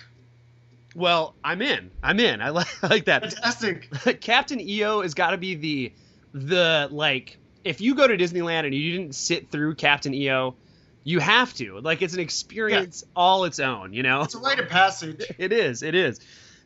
well, 0.96 1.36
I'm 1.44 1.62
in. 1.62 1.92
I'm 2.04 2.20
in. 2.20 2.42
I 2.42 2.50
like, 2.50 2.68
I 2.84 2.88
like 2.88 3.06
that. 3.06 3.34
Fantastic. 3.34 3.90
Captain 4.22 4.60
EO 4.60 5.02
has 5.02 5.14
got 5.14 5.32
to 5.32 5.38
be 5.38 5.56
the 5.56 5.94
the 6.34 6.88
like 6.92 7.38
if 7.64 7.82
you 7.82 7.96
go 7.96 8.08
to 8.08 8.18
Disneyland 8.18 8.66
and 8.66 8.74
you 8.74 8.98
didn't 8.98 9.16
sit 9.16 9.52
through 9.52 9.76
Captain 9.76 10.14
EO, 10.14 10.56
you 11.04 11.20
have 11.20 11.54
to. 11.56 11.80
Like 11.80 12.02
it's 12.02 12.14
an 12.14 12.20
experience 12.20 13.04
all 13.16 13.46
its 13.46 13.60
own, 13.60 13.94
you 13.94 14.04
know? 14.04 14.22
It's 14.22 14.36
a 14.36 14.40
rite 14.40 14.60
of 14.60 14.70
passage. 14.70 15.24
It 15.38 15.52
is. 15.52 15.84
It 15.84 15.96
is. 15.96 16.20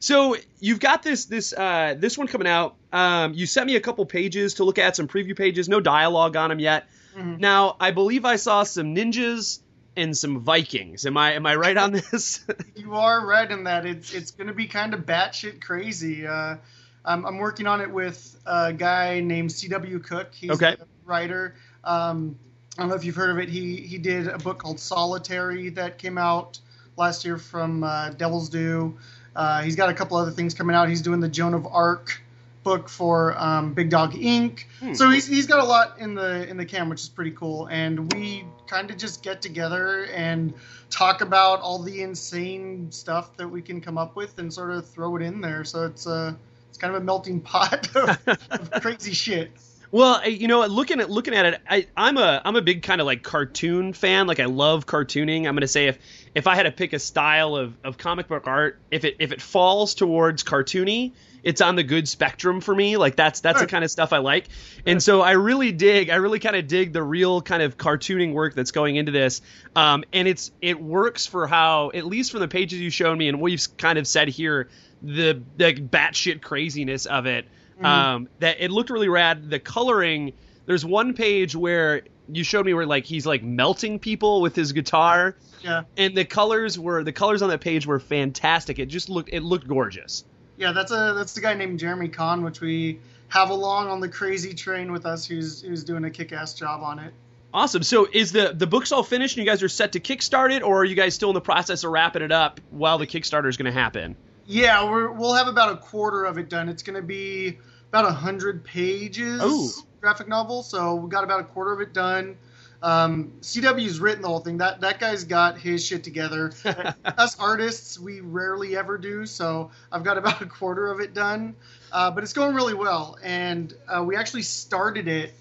So 0.04 0.36
you've 0.60 0.82
got 0.82 1.02
this 1.02 1.26
this 1.26 1.54
uh, 1.54 1.96
this 1.98 2.18
one 2.18 2.28
coming 2.28 2.46
out. 2.48 2.76
Um, 2.92 3.34
you 3.34 3.46
sent 3.46 3.68
me 3.68 3.78
a 3.78 3.80
couple 3.80 4.06
pages 4.06 4.56
to 4.56 4.66
look 4.66 4.78
at, 4.78 4.98
some 4.98 5.08
preview 5.08 5.34
pages, 5.34 5.70
no 5.70 5.80
dialogue 5.80 6.36
on 6.36 6.50
them 6.50 6.60
yet. 6.60 6.89
Mhm. 7.16 7.39
Now 7.39 7.78
I 7.80 7.92
believe 7.92 8.26
I 8.26 8.36
saw 8.36 8.63
some 8.63 8.94
ninjas 8.94 9.60
and 9.96 10.18
some 10.18 10.42
Vikings. 10.42 11.06
Am 11.06 11.16
I 11.16 11.36
am 11.36 11.46
I 11.46 11.56
right 11.56 11.78
on 11.78 11.92
this? 12.12 12.46
You 12.76 12.96
are 12.96 13.26
right 13.26 13.50
in 13.50 13.63
that 13.63 13.86
it's 13.86 14.13
it's 14.13 14.32
going 14.32 14.48
to 14.48 14.54
be 14.54 14.68
kind 14.68 14.94
of 14.94 15.06
batshit 15.06 15.62
crazy. 15.62 16.28
Uh, 16.28 16.58
I'm, 17.06 17.26
I'm 17.26 17.38
working 17.38 17.66
on 17.66 17.80
it 17.80 17.89
with 17.89 18.38
a 18.46 18.74
guy 18.74 19.22
named 19.22 19.54
C.W. 19.54 20.00
Cooke. 20.00 20.34
He's 20.34 20.52
Okay. 20.52 20.76
a 20.82 20.86
writer. 21.06 21.56
Um, 21.86 22.38
I 22.78 22.82
don't 22.82 22.89
know 22.89 22.96
if 22.96 23.06
you've 23.06 23.16
heard 23.16 23.30
of 23.30 23.39
it. 23.39 23.48
He 23.48 23.78
he 23.78 24.00
did 24.00 24.28
a 24.28 24.38
book 24.38 24.58
called 24.58 24.82
Solitary 24.82 25.70
that 25.70 25.98
came 25.98 26.18
out 26.18 26.60
last 26.98 27.24
year 27.24 27.38
from 27.38 27.86
uh, 27.86 28.10
Devil's 28.10 28.50
Due. 28.50 28.98
Uh, 29.36 29.62
he's 29.62 29.76
got 29.76 29.89
a 29.89 29.93
couple 29.93 30.17
other 30.17 30.32
things 30.32 30.54
coming 30.54 30.76
out. 30.76 30.89
He's 30.89 31.02
doing 31.02 31.19
the 31.19 31.30
Joan 31.30 31.54
of 31.54 31.67
Arc 31.67 32.22
book 32.63 32.88
for 32.88 33.38
um, 33.38 33.74
Big 33.74 33.89
Dog 33.89 34.15
Ink 34.15 34.67
Hmm. 34.84 34.93
So 34.93 35.10
he's, 35.10 35.26
he's 35.26 35.48
got 35.48 35.60
a 35.60 35.63
lot 35.63 36.00
in 36.00 36.13
the 36.13 36.48
in 36.50 36.58
the 36.58 36.65
can, 36.65 36.89
which 36.89 37.02
is 37.02 37.10
pretty 37.10 37.32
cool. 37.32 37.67
And 37.67 38.12
we 38.13 38.46
kind 38.67 38.91
of 38.91 38.98
just 38.98 39.24
get 39.24 39.41
together 39.41 40.06
and 40.13 40.54
talk 40.89 41.22
about 41.22 41.62
all 41.62 41.80
the 41.80 42.02
insane 42.02 42.91
stuff 42.91 43.36
that 43.38 43.48
we 43.48 43.62
can 43.62 43.80
come 43.80 43.98
up 43.98 44.15
with 44.15 44.38
and 44.39 44.54
sort 44.54 44.72
of 44.72 44.86
throw 44.88 45.15
it 45.15 45.22
in 45.22 45.39
there. 45.39 45.63
So 45.63 45.86
it's 45.86 46.06
uh, 46.06 46.34
it's 46.69 46.78
kind 46.78 46.93
of 46.93 47.02
a 47.02 47.06
melting 47.06 47.39
pot 47.39 47.88
of, 47.96 48.28
of 48.28 48.72
crazy 48.82 49.13
shit. 49.13 49.52
Well, 49.91 50.28
you 50.28 50.48
know, 50.48 50.65
looking 50.65 51.00
at 51.00 51.10
looking 51.10 51.34
at 51.34 51.46
it, 51.46 51.62
I, 51.69 51.88
I'm 51.96 52.17
a 52.17 52.41
I'm 52.43 52.58
a 52.58 52.62
big 52.62 52.84
kind 52.84 53.00
of 53.00 53.08
like 53.08 53.24
cartoon 53.24 53.93
fan. 53.93 54.28
Like 54.28 54.41
I 54.41 54.46
love 54.46 54.86
cartooning. 54.86 55.48
I'm 55.48 55.56
gonna 55.56 55.67
say 55.67 55.88
if 55.88 56.00
if 56.36 56.48
I 56.48 56.56
had 56.56 56.63
to 56.63 56.72
pick 56.72 56.93
a 56.93 57.00
style 57.00 57.56
of, 57.56 57.76
of 57.84 57.98
comic 57.98 58.28
book 58.28 58.48
art, 58.48 58.80
if 58.89 59.06
it 59.06 59.17
if 59.19 59.32
it 59.32 59.41
falls 59.41 59.93
towards 59.93 60.43
cartoony, 60.43 61.13
it's 61.43 61.62
on 61.62 61.76
the 61.76 61.84
good 61.84 62.08
spectrum 62.08 62.62
for 62.62 62.74
me. 62.74 62.98
Like 62.98 63.15
that's 63.15 63.41
that's 63.41 63.60
the 63.60 63.67
kind 63.67 63.84
of 63.84 63.91
stuff 63.91 64.13
I 64.13 64.17
like. 64.17 64.48
And 64.86 65.02
so 65.02 65.22
I 65.22 65.32
really 65.32 65.72
dig, 65.72 66.10
I 66.10 66.15
really 66.15 66.39
kind 66.39 66.56
of 66.56 66.67
dig 66.67 66.93
the 66.93 67.04
real 67.04 67.41
kind 67.41 67.62
of 67.62 67.78
cartooning 67.78 68.34
work 68.34 68.56
that's 68.56 68.72
going 68.72 68.96
into 68.96 69.12
this. 69.12 69.41
Um, 69.76 70.04
and 70.12 70.28
it's 70.28 70.52
it 70.62 70.82
works 70.82 71.28
for 71.28 71.46
how, 71.46 71.91
at 71.93 72.06
least 72.06 72.32
from 72.32 72.39
the 72.39 72.48
pages 72.48 72.80
you 72.80 72.89
showed 72.89 73.17
me 73.17 73.28
and 73.28 73.39
what 73.39 73.52
you've 73.52 73.78
kind 73.78 74.00
of 74.00 74.08
said 74.08 74.30
here, 74.30 74.69
the 75.02 75.41
the 75.58 75.74
batshit 75.74 76.41
craziness 76.41 77.06
of 77.06 77.26
it. 77.26 77.46
Um, 77.82 78.30
that 78.39 78.58
it 78.60 78.72
looked 78.72 78.89
really 78.89 79.10
rad. 79.10 79.50
The 79.50 79.60
coloring. 79.60 80.34
There's 80.65 80.86
one 80.86 81.13
page 81.13 81.54
where 81.58 82.04
you 82.32 82.44
showed 82.44 82.66
me 82.66 82.74
where 82.74 82.86
like 82.86 83.06
he's 83.06 83.26
like 83.26 83.44
melting 83.44 84.00
people 84.00 84.42
with 84.42 84.56
his 84.56 84.72
guitar, 84.72 85.36
Yeah, 85.64 85.84
and 85.98 86.16
the 86.16 86.26
colors 86.26 86.78
were 86.80 87.04
the 87.04 87.12
colors 87.12 87.42
on 87.42 87.50
that 87.50 87.62
page 87.62 87.86
were 87.86 88.00
fantastic. 88.00 88.80
It 88.80 88.88
just 88.88 89.10
looked 89.10 89.30
it 89.34 89.42
looked 89.42 89.68
gorgeous. 89.68 90.24
yeah. 90.58 90.72
That's 90.72 90.92
a 90.92 91.14
that's 91.16 91.34
the 91.34 91.42
guy 91.42 91.54
named 91.54 91.80
Jeremy 91.80 92.10
Kahn, 92.10 92.44
which 92.44 92.62
we 92.62 93.00
have 93.30 93.50
along 93.50 93.90
on 93.90 94.00
the 94.00 94.10
crazy 94.10 94.54
train 94.54 94.92
with 94.92 95.06
us, 95.06 95.26
who's 95.26 95.62
who's 95.62 95.84
doing 95.84 96.04
a 96.06 96.10
kick-ass 96.10 96.54
job 96.54 96.84
on 96.84 97.00
it. 97.00 97.14
Awesome. 97.54 97.84
So 97.84 98.08
is 98.12 98.32
the 98.32 98.54
the 98.54 98.68
book's 98.68 98.92
all 98.92 99.04
finished 99.04 99.38
and 99.38 99.46
you 99.46 99.52
guys 99.52 99.62
are 99.64 99.70
set 99.70 99.92
to 99.92 100.00
kickstart 100.00 100.52
it, 100.56 100.64
or 100.64 100.82
are 100.82 100.86
you 100.86 100.96
guys 100.96 101.14
still 101.16 101.30
in 101.30 101.36
the 101.36 101.42
process 101.42 101.84
of 101.84 101.92
wrapping 101.92 102.22
it 102.22 102.32
up 102.32 102.60
while 102.72 102.98
the 102.98 103.06
Kickstarter 103.08 103.48
is 103.48 103.58
going 103.58 103.72
to 103.72 103.80
happen? 103.80 104.16
Yeah, 104.46 104.90
we're, 104.90 105.12
we'll 105.12 105.36
have 105.36 105.48
about 105.48 105.72
a 105.72 105.78
quarter 105.78 106.26
of 106.26 106.38
it 106.38 106.50
done. 106.50 106.68
It's 106.68 106.84
going 106.84 106.96
to 106.98 107.06
be 107.06 107.60
about 107.90 108.06
a 108.06 108.12
hundred 108.12 108.64
pages 108.64 109.42
Ooh. 109.42 109.70
Graphic 110.04 110.28
novel, 110.28 110.63
so 110.63 110.96
we 110.96 111.10
got 111.10 111.24
about 111.24 111.39
a 111.39 111.46
quarter 111.46 111.72
of 111.72 111.80
it 111.80 111.94
done. 111.94 112.36
Um, 112.82 113.32
CW's 113.39 114.02
written 114.02 114.22
the 114.22 114.28
whole 114.28 114.42
thing. 114.42 114.58
That 114.58 114.82
that 114.82 115.00
guy's 115.00 115.24
got 115.24 115.58
his 115.58 115.86
shit 115.86 116.04
together. 116.04 116.52
Us 117.06 117.39
artists, 117.39 117.98
we 117.98 118.20
rarely 118.20 118.76
ever 118.76 118.98
do. 118.98 119.26
So 119.26 119.72
I've 119.89 120.04
got 120.04 120.18
about 120.18 120.42
a 120.42 120.46
quarter 120.46 120.92
of 120.92 121.00
it 121.00 121.13
done, 121.13 121.56
uh, 121.94 122.12
but 122.12 122.22
it's 122.22 122.34
going 122.34 122.54
really 122.54 122.74
well. 122.74 123.18
And 123.24 123.74
uh, 123.88 124.04
we 124.04 124.18
actually 124.18 124.42
started 124.42 125.08
it 125.08 125.34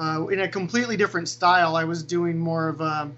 uh, 0.00 0.28
in 0.28 0.38
a 0.38 0.46
completely 0.46 0.96
different 0.96 1.28
style. 1.28 1.74
I 1.74 1.82
was 1.82 2.04
doing 2.04 2.38
more 2.38 2.68
of 2.68 2.80
a 2.80 3.10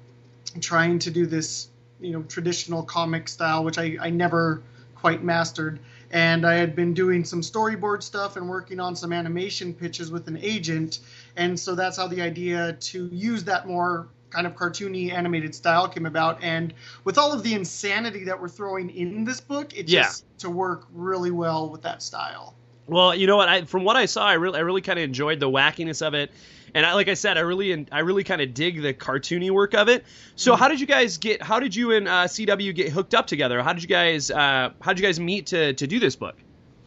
trying 0.63 1.01
to 1.01 1.11
do 1.11 1.27
this, 1.27 1.69
you 2.01 2.13
know, 2.13 2.23
traditional 2.23 2.85
comic 2.85 3.29
style, 3.29 3.65
which 3.65 3.77
I, 3.77 3.99
I 4.01 4.09
never 4.09 4.63
quite 4.95 5.23
mastered. 5.23 5.79
And 6.11 6.45
I 6.45 6.55
had 6.55 6.75
been 6.75 6.93
doing 6.93 7.25
some 7.25 7.41
storyboard 7.41 8.03
stuff 8.03 8.37
and 8.37 8.49
working 8.49 8.81
on 8.81 8.97
some 8.97 9.13
animation 9.13 9.73
pitches 9.73 10.11
with 10.11 10.27
an 10.27 10.39
agent. 10.43 10.99
And 11.37 11.59
so 11.59 11.75
that's 11.75 11.97
how 11.97 12.09
the 12.09 12.21
idea 12.21 12.73
to 12.73 13.07
use 13.13 13.45
that 13.45 13.67
more 13.69 14.09
kind 14.31 14.47
of 14.47 14.55
cartoony 14.55 15.13
animated 15.13 15.55
style 15.55 15.89
came 15.89 16.07
about. 16.07 16.43
And 16.43 16.73
with 17.05 17.19
all 17.19 17.33
of 17.33 17.43
the 17.43 17.55
insanity 17.55 18.25
that 18.25 18.41
we're 18.41 18.49
throwing 18.49 18.91
in 18.91 19.25
this 19.25 19.41
book, 19.41 19.77
it 19.77 19.89
Yeah. 19.89 20.03
just 20.03 20.25
to 20.39 20.51
work 20.51 20.87
really 20.93 21.31
well 21.31 21.69
with 21.69 21.83
that 21.83 22.03
style. 22.03 22.55
Well, 22.87 23.15
you 23.15 23.29
know 23.29 23.37
what? 23.37 23.49
I, 23.49 23.63
from 23.65 23.85
what 23.85 23.97
I 23.97 24.07
saw, 24.07 24.27
I 24.27 24.33
really, 24.35 24.59
I 24.59 24.63
really 24.63 24.83
kind 24.83 24.99
of 24.99 25.05
enjoyed 25.05 25.39
the 25.39 25.49
wackiness 25.49 26.05
of 26.05 26.15
it, 26.15 26.33
and 26.75 26.87
I, 26.87 26.95
like 26.95 27.09
I 27.09 27.15
said, 27.15 27.37
I 27.37 27.41
really, 27.41 27.87
I 27.91 28.01
really 28.01 28.25
kind 28.25 28.41
of 28.41 28.55
dig 28.55 28.83
the 28.83 28.95
cartoony 28.95 29.51
work 29.51 29.75
of 29.75 29.89
it. 29.89 30.05
So, 30.37 30.57
how 30.57 30.69
did 30.69 30.81
you 30.81 30.87
guys 30.87 31.19
get? 31.19 31.43
How 31.43 31.61
did 31.61 31.75
you 31.75 31.93
and 31.93 32.09
uh, 32.09 32.25
CW 32.25 32.75
get 32.75 32.91
hooked 32.91 33.15
up 33.15 33.27
together? 33.27 33.63
How 33.63 33.73
did 33.73 33.83
you 33.83 33.89
guys, 33.89 34.31
uh, 34.31 34.71
how 34.81 34.93
did 34.93 35.01
you 35.01 35.07
guys 35.07 35.21
meet 35.21 35.47
to 35.49 35.75
to 35.75 35.87
do 35.87 35.99
this 35.99 36.17
book? 36.17 36.37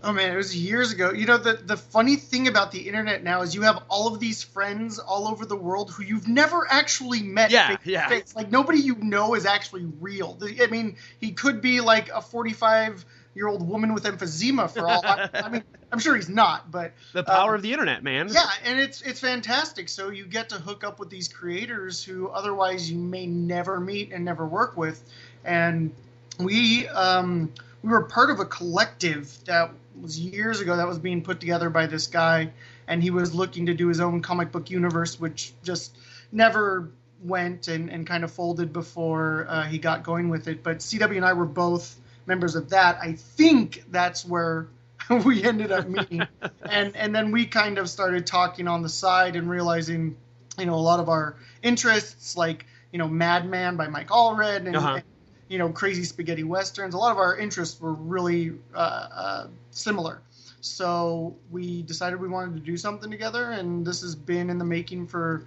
Oh 0.06 0.12
man, 0.12 0.34
it 0.34 0.36
was 0.36 0.56
years 0.56 0.92
ago. 0.92 1.14
You 1.14 1.26
know, 1.26 1.38
the 1.38 1.54
the 1.54 1.78
funny 1.78 2.18
thing 2.18 2.50
about 2.50 2.74
the 2.74 2.80
internet 2.80 3.24
now 3.24 3.42
is 3.42 3.56
you 3.56 3.62
have 3.62 3.84
all 3.88 4.14
of 4.14 4.20
these 4.20 4.44
friends 4.44 5.00
all 5.00 5.30
over 5.30 5.46
the 5.46 5.56
world 5.56 5.92
who 5.92 6.04
you've 6.04 6.28
never 6.28 6.68
actually 6.70 7.24
met. 7.24 7.52
Yeah, 7.52 7.70
face 7.70 7.86
yeah. 7.86 8.10
face. 8.10 8.36
Like 8.36 8.52
nobody 8.52 8.80
you 8.80 8.96
know 8.96 9.34
is 9.34 9.46
actually 9.46 9.86
real. 10.02 10.38
I 10.62 10.68
mean, 10.68 10.98
he 11.22 11.32
could 11.32 11.62
be 11.62 11.80
like 11.80 12.10
a 12.10 12.22
45 12.22 13.06
year 13.36 13.48
old 13.48 13.68
woman 13.68 13.94
with 13.94 14.04
emphysema 14.04 14.70
for 14.70 14.88
all. 14.88 15.02
I, 15.06 15.30
I 15.34 15.50
mean, 15.50 15.64
I'm 15.92 16.00
sure 16.00 16.16
he's 16.16 16.30
not, 16.30 16.70
but 16.72 16.94
The 17.14 17.24
power 17.24 17.50
Um, 17.50 17.56
of 17.56 17.62
the 17.62 17.72
internet, 17.72 18.04
man. 18.04 18.30
yeah, 18.32 18.50
and 18.64 18.80
it's 18.80 19.02
it's 19.02 19.20
fantastic. 19.20 19.90
So 19.90 20.10
you 20.10 20.26
get 20.26 20.50
to 20.50 20.56
hook 20.56 20.84
up 20.84 21.00
with 21.00 21.10
these 21.10 21.28
creators 21.28 22.04
who 22.04 22.30
otherwise 22.30 22.90
you 22.92 22.98
may 22.98 23.26
never 23.26 23.80
meet 23.80 24.12
and 24.12 24.24
never 24.26 24.46
work 24.46 24.78
with, 24.78 25.04
and 25.44 25.92
we 26.40 26.88
um, 26.88 27.52
we 27.82 27.90
were 27.90 28.04
part 28.04 28.30
of 28.30 28.40
a 28.40 28.46
collective 28.46 29.36
that 29.46 29.72
was 30.02 30.20
years 30.20 30.60
ago 30.62 30.76
that 30.78 30.88
was 30.88 30.98
being 30.98 31.22
put 31.22 31.40
together 31.40 31.70
by 31.70 31.86
this 31.86 32.08
guy, 32.08 32.50
and 32.88 33.04
he 33.04 33.10
was 33.12 33.34
looking 33.36 33.68
to 33.68 33.74
do 33.74 33.88
his 33.88 34.00
own 34.00 34.22
comic 34.22 34.52
book 34.52 34.70
universe, 34.72 35.20
which 35.20 35.54
just 35.64 35.96
never 36.32 36.90
went 37.24 37.68
and, 37.68 37.90
and 37.90 38.06
kind 38.08 38.24
of 38.24 38.32
folded 38.32 38.74
before 38.74 39.46
uh, 39.48 39.64
he 39.64 39.78
got 39.78 40.04
going 40.04 40.30
with 40.30 40.48
it. 40.48 40.64
But 40.64 40.80
CW 40.80 41.16
and 41.16 41.24
I 41.26 41.34
were 41.34 41.46
both 41.46 41.96
members 42.26 42.56
of 42.56 42.70
that. 42.70 42.98
I 43.02 43.14
think 43.14 43.84
that's 43.90 44.26
where 44.26 44.68
we 45.26 45.44
ended 45.44 45.72
up 45.72 45.88
meeting, 45.88 46.28
and 46.70 46.96
and 46.96 47.16
then 47.16 47.32
we 47.32 47.46
kind 47.46 47.78
of 47.78 47.90
started 47.90 48.26
talking 48.26 48.68
on 48.68 48.82
the 48.82 48.90
side 48.90 49.36
and 49.36 49.50
realizing, 49.50 50.16
you 50.58 50.66
know, 50.66 50.76
a 50.76 50.76
lot 50.76 51.00
of 51.00 51.10
our 51.10 51.36
interests, 51.62 52.38
like 52.38 52.66
you 52.92 53.00
know, 53.00 53.08
Madman 53.08 53.78
by 53.78 53.88
Mike 53.88 54.10
Allred 54.10 54.66
and. 54.66 54.76
Uh-huh. 54.76 54.96
and 54.96 55.04
you 55.50 55.60
know, 55.60 55.70
crazy 55.70 56.04
spaghetti 56.04 56.44
westerns. 56.44 56.96
A 56.96 56.98
lot 56.98 57.12
of 57.12 57.20
our 57.20 57.38
interests 57.38 57.80
were 57.80 57.94
really 57.94 58.54
uh, 58.74 58.78
uh, 58.78 59.48
similar. 59.70 60.20
So 60.62 61.36
we 61.52 61.84
decided 61.84 62.20
we 62.20 62.28
wanted 62.28 62.56
to 62.56 62.62
do 62.62 62.76
something 62.76 63.12
together, 63.12 63.52
and 63.52 63.86
this 63.86 64.02
has 64.02 64.16
been 64.16 64.50
in 64.50 64.58
the 64.58 64.66
making 64.66 65.08
for 65.08 65.46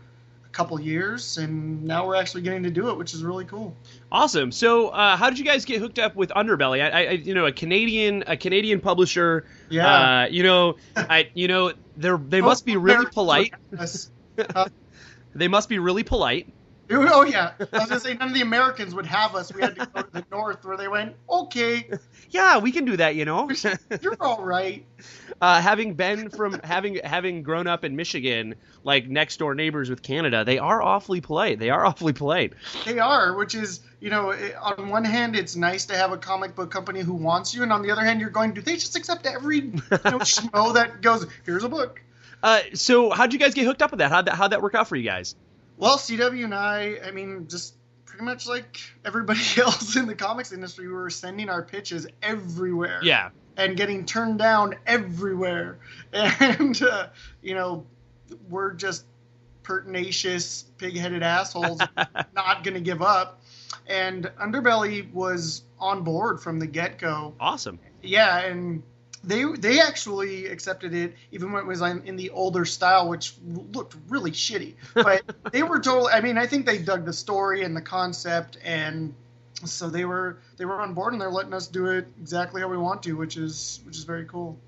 couple 0.56 0.80
years, 0.80 1.36
and 1.36 1.84
now 1.84 2.06
we're 2.06 2.16
actually 2.16 2.40
getting 2.42 2.62
to 2.62 2.70
do 2.70 2.88
it, 2.88 2.96
which 2.96 3.12
is 3.12 3.22
really 3.22 3.44
cool. 3.44 3.76
Awesome. 4.10 4.50
So, 4.50 4.88
uh, 4.88 5.16
how 5.16 5.28
did 5.28 5.38
you 5.38 5.44
guys 5.44 5.64
get 5.64 5.80
hooked 5.80 5.98
up 5.98 6.16
with 6.16 6.30
Underbelly? 6.30 6.82
I, 6.82 7.06
I, 7.06 7.10
you 7.10 7.34
know, 7.34 7.44
a 7.44 7.52
Canadian, 7.52 8.24
a 8.26 8.36
Canadian 8.36 8.80
publisher. 8.80 9.44
Yeah. 9.68 10.22
Uh, 10.22 10.26
you 10.28 10.42
know, 10.42 10.76
I, 10.96 11.28
you 11.34 11.46
know, 11.46 11.72
they're 11.96 12.16
they 12.16 12.40
must 12.40 12.64
be 12.64 12.76
really 12.76 13.06
polite. 13.06 13.52
Yes. 13.70 14.10
They 15.36 15.48
must 15.48 15.68
be 15.68 15.78
really 15.78 16.02
polite. 16.02 16.48
Oh 16.90 17.24
yeah, 17.24 17.52
I 17.58 17.78
was 17.78 17.88
gonna 17.88 18.00
say 18.00 18.14
none 18.14 18.28
of 18.28 18.34
the 18.34 18.42
Americans 18.42 18.94
would 18.94 19.06
have 19.06 19.34
us. 19.34 19.52
We 19.52 19.62
had 19.62 19.76
to 19.76 19.86
go 19.86 20.02
to 20.02 20.10
the 20.12 20.26
north, 20.30 20.64
where 20.64 20.76
they 20.76 20.88
went, 20.88 21.16
"Okay, 21.28 21.88
Yeah, 22.30 22.58
we 22.58 22.70
can 22.72 22.84
do 22.84 22.96
that. 22.96 23.16
You 23.16 23.24
know. 23.24 23.50
you're 24.00 24.16
all 24.20 24.44
right." 24.44 24.84
uh, 25.40 25.60
having 25.60 25.94
been 25.94 26.30
from 26.30 26.60
having 26.62 26.96
having 27.02 27.42
grown 27.42 27.66
up 27.66 27.84
in 27.84 27.96
Michigan, 27.96 28.54
like 28.84 29.08
next 29.08 29.38
door 29.38 29.54
neighbors 29.54 29.90
with 29.90 30.02
Canada, 30.02 30.44
they 30.44 30.58
are 30.58 30.80
awfully 30.80 31.20
polite. 31.20 31.58
They 31.58 31.70
are 31.70 31.84
awfully 31.84 32.12
polite. 32.12 32.52
They 32.84 32.98
are, 32.98 33.34
which 33.34 33.54
is, 33.54 33.80
you 34.00 34.10
know, 34.10 34.32
on 34.60 34.88
one 34.88 35.04
hand, 35.04 35.34
it's 35.34 35.56
nice 35.56 35.86
to 35.86 35.96
have 35.96 36.12
a 36.12 36.18
comic 36.18 36.54
book 36.54 36.70
company 36.70 37.00
who 37.00 37.14
wants 37.14 37.54
you, 37.54 37.62
and 37.62 37.72
on 37.72 37.82
the 37.82 37.90
other 37.90 38.04
hand, 38.04 38.20
you're 38.20 38.30
going, 38.30 38.52
do 38.54 38.60
they 38.60 38.74
just 38.74 38.96
accept 38.96 39.26
every 39.26 39.56
you 39.56 39.72
know, 39.72 39.78
schmo 40.20 40.74
that 40.74 41.02
goes, 41.02 41.26
here's 41.44 41.64
a 41.64 41.68
book? 41.68 42.00
Uh, 42.42 42.60
so, 42.74 43.10
how'd 43.10 43.32
you 43.32 43.38
guys 43.38 43.54
get 43.54 43.64
hooked 43.64 43.82
up 43.82 43.90
with 43.90 43.98
that? 43.98 44.10
How'd 44.10 44.26
that 44.26 44.34
how'd 44.34 44.52
that 44.52 44.62
work 44.62 44.74
out 44.74 44.88
for 44.88 44.96
you 44.96 45.02
guys? 45.02 45.34
Well, 45.76 45.98
CW 45.98 46.44
and 46.44 46.54
I, 46.54 46.98
I 47.04 47.10
mean, 47.10 47.46
just 47.48 47.74
pretty 48.06 48.24
much 48.24 48.46
like 48.46 48.78
everybody 49.04 49.40
else 49.58 49.96
in 49.96 50.06
the 50.06 50.14
comics 50.14 50.52
industry, 50.52 50.86
we 50.86 50.92
were 50.94 51.10
sending 51.10 51.48
our 51.48 51.62
pitches 51.62 52.06
everywhere. 52.22 53.00
Yeah. 53.02 53.30
and 53.56 53.76
getting 53.76 54.04
turned 54.06 54.38
down 54.38 54.76
everywhere. 54.86 55.78
And, 56.12 56.80
uh, 56.82 57.08
you 57.42 57.54
know, 57.54 57.84
we're 58.48 58.72
just 58.72 59.04
pertinacious, 59.62 60.64
pig 60.78 60.96
headed 60.96 61.22
assholes, 61.22 61.80
not 62.34 62.64
going 62.64 62.74
to 62.74 62.80
give 62.80 63.02
up. 63.02 63.42
And 63.86 64.30
Underbelly 64.40 65.12
was 65.12 65.62
on 65.78 66.02
board 66.04 66.40
from 66.40 66.58
the 66.58 66.66
get 66.66 66.98
go. 66.98 67.34
Awesome. 67.38 67.78
Yeah, 68.02 68.38
and 68.38 68.82
they 69.26 69.44
they 69.44 69.80
actually 69.80 70.46
accepted 70.46 70.94
it 70.94 71.14
even 71.32 71.52
when 71.52 71.62
it 71.62 71.66
was 71.66 71.82
in, 71.82 72.02
in 72.04 72.16
the 72.16 72.30
older 72.30 72.64
style, 72.64 73.08
which 73.08 73.34
looked 73.44 73.96
really 74.08 74.30
shitty. 74.30 74.74
But 74.94 75.22
they 75.52 75.62
were 75.62 75.80
totally. 75.80 76.12
I 76.12 76.20
mean, 76.20 76.38
I 76.38 76.46
think 76.46 76.64
they 76.64 76.78
dug 76.78 77.04
the 77.04 77.12
story 77.12 77.62
and 77.62 77.76
the 77.76 77.82
concept, 77.82 78.56
and 78.64 79.14
so 79.64 79.90
they 79.90 80.04
were 80.04 80.38
they 80.56 80.64
were 80.64 80.80
on 80.80 80.94
board, 80.94 81.12
and 81.12 81.20
they're 81.20 81.30
letting 81.30 81.52
us 81.52 81.66
do 81.66 81.86
it 81.86 82.06
exactly 82.20 82.60
how 82.60 82.68
we 82.68 82.78
want 82.78 83.02
to, 83.02 83.14
which 83.14 83.36
is 83.36 83.80
which 83.84 83.96
is 83.96 84.04
very 84.04 84.24
cool. 84.24 84.58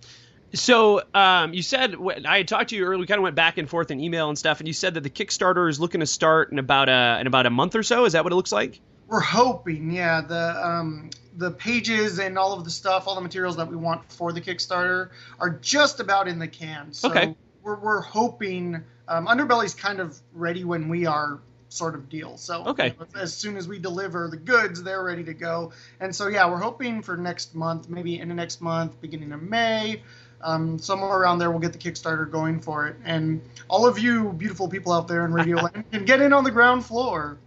So, 0.54 1.02
um, 1.12 1.52
you 1.52 1.62
said 1.62 1.94
when 1.96 2.24
I 2.24 2.38
had 2.38 2.48
talked 2.48 2.70
to 2.70 2.76
you 2.76 2.84
earlier. 2.84 2.98
We 2.98 3.06
kind 3.06 3.18
of 3.18 3.22
went 3.22 3.36
back 3.36 3.58
and 3.58 3.68
forth 3.68 3.90
in 3.90 4.00
email 4.00 4.28
and 4.28 4.38
stuff, 4.38 4.60
and 4.60 4.66
you 4.66 4.72
said 4.72 4.94
that 4.94 5.02
the 5.02 5.10
Kickstarter 5.10 5.68
is 5.68 5.78
looking 5.78 6.00
to 6.00 6.06
start 6.06 6.50
in 6.50 6.58
about 6.58 6.88
a 6.88 7.18
in 7.20 7.26
about 7.26 7.46
a 7.46 7.50
month 7.50 7.76
or 7.76 7.82
so. 7.82 8.06
Is 8.06 8.14
that 8.14 8.24
what 8.24 8.32
it 8.32 8.36
looks 8.36 8.52
like? 8.52 8.80
We're 9.06 9.20
hoping, 9.20 9.90
yeah, 9.92 10.20
the 10.20 10.66
um, 10.66 11.10
the 11.38 11.52
pages 11.52 12.18
and 12.18 12.36
all 12.36 12.52
of 12.52 12.64
the 12.64 12.70
stuff, 12.70 13.06
all 13.06 13.14
the 13.14 13.20
materials 13.20 13.56
that 13.56 13.68
we 13.68 13.76
want 13.76 14.12
for 14.12 14.32
the 14.32 14.40
Kickstarter 14.40 15.10
are 15.38 15.50
just 15.50 16.00
about 16.00 16.26
in 16.28 16.38
the 16.38 16.48
can. 16.48 16.92
So 16.92 17.08
Okay. 17.10 17.34
we're 17.62 17.78
we're 17.78 18.00
hoping 18.00 18.84
um, 19.06 19.26
Underbelly's 19.26 19.74
kind 19.74 20.00
of 20.00 20.18
ready 20.32 20.64
when 20.64 20.88
we 20.88 21.06
are, 21.06 21.38
sort 21.70 21.94
of 21.94 22.08
deal. 22.08 22.36
So 22.36 22.64
Okay. 22.66 22.88
you 22.88 22.94
know, 22.98 23.20
as 23.20 23.32
soon 23.34 23.56
as 23.56 23.68
we 23.68 23.78
deliver 23.78 24.28
the 24.28 24.36
goods, 24.36 24.82
they're 24.82 25.04
ready 25.04 25.22
to 25.24 25.34
go. 25.34 25.72
And 26.00 26.14
so 26.14 26.28
yeah, 26.28 26.50
we're 26.50 26.56
hoping 26.60 27.02
for 27.02 27.16
next 27.16 27.54
month, 27.54 27.88
maybe 27.88 28.18
in 28.18 28.28
the 28.28 28.34
next 28.34 28.60
month, 28.60 29.00
beginning 29.00 29.32
of 29.32 29.42
May. 29.42 30.02
Um, 30.40 30.78
somewhere 30.78 31.10
around 31.18 31.38
there, 31.38 31.50
we'll 31.50 31.58
get 31.60 31.72
the 31.72 31.78
Kickstarter 31.78 32.30
going 32.30 32.60
for 32.60 32.86
it, 32.86 32.96
and 33.04 33.42
all 33.68 33.86
of 33.88 33.98
you 33.98 34.32
beautiful 34.32 34.68
people 34.68 34.92
out 34.92 35.08
there 35.08 35.24
in 35.24 35.32
Radio 35.32 35.56
Land 35.62 35.84
can 35.90 36.04
get 36.04 36.20
in 36.20 36.32
on 36.32 36.44
the 36.44 36.50
ground 36.52 36.84
floor. 36.86 37.38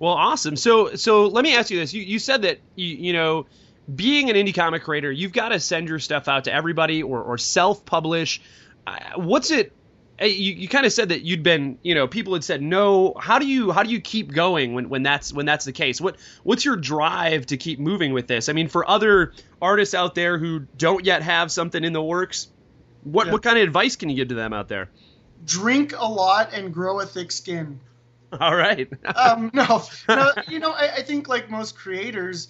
Well, 0.00 0.14
awesome. 0.14 0.56
So, 0.56 0.96
so 0.96 1.26
let 1.26 1.44
me 1.44 1.54
ask 1.54 1.70
you 1.70 1.78
this: 1.78 1.94
you, 1.94 2.02
you 2.02 2.18
said 2.18 2.42
that 2.42 2.58
you, 2.74 2.86
you 2.86 3.12
know, 3.12 3.46
being 3.94 4.30
an 4.30 4.34
indie 4.36 4.54
comic 4.54 4.82
creator, 4.82 5.12
you've 5.12 5.32
got 5.32 5.50
to 5.50 5.60
send 5.60 5.88
your 5.88 5.98
stuff 6.00 6.26
out 6.26 6.44
to 6.44 6.52
everybody 6.52 7.02
or, 7.02 7.22
or 7.22 7.36
self-publish. 7.38 8.40
Uh, 8.86 8.98
what's 9.16 9.50
it? 9.50 9.72
uh, 10.20 10.24
You, 10.24 10.54
you 10.54 10.68
kind 10.68 10.86
of 10.86 10.92
said 10.92 11.10
that 11.10 11.20
you'd 11.20 11.42
been, 11.42 11.78
you 11.82 11.94
know, 11.94 12.08
people 12.08 12.32
had 12.32 12.42
said 12.42 12.62
no. 12.62 13.12
How 13.20 13.38
do 13.38 13.46
you 13.46 13.72
how 13.72 13.82
do 13.82 13.90
you 13.90 14.00
keep 14.00 14.32
going 14.32 14.72
when, 14.72 14.88
when 14.88 15.02
that's 15.02 15.34
when 15.34 15.44
that's 15.44 15.66
the 15.66 15.72
case? 15.72 16.00
What 16.00 16.16
what's 16.44 16.64
your 16.64 16.76
drive 16.76 17.46
to 17.46 17.58
keep 17.58 17.78
moving 17.78 18.14
with 18.14 18.26
this? 18.26 18.48
I 18.48 18.54
mean, 18.54 18.68
for 18.68 18.88
other 18.88 19.34
artists 19.60 19.94
out 19.94 20.14
there 20.14 20.38
who 20.38 20.60
don't 20.78 21.04
yet 21.04 21.22
have 21.22 21.52
something 21.52 21.84
in 21.84 21.92
the 21.92 22.02
works, 22.02 22.48
what 23.02 23.26
Yeah. 23.26 23.32
what 23.34 23.42
kind 23.42 23.58
of 23.58 23.64
advice 23.64 23.96
can 23.96 24.08
you 24.08 24.16
give 24.16 24.28
to 24.28 24.34
them 24.34 24.54
out 24.54 24.68
there? 24.68 24.88
Drink 25.44 25.92
a 25.94 26.06
lot 26.08 26.54
and 26.54 26.72
grow 26.72 27.00
a 27.00 27.06
thick 27.06 27.32
skin. 27.32 27.80
All 28.40 28.54
right. 28.54 28.88
um, 29.16 29.50
no, 29.52 29.82
no, 30.08 30.32
you 30.48 30.58
know, 30.58 30.70
I, 30.70 30.96
I 30.96 31.02
think 31.02 31.28
like 31.28 31.50
most 31.50 31.76
creators, 31.76 32.48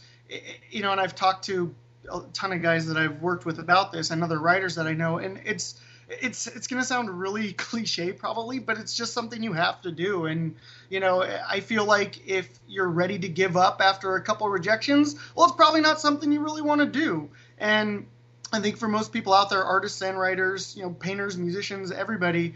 you 0.70 0.82
know, 0.82 0.92
and 0.92 1.00
I've 1.00 1.14
talked 1.14 1.44
to 1.46 1.74
a 2.12 2.20
ton 2.32 2.52
of 2.52 2.62
guys 2.62 2.86
that 2.86 2.96
I've 2.96 3.22
worked 3.22 3.46
with 3.46 3.58
about 3.58 3.92
this 3.92 4.10
and 4.10 4.22
other 4.22 4.38
writers 4.38 4.74
that 4.74 4.86
I 4.86 4.92
know, 4.92 5.18
and 5.18 5.40
it's 5.44 5.80
it's 6.08 6.46
it's 6.48 6.66
gonna 6.66 6.84
sound 6.84 7.08
really 7.08 7.52
cliche 7.54 8.12
probably, 8.12 8.58
but 8.58 8.78
it's 8.78 8.96
just 8.96 9.12
something 9.12 9.42
you 9.42 9.52
have 9.52 9.80
to 9.82 9.92
do. 9.92 10.26
And 10.26 10.56
you 10.88 11.00
know, 11.00 11.22
I 11.22 11.60
feel 11.60 11.84
like 11.84 12.28
if 12.28 12.48
you're 12.68 12.88
ready 12.88 13.18
to 13.20 13.28
give 13.28 13.56
up 13.56 13.80
after 13.80 14.16
a 14.16 14.22
couple 14.22 14.48
rejections, 14.48 15.16
well, 15.34 15.46
it's 15.46 15.56
probably 15.56 15.80
not 15.80 16.00
something 16.00 16.30
you 16.30 16.40
really 16.40 16.62
want 16.62 16.80
to 16.80 16.86
do. 16.86 17.30
And 17.58 18.06
I 18.52 18.60
think 18.60 18.76
for 18.76 18.88
most 18.88 19.12
people 19.12 19.32
out 19.32 19.50
there, 19.50 19.64
artists 19.64 20.02
and 20.02 20.18
writers, 20.18 20.76
you 20.76 20.82
know, 20.82 20.90
painters, 20.90 21.36
musicians, 21.36 21.92
everybody, 21.92 22.54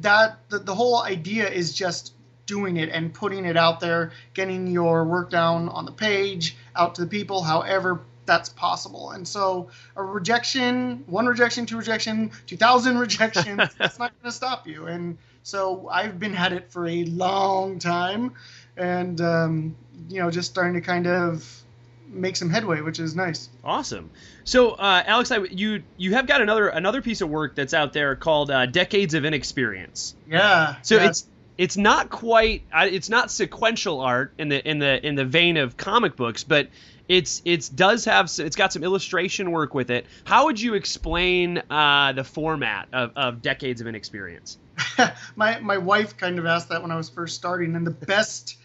that 0.00 0.38
the, 0.48 0.58
the 0.60 0.74
whole 0.74 1.02
idea 1.02 1.48
is 1.48 1.72
just 1.72 2.14
doing 2.52 2.76
it 2.76 2.90
and 2.90 3.14
putting 3.14 3.46
it 3.46 3.56
out 3.56 3.80
there, 3.80 4.12
getting 4.34 4.66
your 4.66 5.04
work 5.06 5.30
down 5.30 5.70
on 5.70 5.86
the 5.86 5.90
page, 5.90 6.54
out 6.76 6.94
to 6.94 7.00
the 7.00 7.06
people, 7.06 7.42
however 7.42 8.02
that's 8.26 8.50
possible. 8.50 9.12
And 9.12 9.26
so 9.26 9.70
a 9.96 10.02
rejection, 10.02 11.02
one 11.06 11.24
rejection, 11.24 11.64
two 11.64 11.78
rejection, 11.78 12.30
2,000 12.46 12.98
rejections, 13.06 13.74
that's 13.78 13.98
not 13.98 14.12
going 14.20 14.30
to 14.30 14.36
stop 14.36 14.66
you. 14.68 14.86
And 14.86 15.16
so 15.42 15.88
I've 15.88 16.18
been 16.18 16.34
at 16.34 16.52
it 16.52 16.70
for 16.70 16.86
a 16.86 17.04
long 17.04 17.78
time 17.78 18.34
and, 18.76 19.18
um, 19.22 19.74
you 20.10 20.20
know, 20.20 20.30
just 20.30 20.50
starting 20.50 20.74
to 20.74 20.82
kind 20.82 21.06
of 21.06 21.62
make 22.06 22.36
some 22.36 22.50
headway, 22.50 22.82
which 22.82 23.00
is 23.00 23.16
nice. 23.16 23.48
Awesome. 23.64 24.10
So, 24.44 24.72
uh, 24.72 25.02
Alex, 25.06 25.30
I, 25.30 25.38
you 25.38 25.82
you 25.96 26.12
have 26.12 26.26
got 26.26 26.42
another 26.42 26.68
another 26.68 27.00
piece 27.00 27.22
of 27.22 27.30
work 27.30 27.54
that's 27.54 27.72
out 27.72 27.94
there 27.94 28.14
called 28.16 28.50
uh, 28.50 28.66
"Decades 28.66 29.14
of 29.14 29.24
Inexperience." 29.24 30.14
Yeah. 30.28 30.76
So 30.82 30.96
yeah. 30.96 31.08
it's 31.08 31.26
it's 31.58 31.76
not 31.76 32.10
quite 32.10 32.62
it's 32.74 33.08
not 33.08 33.30
sequential 33.30 34.00
art 34.00 34.32
in 34.38 34.48
the 34.48 34.68
in 34.68 34.78
the 34.78 35.06
in 35.06 35.14
the 35.14 35.24
vein 35.24 35.56
of 35.56 35.76
comic 35.76 36.16
books, 36.16 36.44
but 36.44 36.68
it's 37.08 37.42
it's 37.44 37.68
does 37.68 38.04
have 38.06 38.30
it's 38.38 38.56
got 38.56 38.72
some 38.72 38.82
illustration 38.82 39.50
work 39.50 39.74
with 39.74 39.90
it. 39.90 40.06
How 40.24 40.46
would 40.46 40.60
you 40.60 40.74
explain 40.74 41.62
uh, 41.70 42.12
the 42.12 42.24
format 42.24 42.88
of, 42.92 43.12
of 43.16 43.42
"Decades 43.42 43.80
of 43.80 43.86
Inexperience"? 43.86 44.58
my 45.36 45.58
my 45.60 45.78
wife 45.78 46.16
kind 46.16 46.38
of 46.38 46.46
asked 46.46 46.70
that 46.70 46.82
when 46.82 46.90
I 46.90 46.96
was 46.96 47.10
first 47.10 47.36
starting, 47.36 47.76
and 47.76 47.86
the 47.86 47.90
best 47.90 48.56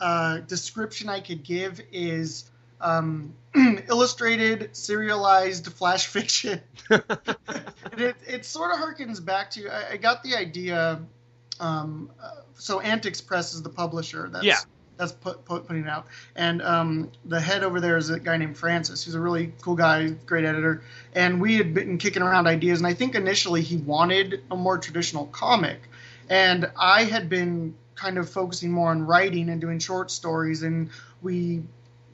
uh, 0.00 0.38
description 0.38 1.08
I 1.08 1.20
could 1.20 1.42
give 1.42 1.80
is 1.90 2.50
um, 2.80 3.34
illustrated, 3.88 4.76
serialized 4.76 5.72
flash 5.72 6.06
fiction. 6.06 6.60
it, 6.90 8.16
it 8.26 8.44
sort 8.44 8.72
of 8.72 8.78
harkens 8.78 9.24
back 9.24 9.50
to 9.52 9.68
I, 9.68 9.92
I 9.92 9.96
got 9.96 10.22
the 10.22 10.36
idea. 10.36 11.00
Um, 11.60 12.10
uh, 12.22 12.30
so 12.54 12.80
Antics 12.80 13.20
Press 13.20 13.54
is 13.54 13.62
the 13.62 13.68
publisher. 13.68 14.28
That's, 14.30 14.44
Yeah. 14.44 14.58
That's 14.96 15.12
put, 15.12 15.44
put, 15.44 15.66
putting 15.66 15.82
it 15.82 15.90
out, 15.90 16.06
and 16.36 16.62
um, 16.62 17.12
the 17.26 17.38
head 17.38 17.62
over 17.62 17.82
there 17.82 17.98
is 17.98 18.08
a 18.08 18.18
guy 18.18 18.38
named 18.38 18.56
Francis, 18.56 19.04
who's 19.04 19.14
a 19.14 19.20
really 19.20 19.52
cool 19.60 19.74
guy, 19.74 20.08
great 20.08 20.46
editor. 20.46 20.82
And 21.14 21.38
we 21.38 21.56
had 21.56 21.74
been 21.74 21.98
kicking 21.98 22.22
around 22.22 22.46
ideas, 22.46 22.78
and 22.80 22.86
I 22.86 22.94
think 22.94 23.14
initially 23.14 23.60
he 23.60 23.76
wanted 23.76 24.42
a 24.50 24.56
more 24.56 24.78
traditional 24.78 25.26
comic, 25.26 25.80
and 26.30 26.70
I 26.80 27.04
had 27.04 27.28
been 27.28 27.74
kind 27.94 28.16
of 28.16 28.30
focusing 28.30 28.70
more 28.70 28.90
on 28.90 29.02
writing 29.02 29.50
and 29.50 29.60
doing 29.60 29.80
short 29.80 30.10
stories, 30.10 30.62
and 30.62 30.88
we, 31.20 31.62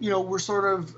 you 0.00 0.10
know, 0.10 0.20
we're 0.20 0.40
sort 0.40 0.72
of 0.76 0.92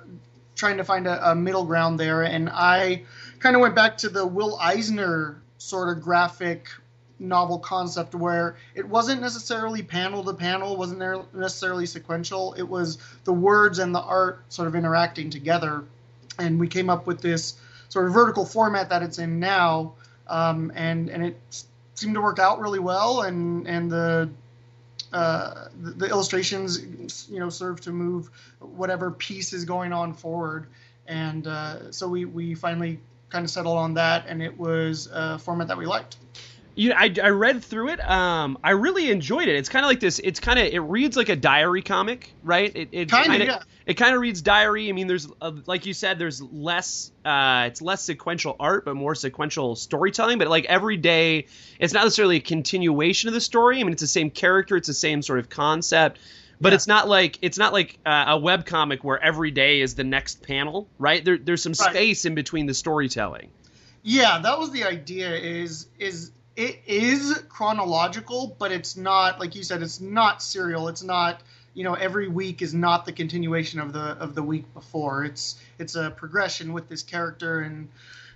trying 0.55 0.77
to 0.77 0.85
find 0.85 1.07
a, 1.07 1.33
a 1.33 1.35
middle 1.35 1.65
ground 1.65 1.99
there. 1.99 2.23
And 2.23 2.49
I 2.49 3.03
kind 3.41 3.57
of 3.57 3.63
went 3.63 3.75
back 3.75 3.99
to 3.99 4.09
the 4.09 4.27
Will 4.27 4.59
Eisner 4.61 5.43
sort 5.59 5.97
of 5.97 6.03
graphic 6.03 6.69
novel 7.19 7.59
concept 7.59 8.15
where 8.15 8.57
it 8.75 8.87
wasn't 8.87 9.21
necessarily 9.21 9.83
panel 9.83 10.25
to 10.25 10.35
panel, 10.35 10.77
wasn't 10.77 11.01
necessarily 11.35 11.87
sequential. 11.87 12.55
It 12.55 12.69
was 12.69 12.99
the 13.25 13.33
words 13.33 13.79
and 13.79 13.95
the 13.95 14.01
art 14.01 14.41
sort 14.49 14.69
of 14.69 14.75
interacting 14.75 15.31
together, 15.31 15.85
and 16.39 16.59
we 16.59 16.69
came 16.69 16.91
up 16.91 17.07
with 17.07 17.21
this 17.21 17.55
sort 17.89 18.07
of 18.07 18.13
vertical 18.13 18.45
format 18.45 18.89
that 18.91 19.03
it's 19.03 19.19
in 19.19 19.39
now, 19.41 19.95
um, 20.27 20.73
and 20.75 21.09
and 21.09 21.25
it 21.25 21.65
seemed 21.95 22.15
to 22.15 22.21
work 22.21 22.39
out 22.39 22.61
really 22.61 22.81
well, 22.81 23.23
and 23.23 23.67
and 23.69 23.91
the 23.91 24.29
uh, 25.15 25.69
the, 25.81 25.91
the 25.93 26.07
illustrations, 26.09 27.29
you 27.31 27.39
know, 27.39 27.49
serve 27.49 27.81
to 27.81 27.93
move 27.93 28.31
whatever 28.59 29.13
piece 29.13 29.53
is 29.53 29.65
going 29.65 29.93
on 29.93 30.13
forward. 30.13 30.67
And 31.07 31.47
uh, 31.47 31.93
so 31.93 32.09
we, 32.09 32.25
we 32.25 32.57
finally 32.57 32.99
kind 33.31 33.45
of 33.45 33.51
settled 33.51 33.79
on 33.79 33.95
that, 33.95 34.25
and 34.27 34.43
it 34.43 34.59
was 34.59 35.09
a 35.13 35.39
format 35.39 35.69
that 35.69 35.79
we 35.79 35.87
liked. 35.87 36.17
You, 36.77 36.93
I, 36.93 37.15
I 37.23 37.29
read 37.29 37.63
through 37.63 37.91
it. 37.91 38.01
Um, 38.09 38.59
I 38.65 38.71
really 38.73 39.09
enjoyed 39.11 39.47
it. 39.47 39.55
It's 39.55 39.69
kind 39.69 39.85
of 39.85 39.89
like 39.89 40.01
this. 40.01 40.19
It's 40.19 40.41
kind 40.41 40.59
of 40.59 40.67
it 40.67 40.81
reads 40.81 41.17
like 41.17 41.29
a 41.29 41.37
diary 41.37 41.83
comic, 41.83 42.33
right? 42.43 42.75
It, 42.75 42.89
it 42.91 43.11
Kinda, 43.11 43.45
yeah. 43.45 43.63
It 43.87 43.95
kind 43.95 44.15
of 44.15 44.21
reads 44.21 44.43
diary. 44.43 44.89
I 44.89 44.93
mean, 44.93 45.07
there's 45.07 45.29
uh 45.41 45.53
like 45.67 45.87
you 45.87 45.95
said, 45.95 46.19
there's 46.19 46.43
less. 46.43 47.13
Uh, 47.25 47.65
it's 47.69 47.81
less 47.81 48.03
sequential 48.03 48.57
art, 48.59 48.85
but 48.85 48.97
more 48.97 49.15
sequential 49.15 49.77
storytelling. 49.77 50.39
But 50.39 50.49
like 50.49 50.65
every 50.65 50.97
day, 50.97 51.47
it's 51.79 51.93
not 51.93 52.03
necessarily 52.05 52.37
a 52.37 52.41
continuation 52.41 53.29
of 53.29 53.35
the 53.35 53.41
story. 53.41 53.79
I 53.79 53.85
mean, 53.85 53.93
it's 53.93 54.03
the 54.03 54.09
same 54.09 54.31
character, 54.31 54.77
it's 54.77 54.89
the 54.89 54.95
same 54.95 55.23
sort 55.23 55.39
of 55.39 55.49
concept. 55.49 56.19
But 56.61 56.73
Yeah. 56.73 56.77
it's 56.77 56.87
not 56.89 57.09
like 57.09 57.39
it's 57.41 57.59
not 57.59 57.73
like 57.73 57.99
uh, 58.05 58.25
a 58.29 58.39
web 58.39 58.67
comic 58.67 59.05
where 59.05 59.23
every 59.23 59.53
day 59.53 59.81
is 59.81 59.95
the 59.95 60.05
next 60.05 60.43
panel, 60.43 60.89
right? 60.99 61.25
There, 61.25 61.39
there's 61.39 61.63
some 61.63 61.75
Right. 61.79 61.91
space 61.91 62.25
in 62.25 62.35
between 62.35 62.67
the 62.67 62.75
storytelling. 62.75 63.51
Yeah, 64.03 64.41
that 64.41 64.59
was 64.59 64.71
the 64.73 64.85
idea. 64.85 65.35
Is 65.35 65.87
is 65.99 66.33
it 66.57 66.81
is 66.87 67.43
chronological, 67.49 68.55
but 68.59 68.73
it's 68.73 68.97
not 68.97 69.41
like 69.41 69.55
you 69.55 69.63
said. 69.63 69.83
It's 69.83 70.01
not 70.01 70.43
serial. 70.43 70.89
It's 70.89 71.03
not 71.03 71.41
you 71.75 71.85
know 71.85 71.95
every 71.95 72.29
week 72.29 72.63
is 72.63 72.73
not 72.73 73.05
the 73.05 73.13
continuation 73.13 73.81
of 73.81 73.93
the 73.93 74.01
of 74.01 74.35
the 74.35 74.43
week 74.43 74.73
before. 74.75 75.25
It's 75.25 75.57
it's 75.79 75.97
a 75.97 76.11
progression 76.11 76.73
with 76.73 76.89
this 76.89 77.03
character 77.03 77.61
and 77.61 77.89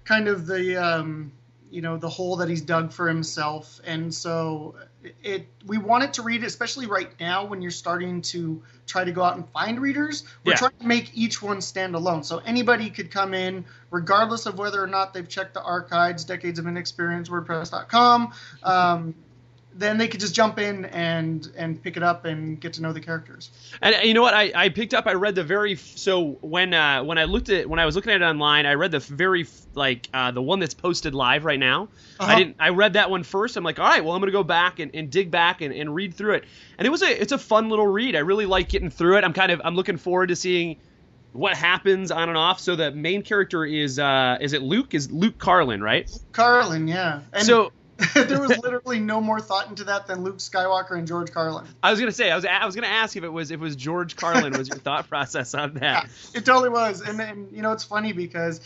kind 0.05 0.29
of 0.29 0.47
the 0.47 0.77
um, 0.77 1.33
you 1.71 1.83
know 1.83 1.97
the 1.97 2.09
hole 2.09 2.37
that 2.37 2.49
he's 2.49 2.63
dug 2.63 2.93
for 2.93 3.09
himself. 3.09 3.81
And 3.85 4.13
so 4.15 4.77
it 5.23 5.49
we 5.67 5.79
want 5.79 6.05
it 6.05 6.15
to 6.15 6.23
read, 6.23 6.45
especially 6.45 6.87
right 6.87 7.11
now 7.21 7.45
when 7.45 7.63
you're 7.63 7.71
starting 7.71 8.23
to 8.23 8.63
try 8.87 9.05
to 9.05 9.13
go 9.13 9.23
out 9.23 9.37
and 9.37 9.49
find 9.51 9.81
readers. 9.81 10.25
We're 10.45 10.53
Yeah. 10.53 10.59
trying 10.59 10.79
to 10.81 10.87
make 10.87 11.11
each 11.15 11.43
one 11.43 11.61
stand 11.61 11.95
alone, 11.95 12.25
so 12.25 12.39
anybody 12.39 12.91
could 12.91 13.11
come 13.11 13.35
in, 13.35 13.65
regardless 13.91 14.47
of 14.47 14.59
whether 14.59 14.83
or 14.83 14.87
not 14.87 15.15
they've 15.15 15.29
checked 15.29 15.55
the 15.55 15.63
archives, 15.63 16.25
decades 16.25 16.59
of 16.59 16.67
inexperience, 16.67 17.29
WordPress.com. 17.29 18.33
Um, 18.63 19.15
then 19.75 19.97
they 19.99 20.09
could 20.09 20.21
just 20.21 20.35
jump 20.35 20.59
in 20.59 20.87
and 20.87 21.53
and 21.57 21.81
pick 21.83 21.97
it 21.97 22.03
up 22.03 22.25
and 22.25 22.61
get 22.61 22.73
to 22.75 22.83
know 22.83 22.93
the 22.93 23.01
characters. 23.01 23.51
And 23.81 23.95
uh, 23.95 23.99
you 23.99 24.15
know 24.15 24.23
what? 24.23 24.35
I, 24.35 24.51
I 24.55 24.69
picked 24.71 24.95
up. 24.95 25.07
I 25.07 25.15
read 25.15 25.35
the 25.35 25.45
very 25.45 25.77
so 25.77 26.39
when 26.41 26.75
uh, 26.75 27.05
when 27.05 27.19
I 27.19 27.25
looked 27.25 27.49
at 27.49 27.69
when 27.69 27.79
I 27.79 27.87
was 27.87 27.95
looking 27.95 28.13
at 28.13 28.21
it 28.21 28.25
online, 28.25 28.67
I 28.67 28.75
read 28.75 28.91
the 28.91 28.99
very 28.99 29.47
like 29.75 30.09
uh, 30.13 30.31
the 30.33 30.43
one 30.43 30.59
that's 30.59 30.75
posted 30.75 31.15
live 31.15 31.45
right 31.45 31.59
now. 31.59 31.89
Uh-huh. 32.19 32.33
I 32.33 32.37
didn't. 32.37 32.57
I 32.59 32.71
read 32.71 32.95
that 32.95 33.11
one 33.11 33.23
first. 33.23 33.57
I'm 33.57 33.65
like, 33.65 33.79
all 33.79 33.87
right, 33.87 34.05
well, 34.05 34.15
I'm 34.15 34.21
gonna 34.21 34.33
go 34.33 34.43
back 34.43 34.81
and, 34.81 34.91
and 34.95 35.11
dig 35.11 35.31
back 35.31 35.61
and, 35.61 35.73
and 35.73 35.95
read 35.95 36.15
through 36.15 36.35
it. 36.35 36.45
And 36.77 36.87
it 36.87 36.91
was 36.91 37.03
a 37.03 37.21
it's 37.21 37.33
a 37.33 37.39
fun 37.39 37.69
little 37.69 37.87
read. 37.87 38.17
I 38.17 38.21
really 38.21 38.47
like 38.47 38.69
getting 38.69 38.91
through 38.91 39.19
it. 39.19 39.25
I'm 39.25 39.33
kind 39.33 39.53
of 39.53 39.61
I'm 39.65 39.77
looking 39.77 39.97
forward 39.97 40.29
to 40.29 40.37
seeing 40.37 40.77
what 41.33 41.55
happens 41.57 42.11
on 42.11 42.29
and 42.29 42.39
off. 42.39 42.59
So 42.59 42.75
the 42.75 42.91
main 42.91 43.23
character 43.23 43.65
is 43.65 43.99
uh 43.99 44.39
is 44.41 44.55
it 44.55 44.63
Luke? 44.63 44.95
Is 44.95 45.11
Luke 45.13 45.39
Carlin, 45.39 45.83
right? 45.83 46.11
Carlin, 46.33 46.89
yeah. 46.89 47.21
And 47.33 47.45
so 47.45 47.71
there 48.15 48.41
was 48.41 48.57
literally 48.59 49.01
no 49.01 49.21
more 49.21 49.41
thought 49.41 49.69
into 49.69 49.85
that 49.85 50.07
than 50.07 50.23
Luke 50.23 50.39
Skywalker 50.39 50.97
and 50.97 51.07
George 51.07 51.33
Carlin. 51.33 51.67
I 51.83 51.91
was 51.91 51.99
gonna 51.99 52.13
say 52.13 52.31
I 52.31 52.37
was 52.37 52.45
I 52.45 52.65
was 52.65 52.75
gonna 52.75 52.87
ask 52.87 53.17
if 53.17 53.25
it 53.25 53.29
was 53.29 53.51
if 53.51 53.61
it 53.61 53.63
was 53.63 53.75
George 53.77 54.15
Carlin 54.15 54.57
was 54.57 54.69
your 54.69 54.79
thought 54.79 55.09
process 55.09 55.55
on 55.55 55.75
Yeah, 55.75 55.81
that. 55.81 56.11
it 56.35 56.45
totally 56.45 56.69
was. 56.69 57.01
And 57.01 57.19
then, 57.19 57.49
you 57.53 57.63
know, 57.63 57.73
it's 57.73 57.85
funny 57.85 58.13
because 58.13 58.61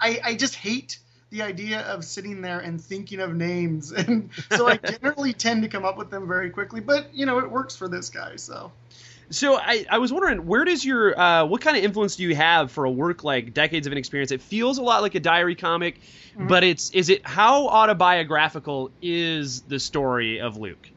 I, 0.00 0.20
I 0.24 0.34
just 0.36 0.54
hate 0.54 0.98
the 1.30 1.42
idea 1.42 1.80
of 1.80 2.04
sitting 2.04 2.40
there 2.40 2.60
and 2.60 2.80
thinking 2.80 3.20
of 3.20 3.34
names. 3.34 3.92
And 3.96 4.30
so 4.50 4.68
I 4.68 4.76
generally 4.76 5.32
tend 5.32 5.62
to 5.62 5.68
come 5.68 5.84
up 5.84 5.98
with 5.98 6.10
them 6.10 6.26
very 6.28 6.50
quickly. 6.50 6.80
But, 6.80 7.12
you 7.14 7.26
know, 7.26 7.38
it 7.40 7.50
works 7.50 7.76
for 7.76 7.88
this 7.88 8.08
guy. 8.10 8.36
So, 8.36 8.72
So 9.30 9.56
I, 9.56 9.84
I 9.90 9.98
was 9.98 10.12
wondering, 10.12 10.46
where 10.46 10.64
does 10.64 10.84
your 10.84 11.18
uh, 11.18 11.44
what 11.44 11.60
kind 11.60 11.76
of 11.76 11.84
influence 11.84 12.16
do 12.16 12.22
you 12.22 12.34
have 12.34 12.72
for 12.72 12.84
a 12.84 12.90
work 12.90 13.24
like 13.24 13.52
Decades 13.52 13.86
of 13.86 13.92
Inexperience? 13.92 14.32
It 14.32 14.40
feels 14.42 14.78
a 14.78 14.82
lot 14.82 15.02
like 15.02 15.14
a 15.14 15.20
diary 15.20 15.54
comic, 15.54 16.00
but 16.34 16.64
it's 16.64 16.90
is 16.90 17.08
it 17.10 17.26
how 17.26 17.68
autobiographical 17.68 18.90
is 19.02 19.62
the 19.62 19.78
story 19.78 20.40
of 20.40 20.56
Luke? 20.56 20.88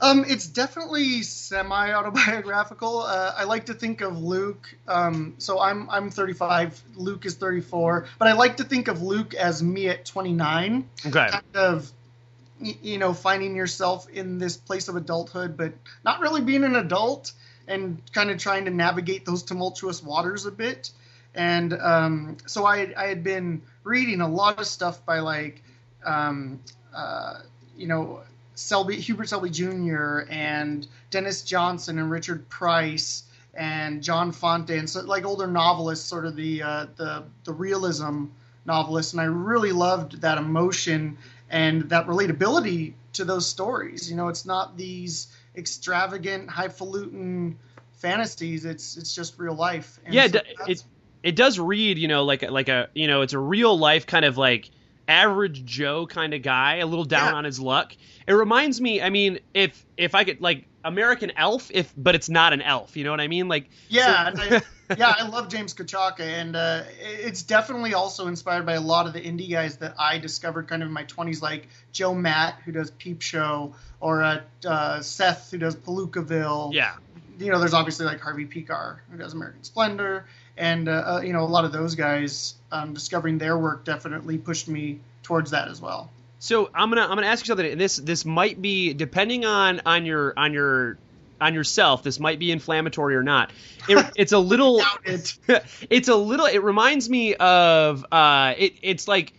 um, 0.00 0.24
it's 0.28 0.46
definitely 0.46 1.22
semi 1.22 1.92
autobiographical. 1.92 3.00
Uh, 3.00 3.32
I 3.36 3.44
like 3.44 3.66
to 3.66 3.74
think 3.74 4.00
of 4.00 4.20
Luke. 4.22 4.72
Um, 4.86 5.34
so 5.38 5.60
I'm, 5.60 5.90
I'm 5.90 6.10
35, 6.10 6.80
Luke 6.94 7.26
is 7.26 7.34
34. 7.34 8.06
But 8.18 8.28
I 8.28 8.32
like 8.34 8.58
to 8.58 8.64
think 8.64 8.88
of 8.88 9.02
Luke 9.02 9.34
as 9.34 9.62
me 9.62 9.88
at 9.88 10.04
29. 10.04 10.88
Okay. 11.06 11.28
kind 11.30 11.42
of 11.54 11.90
y- 11.90 11.97
you 12.60 12.98
know 12.98 13.12
finding 13.14 13.54
yourself 13.54 14.08
in 14.08 14.38
this 14.38 14.56
place 14.56 14.88
of 14.88 14.96
adulthood 14.96 15.56
but 15.56 15.72
not 16.04 16.20
really 16.20 16.40
being 16.40 16.64
an 16.64 16.76
adult 16.76 17.32
and 17.66 18.00
kind 18.12 18.30
of 18.30 18.38
trying 18.38 18.64
to 18.64 18.70
navigate 18.70 19.24
those 19.24 19.42
tumultuous 19.42 20.02
waters 20.02 20.46
a 20.46 20.50
bit 20.50 20.90
and 21.34 21.72
um, 21.74 22.36
so 22.46 22.64
I, 22.64 22.92
I 22.96 23.06
had 23.06 23.22
been 23.22 23.62
reading 23.84 24.20
a 24.20 24.28
lot 24.28 24.58
of 24.58 24.66
stuff 24.66 25.04
by 25.04 25.20
like 25.20 25.62
um, 26.04 26.60
uh, 26.94 27.40
you 27.76 27.86
know 27.86 28.22
Selby 28.54 28.96
Hubert 28.96 29.28
Selby 29.28 29.50
Jr. 29.50 30.20
and 30.30 30.86
Denis 31.10 31.42
Johnson 31.42 31.98
and 31.98 32.10
Richard 32.10 32.48
Price 32.48 33.22
and 33.54 34.02
John 34.02 34.32
Fante 34.32 34.88
so 34.88 35.02
like 35.02 35.24
older 35.24 35.46
novelists 35.46 36.06
sort 36.06 36.26
of 36.26 36.34
the 36.34 36.62
uh, 36.62 36.86
the 36.96 37.24
the 37.44 37.52
realism 37.52 38.26
novelists 38.64 39.12
and 39.12 39.20
I 39.20 39.24
really 39.24 39.72
loved 39.72 40.20
that 40.22 40.38
emotion 40.38 41.18
and 41.50 41.88
that 41.90 42.06
relatability 42.06 42.94
to 43.14 43.24
those 43.24 43.46
stories. 43.46 44.10
You 44.10 44.16
know, 44.16 44.28
it's 44.28 44.44
not 44.46 44.76
these 44.76 45.28
extravagant, 45.56 46.48
highfalutin 46.50 47.58
fantasies. 47.92 48.64
It's 48.64 48.96
it's 48.96 49.14
just 49.14 49.38
real 49.38 49.54
life. 49.54 49.98
And 50.04 50.14
yeah, 50.14 50.26
so 50.28 50.40
it, 50.66 50.84
it 51.22 51.36
does 51.36 51.58
read, 51.58 51.98
you 51.98 52.08
know, 52.08 52.24
like 52.24 52.42
a- 52.42 52.50
like 52.50 52.68
a 52.68 52.88
you 52.94 53.06
know, 53.06 53.22
it's 53.22 53.32
a 53.32 53.38
real 53.38 53.78
life 53.78 54.06
kind 54.06 54.24
of 54.24 54.36
like 54.36 54.70
average 55.06 55.64
Joe 55.64 56.06
kind 56.06 56.34
of 56.34 56.42
guy, 56.42 56.76
a 56.76 56.86
little 56.86 57.04
down 57.04 57.32
Yeah. 57.32 57.38
on 57.38 57.44
his 57.44 57.58
luck. 57.58 57.92
It 58.26 58.32
reminds 58.34 58.80
me, 58.80 59.00
I 59.00 59.10
mean, 59.10 59.40
if 59.54 59.84
if 59.96 60.14
I 60.14 60.24
could 60.24 60.40
like 60.40 60.66
American 60.88 61.32
Elf, 61.36 61.70
if 61.72 61.92
but 61.96 62.14
it's 62.14 62.28
not 62.28 62.52
an 62.52 62.62
elf, 62.62 62.96
you 62.96 63.04
know 63.04 63.10
what 63.10 63.20
I 63.20 63.28
mean? 63.28 63.46
Like 63.46 63.68
yeah, 63.88 64.34
so- 64.34 64.42
I, 64.42 64.62
yeah. 64.96 65.14
I 65.18 65.28
love 65.28 65.48
James 65.48 65.74
Kochalka, 65.74 66.20
and 66.20 66.56
uh, 66.56 66.82
it's 67.00 67.42
definitely 67.42 67.94
also 67.94 68.26
inspired 68.26 68.64
by 68.64 68.72
a 68.72 68.80
lot 68.80 69.06
of 69.06 69.12
the 69.12 69.20
indie 69.20 69.50
guys 69.50 69.76
that 69.76 69.94
I 69.98 70.18
discovered 70.18 70.66
kind 70.66 70.82
of 70.82 70.88
in 70.88 70.94
my 70.94 71.04
twenties, 71.04 71.42
like 71.42 71.68
Joe 71.92 72.14
Matt, 72.14 72.60
who 72.64 72.72
does 72.72 72.90
Peep 72.92 73.20
Show, 73.20 73.74
or 74.00 74.22
uh, 74.22 74.40
uh, 74.66 75.00
Seth, 75.02 75.50
who 75.50 75.58
does 75.58 75.76
Palookaville. 75.76 76.72
yeah. 76.72 76.94
you 77.38 77.52
know, 77.52 77.58
there's 77.58 77.74
obviously 77.74 78.06
like 78.06 78.20
Harvey 78.20 78.46
Pekar 78.46 79.00
who 79.10 79.18
does 79.18 79.34
American 79.34 79.62
Splendor, 79.62 80.24
and 80.56 80.88
uh, 80.88 80.92
uh, 80.92 81.20
you 81.22 81.34
know, 81.34 81.42
a 81.42 81.52
lot 81.52 81.66
of 81.66 81.72
those 81.72 81.94
guys 81.94 82.54
um, 82.72 82.94
discovering 82.94 83.36
their 83.36 83.58
work 83.58 83.84
definitely 83.84 84.38
pushed 84.38 84.68
me 84.68 85.00
towards 85.22 85.50
that 85.50 85.68
as 85.68 85.82
well. 85.82 86.10
So 86.38 86.70
I'm 86.74 86.88
gonna 86.90 87.02
I'm 87.02 87.08
gonna 87.16 87.26
ask 87.26 87.44
you 87.44 87.46
something. 87.48 87.72
and 87.72 87.80
This 87.80 87.96
this 87.96 88.24
might 88.24 88.60
be 88.60 88.94
depending 88.94 89.44
on 89.44 89.80
on 89.84 90.06
your 90.06 90.32
on 90.36 90.52
your 90.52 90.98
on 91.40 91.54
yourself. 91.54 92.02
This 92.02 92.20
might 92.20 92.38
be 92.38 92.50
inflammatory 92.52 93.16
or 93.16 93.22
not. 93.22 93.50
It, 93.88 94.04
it's 94.16 94.32
a 94.32 94.38
little. 94.38 94.80
It. 95.04 95.36
it's 95.90 96.08
a 96.08 96.16
little. 96.16 96.46
It 96.46 96.62
reminds 96.62 97.08
me 97.08 97.34
of. 97.34 98.04
Uh, 98.10 98.54
it 98.56 98.74
it's 98.82 99.08
like 99.08 99.32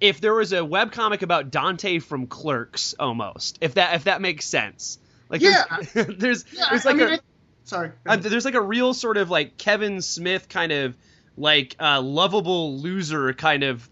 if 0.00 0.20
there 0.20 0.34
was 0.34 0.52
a 0.52 0.58
webcomic 0.58 1.22
about 1.22 1.50
Dante 1.50 1.98
from 1.98 2.26
Clerks, 2.26 2.94
almost. 2.98 3.58
If 3.60 3.74
that 3.74 3.94
if 3.96 4.04
that 4.04 4.20
makes 4.20 4.46
sense. 4.46 4.98
Like 5.28 5.40
Yeah. 5.42 5.64
there's 5.94 6.06
there's, 6.18 6.44
Yeah, 6.52 6.64
there's 6.70 6.86
I 6.86 6.90
like 6.90 6.96
mean, 6.96 7.08
a 7.08 7.12
I, 7.12 7.18
Sorry. 7.64 7.92
Uh, 8.04 8.16
there's 8.16 8.44
like 8.44 8.54
a 8.54 8.60
real 8.60 8.92
sort 8.92 9.16
of 9.16 9.30
like 9.30 9.56
Kevin 9.56 10.02
Smith 10.02 10.48
kind 10.48 10.72
of 10.72 10.96
like 11.36 11.76
uh, 11.80 12.00
lovable 12.02 12.78
loser 12.78 13.32
kind 13.32 13.62
of 13.62 13.88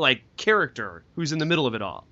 like 0.00 0.22
character 0.36 1.04
who's 1.14 1.32
in 1.32 1.38
the 1.38 1.46
middle 1.46 1.66
of 1.66 1.74
it 1.74 1.82
all. 1.82 2.06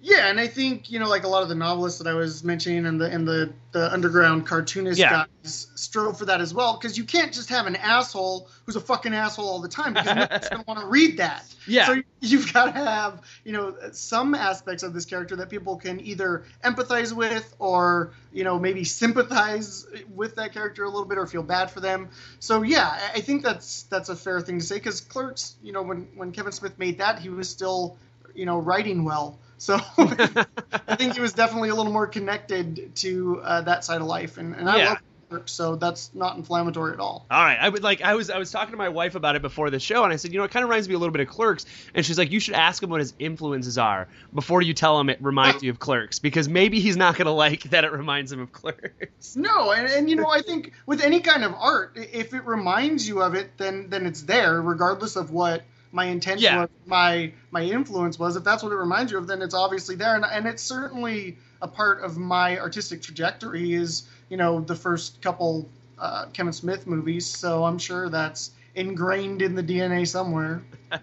Yeah, 0.00 0.28
and 0.28 0.38
I 0.38 0.46
think 0.46 0.90
you 0.92 1.00
know, 1.00 1.08
like 1.08 1.24
a 1.24 1.28
lot 1.28 1.42
of 1.42 1.48
the 1.48 1.56
novelists 1.56 1.98
that 1.98 2.06
I 2.08 2.14
was 2.14 2.44
mentioning, 2.44 2.86
and 2.86 3.00
the 3.00 3.10
and 3.10 3.26
the 3.26 3.52
the 3.72 3.92
underground 3.92 4.46
cartoonist 4.46 4.98
Yeah. 4.98 5.24
guys 5.42 5.66
strove 5.74 6.18
for 6.18 6.26
that 6.26 6.40
as 6.40 6.54
well, 6.54 6.76
because 6.76 6.96
you 6.96 7.02
can't 7.02 7.32
just 7.32 7.48
have 7.48 7.66
an 7.66 7.74
asshole 7.74 8.48
who's 8.64 8.76
a 8.76 8.80
fucking 8.80 9.12
asshole 9.12 9.46
all 9.48 9.60
the 9.60 9.68
time, 9.68 9.94
because 9.94 10.14
nobody's 10.14 10.48
gonna 10.50 10.64
want 10.68 10.80
to 10.80 10.86
read 10.86 11.16
that. 11.18 11.44
Yeah. 11.66 11.84
So 11.84 12.02
you've 12.20 12.50
got 12.54 12.66
to 12.74 12.80
have 12.80 13.20
you 13.44 13.52
know 13.52 13.74
some 13.92 14.34
aspects 14.34 14.82
of 14.82 14.94
this 14.94 15.04
character 15.04 15.36
that 15.36 15.50
people 15.50 15.76
can 15.76 16.00
either 16.00 16.44
empathize 16.64 17.12
with, 17.12 17.54
or 17.58 18.12
you 18.32 18.44
know 18.44 18.58
maybe 18.58 18.84
sympathize 18.84 19.84
with 20.14 20.36
that 20.36 20.52
character 20.54 20.84
a 20.84 20.88
little 20.88 21.04
bit, 21.04 21.18
or 21.18 21.26
feel 21.26 21.42
bad 21.42 21.70
for 21.70 21.80
them. 21.80 22.08
So 22.38 22.62
yeah, 22.62 23.10
I- 23.14 23.20
think 23.20 23.42
that's 23.42 23.82
that's 23.84 24.08
a 24.08 24.16
fair 24.16 24.40
thing 24.40 24.60
to 24.60 24.64
say, 24.64 24.76
because 24.76 25.00
Clerks, 25.02 25.56
you 25.62 25.72
know, 25.72 25.82
when 25.82 26.08
when 26.14 26.32
Kevin 26.32 26.52
Smith 26.52 26.78
made 26.78 26.98
that, 26.98 27.18
he 27.18 27.28
was 27.28 27.50
still 27.50 27.98
you 28.34 28.46
know 28.46 28.58
writing 28.58 29.04
well. 29.04 29.38
So 29.58 29.78
I 29.98 30.96
think 30.96 31.14
he 31.14 31.20
was 31.20 31.32
definitely 31.34 31.68
a 31.70 31.74
little 31.74 31.92
more 31.92 32.06
connected 32.06 32.94
to 32.96 33.40
uh, 33.42 33.60
that 33.62 33.84
side 33.84 34.00
of 34.00 34.06
life, 34.06 34.38
and, 34.38 34.54
and 34.54 34.68
I 34.68 34.76
Yeah. 34.76 34.88
love 34.90 34.98
Clerks, 35.28 35.52
so 35.52 35.76
that's 35.76 36.14
not 36.14 36.36
inflammatory 36.36 36.92
at 36.94 37.00
all. 37.00 37.26
All 37.30 37.44
right, 37.44 37.58
I 37.60 37.68
would 37.68 37.82
like 37.82 38.00
I 38.00 38.14
was 38.14 38.30
I 38.30 38.38
was 38.38 38.50
talking 38.50 38.70
to 38.70 38.78
my 38.78 38.88
wife 38.88 39.14
about 39.14 39.36
it 39.36 39.42
before 39.42 39.68
the 39.68 39.78
show, 39.78 40.02
and 40.04 40.12
I 40.12 40.16
said, 40.16 40.32
you 40.32 40.38
know, 40.38 40.44
it 40.44 40.50
kind 40.50 40.64
of 40.64 40.70
reminds 40.70 40.88
me 40.88 40.94
a 40.94 40.98
little 40.98 41.12
bit 41.12 41.20
of 41.20 41.28
Clerks, 41.28 41.66
and 41.94 42.06
she's 42.06 42.16
like, 42.16 42.30
you 42.30 42.40
should 42.40 42.54
ask 42.54 42.82
him 42.82 42.88
what 42.88 43.00
his 43.00 43.12
influences 43.18 43.76
are 43.76 44.08
before 44.32 44.62
you 44.62 44.72
tell 44.72 44.98
him 44.98 45.10
it 45.10 45.22
reminds 45.22 45.62
you 45.62 45.70
of 45.70 45.78
Clerks, 45.78 46.20
because 46.20 46.48
maybe 46.48 46.80
he's 46.80 46.96
not 46.96 47.16
gonna 47.16 47.32
like 47.34 47.64
that 47.64 47.84
it 47.84 47.92
reminds 47.92 48.32
him 48.32 48.40
of 48.40 48.50
Clerks. 48.52 49.36
No, 49.36 49.72
and, 49.72 49.86
and 49.88 50.08
you 50.10 50.16
know 50.16 50.28
I 50.28 50.40
think 50.42 50.72
with 50.86 51.00
any 51.02 51.20
kind 51.20 51.44
of 51.44 51.54
art, 51.54 51.96
if 51.96 52.32
it 52.34 52.44
reminds 52.46 53.06
you 53.06 53.20
of 53.22 53.34
it, 53.34 53.58
then 53.58 53.90
then 53.90 54.06
it's 54.06 54.22
there, 54.22 54.60
regardless 54.60 55.16
of 55.16 55.30
what 55.30 55.64
my 55.92 56.04
intention 56.06 56.44
Yeah. 56.54 56.60
was, 56.60 56.68
my 56.86 57.32
my 57.50 57.62
influence 57.62 58.18
was. 58.18 58.36
If 58.36 58.44
that's 58.44 58.62
what 58.62 58.72
it 58.72 58.76
reminds 58.76 59.12
you 59.12 59.18
of, 59.18 59.26
then 59.26 59.42
it's 59.42 59.54
obviously 59.54 59.96
there, 59.96 60.14
and 60.16 60.24
and 60.24 60.46
it's 60.46 60.62
certainly 60.62 61.38
a 61.60 61.68
part 61.68 62.02
of 62.02 62.16
my 62.16 62.58
artistic 62.58 63.02
trajectory. 63.02 63.72
Is 63.72 64.08
you 64.28 64.36
know 64.36 64.60
the 64.60 64.74
first 64.76 65.22
couple 65.22 65.70
uh, 65.98 66.26
Kevin 66.32 66.52
Smith 66.52 66.86
movies, 66.86 67.26
so 67.26 67.64
I'm 67.64 67.78
sure 67.78 68.08
that's 68.08 68.50
ingrained 68.74 69.42
in 69.42 69.54
the 69.54 69.62
DNA 69.62 70.06
somewhere. 70.06 70.62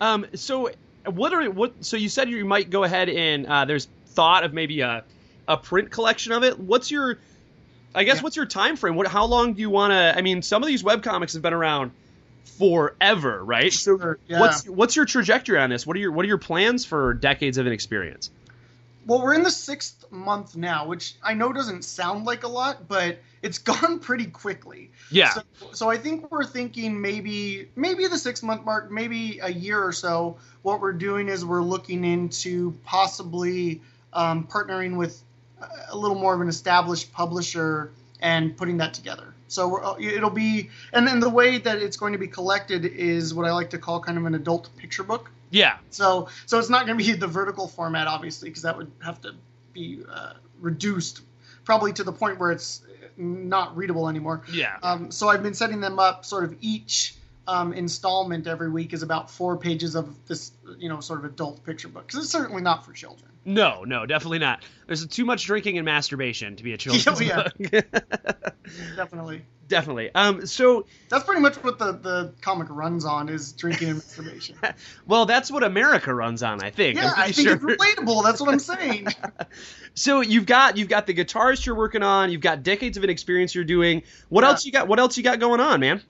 Um, 0.00 0.26
so 0.34 0.68
what 1.06 1.32
are 1.32 1.48
what? 1.48 1.84
So 1.84 1.96
you 1.96 2.08
said 2.08 2.28
you 2.28 2.44
might 2.44 2.70
go 2.70 2.82
ahead 2.82 3.08
and 3.08 3.46
uh, 3.46 3.64
there's 3.66 3.86
thought 4.08 4.42
of 4.42 4.52
maybe 4.52 4.80
a 4.80 5.04
a 5.46 5.56
print 5.56 5.92
collection 5.92 6.32
of 6.32 6.42
it. 6.42 6.58
What's 6.58 6.90
your 6.90 7.20
I 7.94 8.02
guess 8.02 8.16
Yeah. 8.16 8.22
what's 8.22 8.34
your 8.36 8.46
time 8.46 8.76
frame? 8.76 8.96
What 8.96 9.06
how 9.06 9.26
long 9.26 9.52
do 9.54 9.60
you 9.60 9.70
want 9.70 9.92
to? 9.92 10.18
I 10.18 10.22
mean, 10.22 10.42
some 10.42 10.60
of 10.60 10.66
these 10.66 10.82
webcomics 10.82 11.34
have 11.34 11.42
been 11.42 11.52
around 11.52 11.92
forever, 12.44 13.44
right? 13.44 13.72
Sure, 13.72 14.18
yeah. 14.26 14.40
what's 14.40 14.68
what's 14.68 14.96
your 14.96 15.04
trajectory 15.04 15.58
on 15.58 15.70
this? 15.70 15.86
What 15.86 15.96
are 15.96 16.00
your 16.00 16.12
what 16.12 16.24
are 16.24 16.28
your 16.28 16.38
plans 16.38 16.84
for 16.84 17.14
decades 17.14 17.58
of 17.58 17.66
inexperience? 17.66 18.30
Well, 19.06 19.20
we're 19.20 19.34
in 19.34 19.42
the 19.42 19.50
sixth 19.50 20.04
month 20.12 20.56
now, 20.56 20.86
which 20.86 21.16
I 21.22 21.34
know 21.34 21.52
doesn't 21.52 21.82
sound 21.82 22.24
like 22.24 22.44
a 22.44 22.48
lot, 22.48 22.86
but 22.86 23.18
it's 23.42 23.58
gone 23.72 23.98
pretty 23.98 24.26
quickly. 24.26 24.90
Yeah. 25.10 25.30
So, 25.30 25.42
so 25.72 25.90
I 25.90 25.96
think 25.96 26.30
we're 26.30 26.44
thinking 26.44 27.00
maybe 27.00 27.68
maybe 27.74 28.06
the 28.06 28.18
six 28.18 28.42
month 28.42 28.64
mark, 28.64 28.90
maybe 28.90 29.40
a 29.42 29.50
year 29.50 29.82
or 29.82 29.92
so. 29.92 30.36
What 30.62 30.80
we're 30.80 30.92
doing 30.92 31.28
is 31.28 31.44
we're 31.44 31.62
looking 31.62 32.04
into 32.04 32.72
possibly 32.84 33.82
um, 34.12 34.46
partnering 34.46 34.96
with 34.96 35.20
a 35.90 35.96
little 35.96 36.16
more 36.16 36.34
of 36.34 36.40
an 36.40 36.48
established 36.48 37.12
publisher 37.12 37.90
and 38.20 38.56
putting 38.56 38.78
that 38.78 38.94
together. 38.94 39.31
So 39.52 39.68
we're, 39.68 39.84
uh, 39.84 39.96
it'll 39.98 40.30
be, 40.30 40.70
and 40.92 41.06
then 41.06 41.20
the 41.20 41.30
way 41.30 41.58
that 41.58 41.78
it's 41.78 41.96
going 41.96 42.12
to 42.12 42.18
be 42.18 42.28
collected 42.28 42.84
is 42.84 43.34
what 43.34 43.46
I 43.46 43.52
like 43.52 43.70
to 43.70 43.78
call 43.78 44.00
kind 44.00 44.18
of 44.18 44.24
an 44.24 44.34
adult 44.34 44.74
picture 44.76 45.02
book. 45.02 45.30
Yeah. 45.50 45.76
So 45.90 46.28
so 46.46 46.58
it's 46.58 46.70
not 46.70 46.86
going 46.86 46.98
to 46.98 47.04
be 47.04 47.12
the 47.18 47.26
vertical 47.26 47.68
format, 47.68 48.06
obviously, 48.06 48.48
because 48.48 48.62
that 48.62 48.76
would 48.76 48.90
have 49.04 49.20
to 49.22 49.34
be 49.72 50.02
uh, 50.10 50.34
reduced, 50.60 51.22
probably 51.64 51.92
to 51.94 52.04
the 52.04 52.12
point 52.12 52.38
where 52.38 52.50
it's 52.50 52.82
not 53.16 53.76
readable 53.76 54.08
anymore. 54.08 54.42
Yeah. 54.50 54.76
Um, 54.82 55.10
so 55.10 55.28
I've 55.28 55.42
been 55.42 55.54
setting 55.54 55.80
them 55.80 55.98
up. 55.98 56.24
Sort 56.24 56.44
of 56.44 56.56
each 56.60 57.14
um, 57.48 57.72
installment 57.72 58.46
every 58.46 58.70
week 58.70 58.92
is 58.92 59.02
about 59.02 59.30
four 59.30 59.56
pages 59.56 59.94
of 59.96 60.14
this, 60.28 60.52
you 60.78 60.88
know, 60.88 61.00
sort 61.00 61.18
of 61.18 61.24
adult 61.24 61.64
picture 61.64 61.88
book, 61.88 62.06
because 62.06 62.22
it's 62.24 62.32
certainly 62.32 62.62
not 62.62 62.84
for 62.84 62.92
children. 62.92 63.30
No, 63.44 63.82
no, 63.84 64.06
definitely 64.06 64.38
not. 64.38 64.62
There's 64.86 65.04
too 65.08 65.24
much 65.24 65.44
drinking 65.46 65.76
and 65.76 65.84
masturbation 65.84 66.54
to 66.56 66.62
be 66.62 66.72
a 66.74 66.76
children's 66.76 67.20
Yeah, 67.26 67.48
book. 67.58 67.84
Definitely. 68.96 69.42
definitely. 69.68 70.14
Um, 70.14 70.46
so 70.46 70.86
That's 71.08 71.24
pretty 71.24 71.40
much 71.40 71.56
what 71.56 71.78
the, 71.78 71.92
the 71.92 72.32
comic 72.40 72.68
runs 72.70 73.04
on 73.04 73.28
is 73.28 73.52
drinking 73.52 73.88
and 73.88 73.96
masturbation. 73.98 74.56
well, 75.06 75.26
that's 75.26 75.50
what 75.50 75.62
America 75.64 76.14
runs 76.14 76.42
on, 76.42 76.62
I 76.62 76.70
think. 76.70 76.96
I'm 76.98 77.04
Yeah, 77.04 77.12
I 77.16 77.32
think 77.32 77.48
sure. 77.48 77.56
it's 77.56 77.64
relatable. 77.64 78.22
That's 78.22 78.40
what 78.40 78.50
I'm 78.50 78.58
saying. 78.60 79.08
So 79.94 80.20
you've 80.20 80.46
got 80.46 80.76
you've 80.76 80.88
got 80.88 81.06
the 81.06 81.14
guitarist 81.14 81.66
you're 81.66 81.74
working 81.74 82.02
on. 82.02 82.30
You've 82.30 82.40
got 82.40 82.62
decades 82.62 82.96
of 82.96 83.04
inexperience 83.04 83.54
you're 83.54 83.64
doing. 83.64 84.04
What 84.28 84.42
Yeah. 84.42 84.50
else 84.50 84.64
you 84.64 84.72
got? 84.72 84.88
What 84.88 84.98
else 85.00 85.16
you 85.16 85.22
got 85.22 85.38
going 85.40 85.60
on, 85.60 85.80
man? 85.80 86.02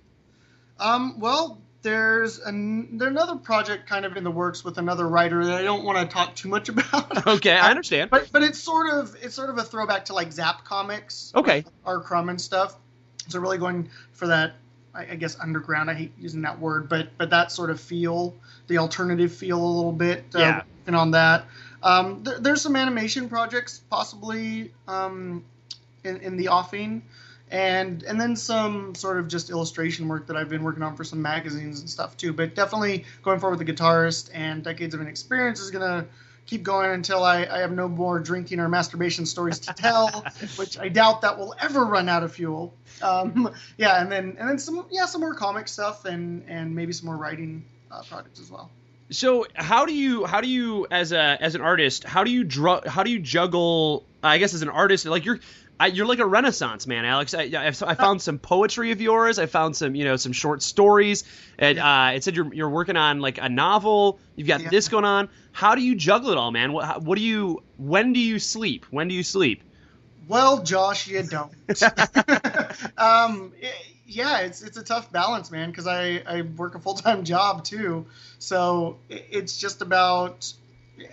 Um, 0.78 1.20
well, 1.20 1.60
there's, 1.82 2.38
an, 2.38 2.98
there's 2.98 3.10
another 3.10 3.36
project 3.36 3.88
kind 3.88 4.04
of 4.04 4.16
in 4.16 4.24
the 4.24 4.30
works 4.30 4.64
with 4.64 4.78
another 4.78 5.08
writer 5.08 5.44
that 5.44 5.54
I 5.54 5.62
don't 5.62 5.84
want 5.84 5.98
to 5.98 6.12
talk 6.12 6.34
too 6.34 6.48
much 6.48 6.68
about. 6.70 7.26
Okay, 7.26 7.52
I 7.56 7.70
understand. 7.70 8.10
But 8.10 8.30
but 8.32 8.42
it's 8.42 8.58
sort 8.58 8.92
of 8.92 9.16
it's 9.20 9.34
sort 9.34 9.50
of 9.50 9.58
a 9.58 9.62
throwback 9.64 10.06
to 10.06 10.14
like 10.14 10.32
Zap 10.32 10.64
Comics. 10.64 11.32
Okay. 11.34 11.62
with 11.62 11.72
R. 11.84 12.00
Crumb 12.00 12.28
and 12.28 12.40
stuff. 12.40 12.76
So 13.28 13.38
really 13.38 13.58
going 13.58 13.90
for 14.12 14.28
that, 14.28 14.54
I, 14.94 15.12
I 15.12 15.14
guess 15.16 15.38
underground. 15.38 15.90
I 15.90 15.94
hate 15.94 16.12
using 16.18 16.42
that 16.42 16.58
word, 16.60 16.88
but 16.88 17.08
but 17.18 17.30
that 17.30 17.52
sort 17.52 17.70
of 17.70 17.80
feel, 17.80 18.34
the 18.66 18.78
alternative 18.78 19.32
feel 19.32 19.62
a 19.62 19.72
little 19.76 19.92
bit. 19.92 20.24
Uh, 20.34 20.38
Yeah. 20.38 20.62
And 20.86 20.96
on 20.96 21.12
that, 21.12 21.44
um, 21.82 22.24
there, 22.24 22.38
there's 22.40 22.60
some 22.60 22.74
animation 22.74 23.28
projects 23.28 23.80
possibly 23.90 24.72
um, 24.88 25.44
in, 26.04 26.16
in 26.18 26.36
the 26.36 26.48
offing. 26.48 27.02
And 27.52 28.02
and 28.02 28.18
then 28.18 28.34
some 28.34 28.94
sort 28.94 29.18
of 29.18 29.28
just 29.28 29.50
illustration 29.50 30.08
work 30.08 30.26
that 30.28 30.36
I've 30.36 30.48
been 30.48 30.62
working 30.62 30.82
on 30.82 30.96
for 30.96 31.04
some 31.04 31.20
magazines 31.20 31.80
and 31.80 31.88
stuff 31.88 32.16
too. 32.16 32.32
But 32.32 32.54
definitely 32.54 33.04
going 33.22 33.40
forward 33.40 33.58
with 33.58 33.66
the 33.66 33.72
guitarist 33.72 34.30
and 34.32 34.64
decades 34.64 34.94
of 34.94 35.02
inexperience 35.02 35.60
is 35.60 35.70
gonna 35.70 36.06
keep 36.46 36.62
going 36.62 36.90
until 36.90 37.22
I, 37.22 37.44
I 37.44 37.58
have 37.58 37.72
no 37.72 37.88
more 37.88 38.18
drinking 38.20 38.58
or 38.58 38.68
masturbation 38.68 39.26
stories 39.26 39.58
to 39.60 39.74
tell, 39.74 40.24
which 40.56 40.78
I 40.78 40.88
doubt 40.88 41.20
that 41.22 41.38
will 41.38 41.54
ever 41.60 41.84
run 41.84 42.08
out 42.08 42.22
of 42.22 42.32
fuel. 42.32 42.74
Um, 43.02 43.52
yeah, 43.76 44.00
and 44.00 44.10
then 44.10 44.36
and 44.38 44.48
then 44.48 44.58
some 44.58 44.86
yeah 44.90 45.06
some 45.06 45.20
more 45.20 45.34
comic 45.34 45.68
stuff 45.68 46.06
and 46.06 46.44
and 46.48 46.74
maybe 46.74 46.94
some 46.94 47.06
more 47.06 47.16
writing 47.16 47.64
uh, 47.90 48.02
projects 48.08 48.40
as 48.40 48.50
well. 48.50 48.70
So 49.10 49.46
how 49.54 49.84
do 49.84 49.94
you 49.94 50.24
how 50.24 50.40
do 50.40 50.48
you 50.48 50.86
as 50.90 51.12
a 51.12 51.36
as 51.38 51.54
an 51.54 51.60
artist 51.60 52.04
how 52.04 52.24
do 52.24 52.30
you 52.30 52.44
dr- 52.44 52.86
how 52.86 53.02
do 53.02 53.10
you 53.10 53.18
juggle? 53.18 54.04
I 54.22 54.38
guess 54.38 54.54
as 54.54 54.62
an 54.62 54.68
artist, 54.68 55.04
like 55.04 55.24
you're. 55.24 55.40
I, 55.80 55.86
you're 55.88 56.06
like 56.06 56.20
a 56.20 56.26
renaissance 56.26 56.86
man, 56.86 57.04
Alex. 57.04 57.34
I, 57.34 57.42
I, 57.56 57.66
I 57.68 57.94
found 57.94 58.22
some 58.22 58.38
poetry 58.38 58.92
of 58.92 59.00
yours. 59.00 59.38
I 59.38 59.46
found 59.46 59.74
some, 59.74 59.94
you 59.96 60.04
know, 60.04 60.16
some 60.16 60.32
short 60.32 60.62
stories. 60.62 61.24
And 61.58 61.78
uh, 61.78 62.12
it 62.14 62.22
said 62.22 62.36
you're 62.36 62.52
you're 62.54 62.68
working 62.70 62.96
on 62.96 63.20
like 63.20 63.38
a 63.38 63.48
novel. 63.48 64.20
You've 64.36 64.46
got 64.48 64.60
Yeah. 64.62 64.70
this 64.70 64.88
going 64.88 65.04
on. 65.04 65.28
How 65.50 65.74
do 65.74 65.82
you 65.82 65.94
juggle 65.96 66.30
it 66.30 66.38
all, 66.38 66.50
man? 66.52 66.72
What 66.72 66.84
how- 66.84 66.98
what 67.00 67.18
do 67.18 67.24
you? 67.24 67.62
When 67.78 68.12
do 68.12 68.20
you 68.20 68.38
sleep? 68.38 68.86
When 68.90 69.08
do 69.08 69.14
you 69.14 69.22
sleep? 69.24 69.62
Well, 70.28 70.62
Josh, 70.62 71.08
you 71.08 71.22
don't. 71.24 71.52
um, 72.96 73.52
i- 73.62 73.72
yeah, 74.06 74.40
it's 74.40 74.62
it's 74.62 74.76
a 74.76 74.82
tough 74.84 75.10
balance, 75.10 75.50
man, 75.50 75.70
because 75.70 75.86
I, 75.86 76.22
I 76.26 76.42
work 76.42 76.74
a 76.74 76.78
full 76.78 76.94
time 76.94 77.24
job 77.24 77.64
too. 77.64 78.06
So 78.38 78.98
i- 79.10 79.24
it's 79.30 79.56
just 79.58 79.82
about, 79.82 80.52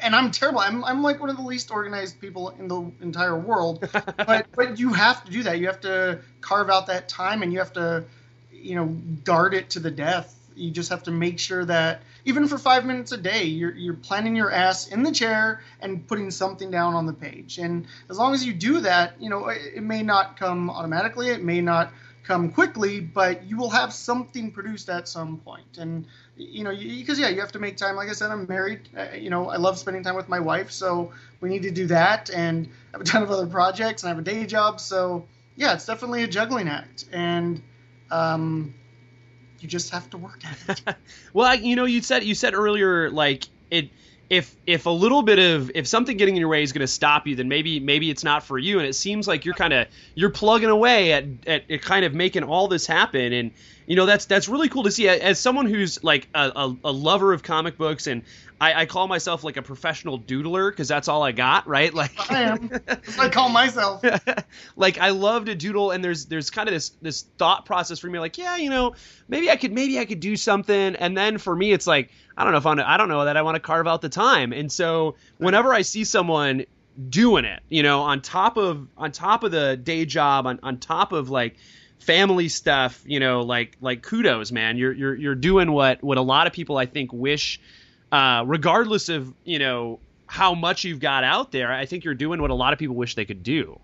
and 0.01 0.15
I'm 0.15 0.31
terrible. 0.31 0.59
I'm, 0.59 0.83
I'm 0.83 1.01
like 1.01 1.19
one 1.19 1.29
of 1.29 1.37
the 1.37 1.43
least 1.43 1.71
organized 1.71 2.19
people 2.19 2.49
in 2.51 2.67
the 2.67 2.91
entire 3.01 3.37
world. 3.37 3.87
but 4.17 4.47
but 4.55 4.79
you 4.79 4.93
have 4.93 5.23
to 5.25 5.31
do 5.31 5.43
that. 5.43 5.59
You 5.59 5.67
have 5.67 5.81
to 5.81 6.19
carve 6.41 6.69
out 6.69 6.87
that 6.87 7.09
time, 7.09 7.41
and 7.41 7.51
you 7.51 7.59
have 7.59 7.73
to, 7.73 8.05
you 8.51 8.75
know, 8.75 8.85
guard 9.23 9.53
it 9.53 9.71
to 9.71 9.79
the 9.79 9.91
death. 9.91 10.35
You 10.55 10.71
just 10.71 10.89
have 10.89 11.03
to 11.03 11.11
make 11.11 11.39
sure 11.39 11.63
that 11.65 12.01
even 12.25 12.47
for 12.47 12.57
five 12.57 12.85
minutes 12.85 13.11
a 13.11 13.17
day, 13.17 13.45
you're 13.45 13.73
you're 13.73 13.93
planting 13.93 14.35
your 14.35 14.51
ass 14.51 14.87
in 14.87 15.03
the 15.03 15.11
chair 15.11 15.61
and 15.81 16.05
putting 16.07 16.31
something 16.31 16.69
down 16.69 16.93
on 16.93 17.05
the 17.05 17.13
page. 17.13 17.57
And 17.57 17.85
as 18.09 18.17
long 18.17 18.33
as 18.33 18.45
you 18.45 18.53
do 18.53 18.81
that, 18.81 19.21
you 19.21 19.29
know, 19.29 19.47
it, 19.47 19.61
it 19.75 19.83
may 19.83 20.03
not 20.03 20.37
come 20.37 20.69
automatically, 20.69 21.29
it 21.29 21.43
may 21.43 21.61
not 21.61 21.91
come 22.29 22.51
quickly, 22.51 22.99
but 22.99 23.43
you 23.49 23.57
will 23.57 23.71
have 23.71 23.91
something 23.91 24.51
produced 24.51 24.87
at 24.87 25.07
some 25.07 25.39
point. 25.39 25.79
And 25.79 26.05
you 26.37 26.63
know, 26.63 26.69
because 26.69 27.17
yeah, 27.17 27.29
you 27.29 27.39
have 27.41 27.51
to 27.53 27.59
make 27.59 27.75
time. 27.75 27.95
Like 27.95 28.07
I 28.07 28.13
said, 28.13 28.29
I'm 28.29 28.45
married. 28.47 28.87
Uh, 28.95 29.15
you 29.15 29.31
know, 29.31 29.49
I 29.49 29.57
love 29.57 29.79
spending 29.79 30.03
time 30.03 30.15
with 30.15 30.29
my 30.29 30.39
wife, 30.39 30.69
so 30.69 31.11
we 31.41 31.49
need 31.49 31.63
to 31.63 31.71
do 31.71 31.87
that. 31.87 32.29
And 32.29 32.69
I 32.93 32.97
have 32.97 33.01
a 33.01 33.03
ton 33.03 33.23
of 33.23 33.31
other 33.31 33.47
projects, 33.47 34.03
and 34.03 34.09
I 34.09 34.11
have 34.11 34.19
a 34.19 34.21
day 34.21 34.45
job. 34.45 34.79
So 34.79 35.25
yeah, 35.55 35.73
it's 35.73 35.87
definitely 35.87 36.21
a 36.23 36.27
juggling 36.27 36.67
act, 36.67 37.05
and 37.11 37.63
um, 38.11 38.75
you 39.59 39.67
just 39.67 39.89
have 39.89 40.07
to 40.11 40.19
work 40.19 40.39
at 40.45 40.69
it. 40.69 40.95
Well, 41.33 41.47
I, 41.47 41.55
you 41.55 41.75
know, 41.75 41.85
you 41.85 42.01
said 42.01 42.23
you 42.23 42.35
said 42.35 42.53
earlier 42.53 43.09
like 43.09 43.45
it 43.71 43.89
if 44.29 44.55
if 44.67 44.85
a 44.85 44.91
little 44.91 45.23
bit 45.23 45.39
of 45.39 45.71
if 45.73 45.87
something 45.87 46.15
getting 46.15 46.35
in 46.35 46.39
your 46.39 46.49
way 46.49 46.61
is 46.61 46.71
going 46.71 46.81
to 46.81 46.87
stop 46.87 47.25
you, 47.25 47.35
then 47.35 47.47
maybe 47.47 47.79
maybe 47.79 48.09
it's 48.09 48.23
not 48.23 48.43
for 48.43 48.57
you. 48.57 48.77
And 48.77 48.87
it 48.87 48.93
seems 48.93 49.27
like 49.27 49.43
you're 49.43 49.55
kind 49.55 49.73
of 49.73 49.87
you're 50.13 50.29
plugging 50.29 50.69
away 50.69 51.13
at, 51.13 51.25
at 51.47 51.81
kind 51.81 52.05
of 52.05 52.13
making 52.13 52.43
all 52.43 52.67
this 52.67 52.85
happen. 52.85 53.33
And 53.33 53.51
you 53.89 53.95
know 53.95 54.05
that's 54.05 54.25
that's 54.25 54.47
really 54.47 54.69
cool 54.69 54.83
to 54.83 54.91
see 54.91 55.09
as 55.09 55.39
someone 55.39 55.65
who's 55.65 56.01
like 56.03 56.29
a, 56.35 56.51
a, 56.55 56.75
a 56.85 56.91
lover 56.91 57.33
of 57.33 57.41
comic 57.41 57.75
books 57.75 58.05
and 58.05 58.21
I, 58.61 58.81
I, 58.81 58.85
call 58.85 59.07
myself 59.07 59.43
like 59.45 59.55
a 59.55 59.61
professional 59.61 60.19
doodler 60.19 60.69
because 60.69 60.89
that's 60.89 61.07
all 61.07 61.23
I 61.23 61.31
got, 61.31 61.65
right? 61.65 61.93
Like 61.93 62.11
I 62.29 62.41
am. 62.43 62.67
That's 62.85 63.17
what 63.17 63.27
I 63.27 63.29
call 63.29 63.47
myself. 63.47 64.03
like 64.75 64.97
I 64.97 65.11
love 65.11 65.45
to 65.45 65.55
doodle, 65.55 65.91
and 65.91 66.03
there's 66.03 66.25
there's 66.25 66.49
kind 66.49 66.67
of 66.67 66.73
this 66.73 66.89
this 67.01 67.21
thought 67.37 67.65
process 67.65 67.99
for 67.99 68.07
me, 68.07 68.19
like 68.19 68.37
yeah, 68.37 68.57
you 68.57 68.69
know, 68.69 68.95
maybe 69.29 69.49
I 69.49 69.55
could 69.55 69.71
maybe 69.71 69.97
I 69.97 70.03
could 70.03 70.19
do 70.19 70.35
something, 70.35 70.97
and 70.97 71.17
then 71.17 71.37
for 71.37 71.55
me 71.55 71.71
it's 71.71 71.87
like 71.87 72.11
I 72.37 72.43
don't 72.43 72.51
know 72.51 72.57
if 72.57 72.65
I'm, 72.65 72.79
I 72.81 72.97
don't 72.97 73.07
know 73.07 73.23
that 73.23 73.37
I 73.37 73.43
want 73.43 73.55
to 73.55 73.61
carve 73.61 73.87
out 73.87 74.01
the 74.01 74.09
time, 74.09 74.51
and 74.51 74.69
so 74.69 75.15
whenever 75.37 75.73
I 75.73 75.83
see 75.83 76.03
someone 76.03 76.65
doing 77.09 77.45
it, 77.45 77.61
you 77.69 77.81
know, 77.81 78.01
on 78.01 78.21
top 78.21 78.57
of 78.57 78.89
on 78.97 79.13
top 79.13 79.45
of 79.45 79.51
the 79.51 79.77
day 79.77 80.03
job, 80.03 80.47
on 80.47 80.59
on 80.63 80.79
top 80.79 81.13
of 81.13 81.29
like 81.29 81.55
family 81.99 82.49
stuff, 82.49 83.01
you 83.05 83.19
know, 83.19 83.41
like 83.41 83.77
like 83.81 84.01
kudos, 84.01 84.51
man. 84.51 84.77
You're 84.77 84.93
you're 84.93 85.15
you're 85.15 85.35
doing 85.35 85.71
what 85.71 86.03
what 86.03 86.17
a 86.17 86.21
lot 86.21 86.47
of 86.47 86.53
people 86.53 86.77
I 86.77 86.85
think 86.85 87.13
wish 87.13 87.59
uh, 88.11 88.43
regardless 88.45 89.09
of 89.09 89.33
you 89.43 89.59
know 89.59 89.99
how 90.25 90.53
much 90.53 90.83
you've 90.83 90.99
got 90.99 91.23
out 91.23 91.51
there, 91.51 91.71
I 91.71 91.85
think 91.85 92.03
you're 92.03 92.13
doing 92.13 92.41
what 92.41 92.51
a 92.51 92.55
lot 92.55 92.73
of 92.73 92.79
people 92.79 92.95
wish 92.95 93.15
they 93.15 93.25
could 93.25 93.43
do. 93.43 93.79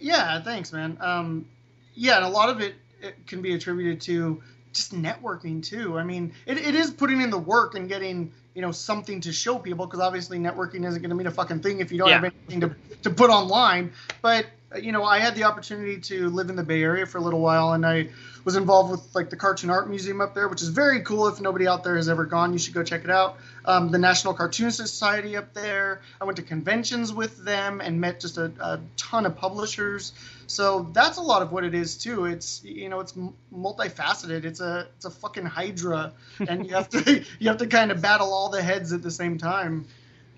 Yeah, 0.00 0.40
thanks, 0.42 0.72
man. 0.72 0.98
Um, 1.00 1.46
yeah, 1.94 2.16
and 2.16 2.24
a 2.24 2.28
lot 2.28 2.50
of 2.50 2.60
it, 2.60 2.74
it, 3.00 3.26
can 3.26 3.40
be 3.40 3.54
attributed 3.54 4.00
to 4.02 4.42
just 4.72 4.94
networking 4.94 5.64
too. 5.64 5.98
I 5.98 6.04
mean, 6.04 6.34
it, 6.46 6.58
it 6.58 6.74
is 6.74 6.90
putting 6.90 7.20
in 7.20 7.30
the 7.30 7.38
work 7.38 7.74
and 7.74 7.88
getting 7.88 8.32
you 8.54 8.62
know 8.62 8.72
something 8.72 9.20
to 9.22 9.32
show 9.32 9.58
people 9.58 9.86
because 9.86 10.00
obviously 10.00 10.38
networking 10.38 10.86
isn't 10.86 11.00
going 11.00 11.10
to 11.10 11.16
mean 11.16 11.26
a 11.26 11.32
fucking 11.32 11.60
thing 11.60 11.80
if 11.80 11.92
you 11.92 11.98
don't 11.98 12.08
yeah. 12.08 12.20
have 12.20 12.24
anything 12.24 12.60
to, 12.60 12.76
to 13.02 13.10
put 13.10 13.30
online. 13.30 13.92
But 14.22 14.46
you 14.78 14.92
know, 14.92 15.04
I 15.04 15.18
had 15.18 15.34
the 15.34 15.44
opportunity 15.44 15.98
to 16.00 16.28
live 16.30 16.50
in 16.50 16.56
the 16.56 16.62
Bay 16.62 16.82
Area 16.82 17.06
for 17.06 17.18
a 17.18 17.20
little 17.20 17.40
while, 17.40 17.72
and 17.72 17.84
I 17.84 18.08
was 18.44 18.56
involved 18.56 18.90
with 18.90 19.14
like 19.14 19.30
the 19.30 19.36
Cartoon 19.36 19.70
Art 19.70 19.88
Museum 19.88 20.20
up 20.20 20.34
there, 20.34 20.48
which 20.48 20.62
is 20.62 20.68
very 20.68 21.02
cool. 21.02 21.26
If 21.28 21.40
nobody 21.40 21.66
out 21.66 21.84
there 21.84 21.96
has 21.96 22.08
ever 22.08 22.24
gone, 22.24 22.52
you 22.52 22.58
should 22.58 22.74
go 22.74 22.82
check 22.82 23.04
it 23.04 23.10
out. 23.10 23.36
Um, 23.64 23.90
the 23.90 23.98
National 23.98 24.32
Cartoon 24.32 24.70
Society 24.70 25.36
up 25.36 25.52
there. 25.54 26.00
I 26.20 26.24
went 26.24 26.36
to 26.36 26.42
conventions 26.42 27.12
with 27.12 27.44
them 27.44 27.80
and 27.80 28.00
met 28.00 28.20
just 28.20 28.38
a, 28.38 28.52
a, 28.60 28.80
ton 28.96 29.26
of 29.26 29.36
publishers. 29.36 30.12
So 30.46 30.88
that's 30.92 31.18
a 31.18 31.22
lot 31.22 31.42
of 31.42 31.52
what 31.52 31.64
it 31.64 31.74
is 31.74 31.96
too. 31.96 32.24
It's 32.24 32.62
you 32.64 32.88
know 32.88 33.00
it's 33.00 33.14
multifaceted. 33.54 34.44
It's 34.44 34.60
a 34.60 34.86
it's 34.96 35.04
a 35.04 35.10
fucking 35.10 35.46
hydra, 35.46 36.12
and 36.48 36.66
you 36.66 36.74
have 36.74 36.88
to 36.90 37.24
you 37.38 37.48
have 37.48 37.58
to 37.58 37.66
kind 37.66 37.90
of 37.90 38.00
battle 38.00 38.32
all 38.32 38.48
the 38.48 38.62
heads 38.62 38.92
at 38.92 39.02
the 39.02 39.10
same 39.10 39.36
time. 39.36 39.86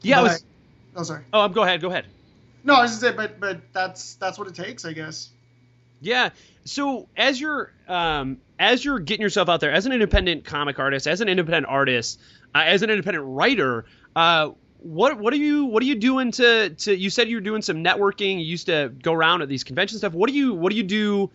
Yeah. 0.00 0.22
But, 0.22 0.22
was, 0.22 0.44
oh, 0.96 1.02
sorry. 1.02 1.22
Oh, 1.32 1.48
go 1.48 1.62
ahead. 1.62 1.80
Go 1.80 1.88
ahead. 1.88 2.06
No, 2.64 2.74
I 2.74 2.82
was 2.82 2.92
just 2.92 3.00
say, 3.00 3.12
but 3.12 3.40
but 3.40 3.60
that's 3.72 4.14
that's 4.14 4.38
what 4.38 4.48
it 4.48 4.54
takes, 4.54 4.84
I 4.84 4.92
guess. 4.92 5.30
Yeah. 6.00 6.30
So 6.64 7.08
as 7.16 7.40
you're 7.40 7.72
um, 7.88 8.38
as 8.58 8.84
you're 8.84 8.98
getting 8.98 9.22
yourself 9.22 9.48
out 9.48 9.60
there 9.60 9.72
as 9.72 9.86
an 9.86 9.92
independent 9.92 10.44
comic 10.44 10.78
artist, 10.78 11.06
as 11.06 11.20
an 11.20 11.28
independent 11.28 11.66
artist, 11.66 12.20
uh, 12.54 12.62
as 12.64 12.82
an 12.82 12.90
independent 12.90 13.24
writer, 13.26 13.84
uh, 14.14 14.50
what 14.78 15.18
what 15.18 15.32
are 15.32 15.38
you 15.38 15.66
what 15.66 15.82
are 15.82 15.86
you 15.86 15.94
doing 15.94 16.32
to 16.32 16.70
to? 16.70 16.96
You 16.96 17.10
said 17.10 17.28
you 17.28 17.36
were 17.36 17.40
doing 17.42 17.62
some 17.62 17.82
networking. 17.82 18.38
You 18.38 18.44
used 18.44 18.66
to 18.66 18.92
go 19.02 19.12
around 19.12 19.42
at 19.42 19.48
these 19.48 19.64
convention 19.64 19.98
stuff. 19.98 20.12
What 20.12 20.28
do 20.28 20.36
you 20.36 20.54
what 20.54 20.70
do 20.70 20.76
you 20.76 20.82
do? 20.82 21.30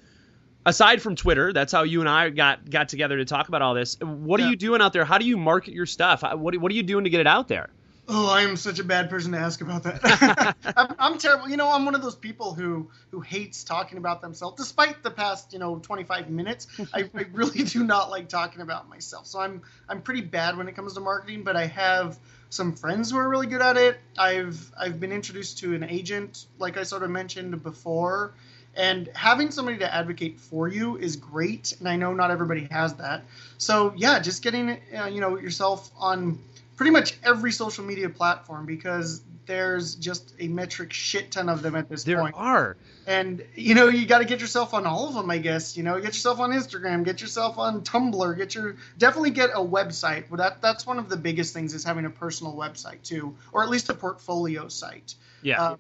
Aside 0.66 1.02
from 1.02 1.16
Twitter, 1.16 1.54
that's 1.54 1.72
how 1.72 1.84
you 1.84 2.02
and 2.02 2.10
I 2.10 2.30
got 2.30 2.70
got 2.70 2.90
together 2.90 3.16
to 3.16 3.24
talk 3.24 3.48
about 3.48 3.62
all 3.62 3.74
this. 3.74 3.98
What 4.02 4.42
yeah. 4.42 4.48
are 4.48 4.50
you 4.50 4.58
doing 4.58 4.82
out 4.82 4.92
there? 4.92 5.06
How 5.06 5.18
do 5.18 5.26
you 5.26 5.38
market 5.38 5.74
your 5.74 5.86
stuff? 5.86 6.24
What 6.24 6.58
what 6.58 6.70
are 6.70 6.76
you 6.76 6.84
doing 6.84 7.06
to 7.06 7.10
get 7.10 7.22
it 7.22 7.28
out 7.28 7.48
there? 7.48 7.70
Oh, 8.10 8.30
I 8.30 8.44
am 8.44 8.56
such 8.56 8.80
a 8.80 8.86
bad 8.86 9.10
person 9.10 9.34
to 9.34 9.38
ask 9.38 9.60
about 9.60 9.84
that. 9.84 10.56
I'm, 10.78 10.96
I'm, 10.98 11.18
terrible. 11.18 11.50
You 11.50 11.58
know, 11.58 11.70
I'm 11.70 11.84
one 11.84 11.94
of 11.94 12.02
those 12.02 12.16
people 12.16 12.54
who 12.54 12.90
who 13.12 13.20
hates 13.20 13.66
talking 13.66 13.98
about 13.98 14.22
themselves. 14.22 14.56
Despite 14.56 15.04
the 15.04 15.12
past, 15.12 15.52
you 15.52 15.60
know, 15.60 15.78
25 15.80 16.30
minutes, 16.30 16.68
I, 16.94 17.10
I, 17.14 17.26
really 17.34 17.64
do 17.64 17.84
not 17.84 18.10
like 18.10 18.30
talking 18.30 18.62
about 18.62 18.88
myself. 18.88 19.28
So 19.28 19.42
I'm 19.42 19.62
I'm 19.90 20.02
pretty 20.02 20.22
bad 20.22 20.56
when 20.56 20.70
it 20.70 20.76
comes 20.76 20.94
to 20.94 21.02
marketing. 21.02 21.44
But 21.44 21.58
I 21.58 21.66
have 21.66 22.18
some 22.50 22.74
friends 22.74 23.12
who 23.12 23.18
are 23.18 23.28
really 23.28 23.48
good 23.48 23.62
at 23.62 23.76
it. 23.76 24.00
I've 24.18 24.72
I've 24.78 25.02
been 25.02 25.12
introduced 25.12 25.58
to 25.60 25.76
an 25.76 25.84
agent, 25.84 26.46
like 26.60 26.78
I 26.78 26.84
sort 26.84 27.04
of 27.04 27.10
mentioned 27.10 27.62
before, 27.62 28.34
and 28.74 29.10
having 29.16 29.52
somebody 29.52 29.80
to 29.80 29.94
advocate 29.94 30.40
for 30.40 30.70
you 30.70 30.96
is 30.96 31.18
great. 31.18 31.74
And 31.80 31.90
I 31.90 31.98
know 31.98 32.14
not 32.14 32.32
everybody 32.32 32.70
has 32.72 32.94
that. 32.96 33.26
So 33.58 33.94
yeah, 33.98 34.20
just 34.20 34.44
getting 34.44 34.80
uh, 34.98 35.08
you 35.08 35.20
know 35.20 35.38
yourself 35.38 35.92
on 35.98 36.40
pretty 36.78 36.92
much 36.92 37.18
every 37.24 37.52
social 37.52 37.84
media 37.84 38.08
platform 38.08 38.66
because 38.66 39.22
there's 39.48 39.96
just 39.96 40.34
a 40.40 40.48
metric 40.48 40.94
shit 40.94 41.32
ton 41.32 41.50
of 41.50 41.62
them 41.62 41.76
at 41.76 41.90
this 41.90 42.04
there 42.04 42.20
point. 42.20 42.36
There 42.36 42.44
are. 42.44 42.78
And 43.08 43.44
you 43.56 43.74
know, 43.74 43.88
you 43.88 44.06
got 44.06 44.20
to 44.20 44.26
get 44.26 44.40
yourself 44.40 44.74
on 44.74 44.86
all 44.86 45.08
of 45.08 45.16
them, 45.16 45.30
I 45.32 45.40
guess. 45.40 45.76
You 45.76 45.84
know, 45.84 45.96
get 45.96 46.08
yourself 46.08 46.40
on 46.40 46.52
Instagram, 46.52 47.04
get 47.04 47.20
yourself 47.20 47.58
on 47.58 47.82
Tumblr, 47.82 48.38
get 48.38 48.54
your 48.54 48.76
definitely 48.98 49.32
get 49.32 49.50
a 49.52 49.60
website. 49.60 50.26
But 50.30 50.38
that 50.38 50.62
that's 50.62 50.86
one 50.86 51.00
of 51.00 51.10
the 51.10 51.18
biggest 51.18 51.54
things 51.54 51.74
is 51.74 51.84
having 51.84 52.06
a 52.06 52.10
personal 52.10 52.54
website 52.54 53.02
too, 53.02 53.36
or 53.52 53.64
at 53.64 53.70
least 53.70 53.90
a 53.90 53.94
portfolio 53.94 54.68
site. 54.68 55.16
Yeah. 55.42 55.62
Uh, 55.62 55.76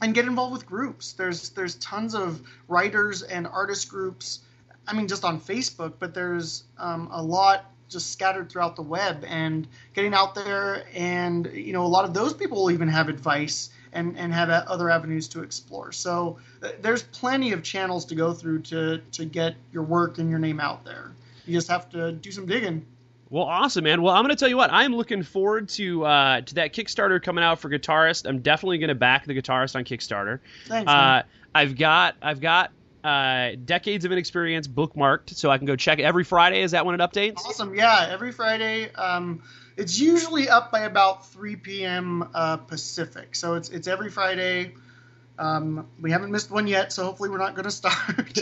and 0.00 0.14
get 0.14 0.24
involved 0.24 0.52
with 0.52 0.66
groups. 0.66 1.12
There's 1.12 1.50
there's 1.50 1.74
tons 1.76 2.14
of 2.14 2.40
writers 2.68 3.22
and 3.22 3.46
artist 3.46 3.88
groups. 3.88 4.40
I 4.86 4.94
mean, 4.94 5.06
just 5.06 5.24
on 5.24 5.40
Facebook, 5.40 5.94
but 5.98 6.14
there's 6.14 6.64
um, 6.78 7.08
a 7.12 7.22
lot 7.22 7.66
just 7.92 8.12
scattered 8.12 8.50
throughout 8.50 8.76
the 8.76 8.82
web 8.82 9.24
and 9.26 9.66
getting 9.94 10.14
out 10.14 10.34
there 10.34 10.84
and 10.94 11.46
you 11.52 11.72
know 11.72 11.84
a 11.84 11.86
lot 11.86 12.04
of 12.04 12.14
those 12.14 12.32
people 12.32 12.62
will 12.62 12.70
even 12.70 12.88
have 12.88 13.08
advice 13.08 13.70
and 13.92 14.18
and 14.18 14.32
have 14.32 14.48
other 14.48 14.90
avenues 14.90 15.28
to 15.28 15.42
explore 15.42 15.92
so 15.92 16.38
uh, 16.62 16.68
there's 16.80 17.02
plenty 17.04 17.52
of 17.52 17.62
channels 17.62 18.04
to 18.04 18.14
go 18.14 18.32
through 18.32 18.60
to 18.60 18.98
to 19.12 19.24
get 19.24 19.54
your 19.72 19.82
work 19.82 20.18
and 20.18 20.30
your 20.30 20.38
name 20.38 20.60
out 20.60 20.84
there 20.84 21.12
you 21.46 21.54
just 21.54 21.68
have 21.68 21.88
to 21.90 22.12
do 22.12 22.30
some 22.30 22.46
digging 22.46 22.84
well, 23.30 23.44
awesome, 23.44 23.84
man. 23.84 24.02
Well, 24.02 24.14
I'm 24.14 24.24
going 24.24 24.36
to 24.36 24.38
tell 24.38 24.50
you 24.50 24.58
what. 24.58 24.70
I'm 24.70 24.94
looking 24.94 25.22
forward 25.22 25.70
to 25.70 26.04
uh, 26.04 26.40
to 26.42 26.54
that 26.56 26.74
Kickstarter 26.74 27.20
coming 27.22 27.42
out 27.42 27.60
for 27.60 27.70
Guitarist. 27.70 28.28
I'm 28.28 28.40
definitely 28.40 28.76
going 28.76 28.88
to 28.88 28.94
back 28.94 29.24
the 29.24 29.32
Guitarist 29.32 29.74
on 29.74 29.84
Kickstarter. 29.84 30.40
Thanks. 30.66 30.92
Uh, 30.92 31.22
I've 31.54 31.78
got 31.78 32.16
I've 32.20 32.42
got 32.42 32.72
uh, 33.04 33.50
decades 33.64 34.04
of 34.04 34.12
inexperience 34.12 34.68
bookmarked, 34.68 35.34
so 35.34 35.50
I 35.50 35.58
can 35.58 35.66
go 35.66 35.76
check 35.76 35.98
it 35.98 36.02
every 36.02 36.24
Friday. 36.24 36.62
Is 36.62 36.70
that 36.70 36.86
when 36.86 36.98
it 36.98 37.00
updates? 37.00 37.38
Awesome. 37.38 37.74
Yeah, 37.74 38.08
every 38.10 38.32
Friday. 38.32 38.92
Um, 38.92 39.42
it's 39.76 39.98
usually 39.98 40.48
up 40.48 40.70
by 40.70 40.80
about 40.80 41.26
3 41.28 41.56
p.m. 41.56 42.28
Uh, 42.34 42.58
Pacific, 42.58 43.34
so 43.34 43.54
it's 43.54 43.68
it's 43.70 43.88
every 43.88 44.10
Friday. 44.10 44.74
Um, 45.38 45.88
we 46.00 46.10
haven't 46.10 46.30
missed 46.30 46.50
one 46.50 46.66
yet, 46.66 46.92
so 46.92 47.04
hopefully 47.04 47.30
we're 47.30 47.38
not 47.38 47.54
going 47.54 47.64
to 47.70 47.70
start. 47.70 48.38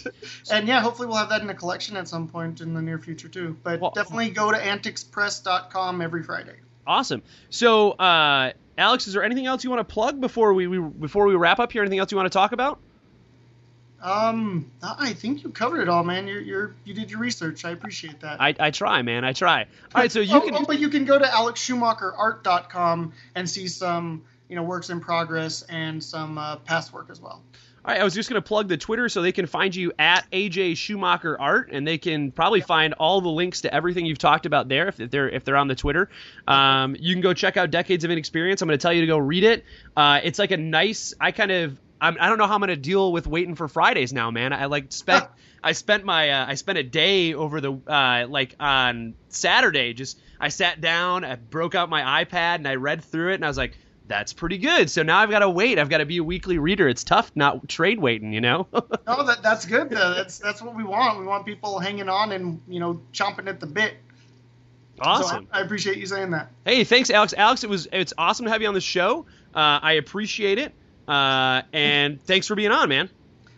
and 0.50 0.68
yeah, 0.68 0.80
hopefully 0.80 1.08
we'll 1.08 1.16
have 1.16 1.30
that 1.30 1.40
in 1.40 1.48
a 1.48 1.54
collection 1.54 1.96
at 1.96 2.08
some 2.08 2.28
point 2.28 2.60
in 2.60 2.74
the 2.74 2.82
near 2.82 2.98
future 2.98 3.28
too. 3.28 3.56
But 3.62 3.80
well, 3.80 3.92
definitely 3.94 4.30
go 4.30 4.50
to 4.50 4.58
anticspress.com 4.58 6.00
every 6.00 6.22
Friday. 6.22 6.56
Awesome. 6.86 7.22
So, 7.50 7.92
uh, 7.92 8.52
Alex, 8.76 9.06
is 9.06 9.14
there 9.14 9.22
anything 9.22 9.46
else 9.46 9.62
you 9.62 9.70
want 9.70 9.86
to 9.86 9.92
plug 9.92 10.20
before 10.20 10.52
we, 10.52 10.66
we 10.66 10.78
before 10.78 11.26
we 11.26 11.34
wrap 11.36 11.60
up 11.60 11.72
here? 11.72 11.82
Anything 11.82 11.98
else 11.98 12.10
you 12.10 12.16
want 12.16 12.26
to 12.26 12.36
talk 12.36 12.52
about? 12.52 12.80
Um, 14.02 14.70
I 14.82 15.12
think 15.12 15.42
you 15.42 15.50
covered 15.50 15.80
it 15.80 15.88
all, 15.88 16.02
man. 16.02 16.26
You're, 16.26 16.40
you're 16.40 16.74
you 16.84 16.94
did 16.94 17.10
your 17.10 17.20
research. 17.20 17.64
I 17.64 17.70
appreciate 17.70 18.20
that. 18.20 18.40
I, 18.40 18.54
I 18.58 18.70
try, 18.70 19.02
man. 19.02 19.24
I 19.24 19.32
try. 19.32 19.66
All 19.94 20.00
right, 20.00 20.10
so 20.10 20.20
you 20.20 20.36
oh, 20.36 20.40
can. 20.40 20.54
Oh, 20.54 20.64
but 20.66 20.78
you 20.78 20.88
can 20.88 21.04
go 21.04 21.18
to 21.18 21.24
alexschumacherart.com 21.24 23.12
and 23.34 23.50
see 23.50 23.68
some 23.68 24.24
you 24.48 24.56
know 24.56 24.62
works 24.62 24.88
in 24.88 25.00
progress 25.00 25.62
and 25.62 26.02
some 26.02 26.38
uh, 26.38 26.56
past 26.56 26.92
work 26.92 27.08
as 27.10 27.20
well. 27.20 27.42
All 27.82 27.94
right, 27.94 28.00
I 28.00 28.04
was 28.04 28.14
just 28.14 28.28
going 28.28 28.40
to 28.40 28.46
plug 28.46 28.68
the 28.68 28.76
Twitter 28.76 29.08
so 29.08 29.22
they 29.22 29.32
can 29.32 29.46
find 29.46 29.74
you 29.74 29.92
at 29.98 30.30
AJ 30.30 30.76
Schumacher 30.76 31.40
Art, 31.40 31.70
and 31.72 31.86
they 31.86 31.96
can 31.96 32.30
probably 32.30 32.60
find 32.60 32.92
all 32.94 33.22
the 33.22 33.30
links 33.30 33.62
to 33.62 33.74
everything 33.74 34.04
you've 34.04 34.18
talked 34.18 34.44
about 34.44 34.68
there 34.68 34.88
if 34.88 34.96
they're 34.96 35.28
if 35.28 35.44
they're 35.44 35.56
on 35.56 35.68
the 35.68 35.74
Twitter. 35.74 36.10
Um, 36.46 36.94
you 36.98 37.14
can 37.14 37.22
go 37.22 37.32
check 37.32 37.56
out 37.56 37.70
Decades 37.70 38.04
of 38.04 38.10
Inexperience. 38.10 38.60
I'm 38.60 38.68
going 38.68 38.78
to 38.78 38.82
tell 38.82 38.92
you 38.92 39.00
to 39.00 39.06
go 39.06 39.16
read 39.18 39.44
it. 39.44 39.64
Uh, 39.96 40.20
it's 40.22 40.38
like 40.38 40.50
a 40.50 40.58
nice. 40.58 41.14
I 41.18 41.32
kind 41.32 41.50
of 41.50 41.78
I'm, 42.00 42.16
I 42.18 42.24
do 42.24 42.30
not 42.30 42.38
know 42.38 42.46
how 42.46 42.54
I'm 42.54 42.60
gonna 42.60 42.76
deal 42.76 43.12
with 43.12 43.26
waiting 43.26 43.54
for 43.54 43.68
Fridays 43.68 44.12
now, 44.12 44.30
man. 44.30 44.52
I 44.52 44.66
like 44.66 44.92
spent 44.92 45.26
I 45.62 45.72
spent 45.72 46.04
my 46.04 46.30
uh, 46.30 46.46
I 46.46 46.54
spent 46.54 46.78
a 46.78 46.82
day 46.82 47.34
over 47.34 47.60
the 47.60 47.72
uh, 47.72 48.26
like 48.28 48.56
on 48.58 49.14
Saturday. 49.28 49.92
Just 49.92 50.18
I 50.38 50.48
sat 50.48 50.80
down, 50.80 51.24
I 51.24 51.36
broke 51.36 51.74
out 51.74 51.90
my 51.90 52.24
iPad, 52.24 52.56
and 52.56 52.68
I 52.68 52.76
read 52.76 53.04
through 53.04 53.32
it, 53.32 53.34
and 53.34 53.44
I 53.44 53.48
was 53.48 53.58
like, 53.58 53.76
that's 54.10 54.32
pretty 54.32 54.58
good. 54.58 54.90
So 54.90 55.02
now 55.02 55.18
I've 55.18 55.30
got 55.30 55.38
to 55.38 55.48
wait. 55.48 55.78
I've 55.78 55.88
got 55.88 55.98
to 55.98 56.06
be 56.06 56.16
a 56.16 56.24
weekly 56.24 56.58
reader. 56.58 56.88
It's 56.88 57.04
tough 57.04 57.30
not 57.34 57.68
trade 57.68 58.00
waiting, 58.00 58.32
you 58.32 58.40
know. 58.40 58.66
no, 58.72 59.24
that 59.24 59.42
that's 59.42 59.66
good. 59.66 59.90
Though. 59.90 60.14
That's 60.14 60.38
that's 60.38 60.60
what 60.60 60.74
we 60.74 60.84
want. 60.84 61.18
We 61.18 61.26
want 61.26 61.46
people 61.46 61.78
hanging 61.78 62.08
on 62.08 62.32
and 62.32 62.60
you 62.68 62.80
know 62.80 63.00
chomping 63.12 63.46
at 63.48 63.60
the 63.60 63.66
bit. 63.66 63.94
Awesome. 65.00 65.46
So 65.46 65.48
I, 65.52 65.60
I, 65.60 65.62
appreciate 65.62 65.96
you 65.96 66.06
saying 66.06 66.32
that. 66.32 66.50
Hey, 66.64 66.84
thanks, 66.84 67.08
Alex. 67.08 67.32
Alex, 67.34 67.64
it 67.64 67.70
was 67.70 67.88
it's 67.92 68.12
awesome 68.18 68.46
to 68.46 68.50
have 68.52 68.60
you 68.60 68.68
on 68.68 68.74
the 68.74 68.80
show. 68.80 69.26
Uh, 69.54 69.78
I 69.80 69.92
appreciate 69.92 70.58
it. 70.58 70.74
Uh, 71.10 71.62
and 71.72 72.22
thanks 72.22 72.46
for 72.46 72.54
being 72.54 72.70
on, 72.70 72.88
man. 72.88 73.10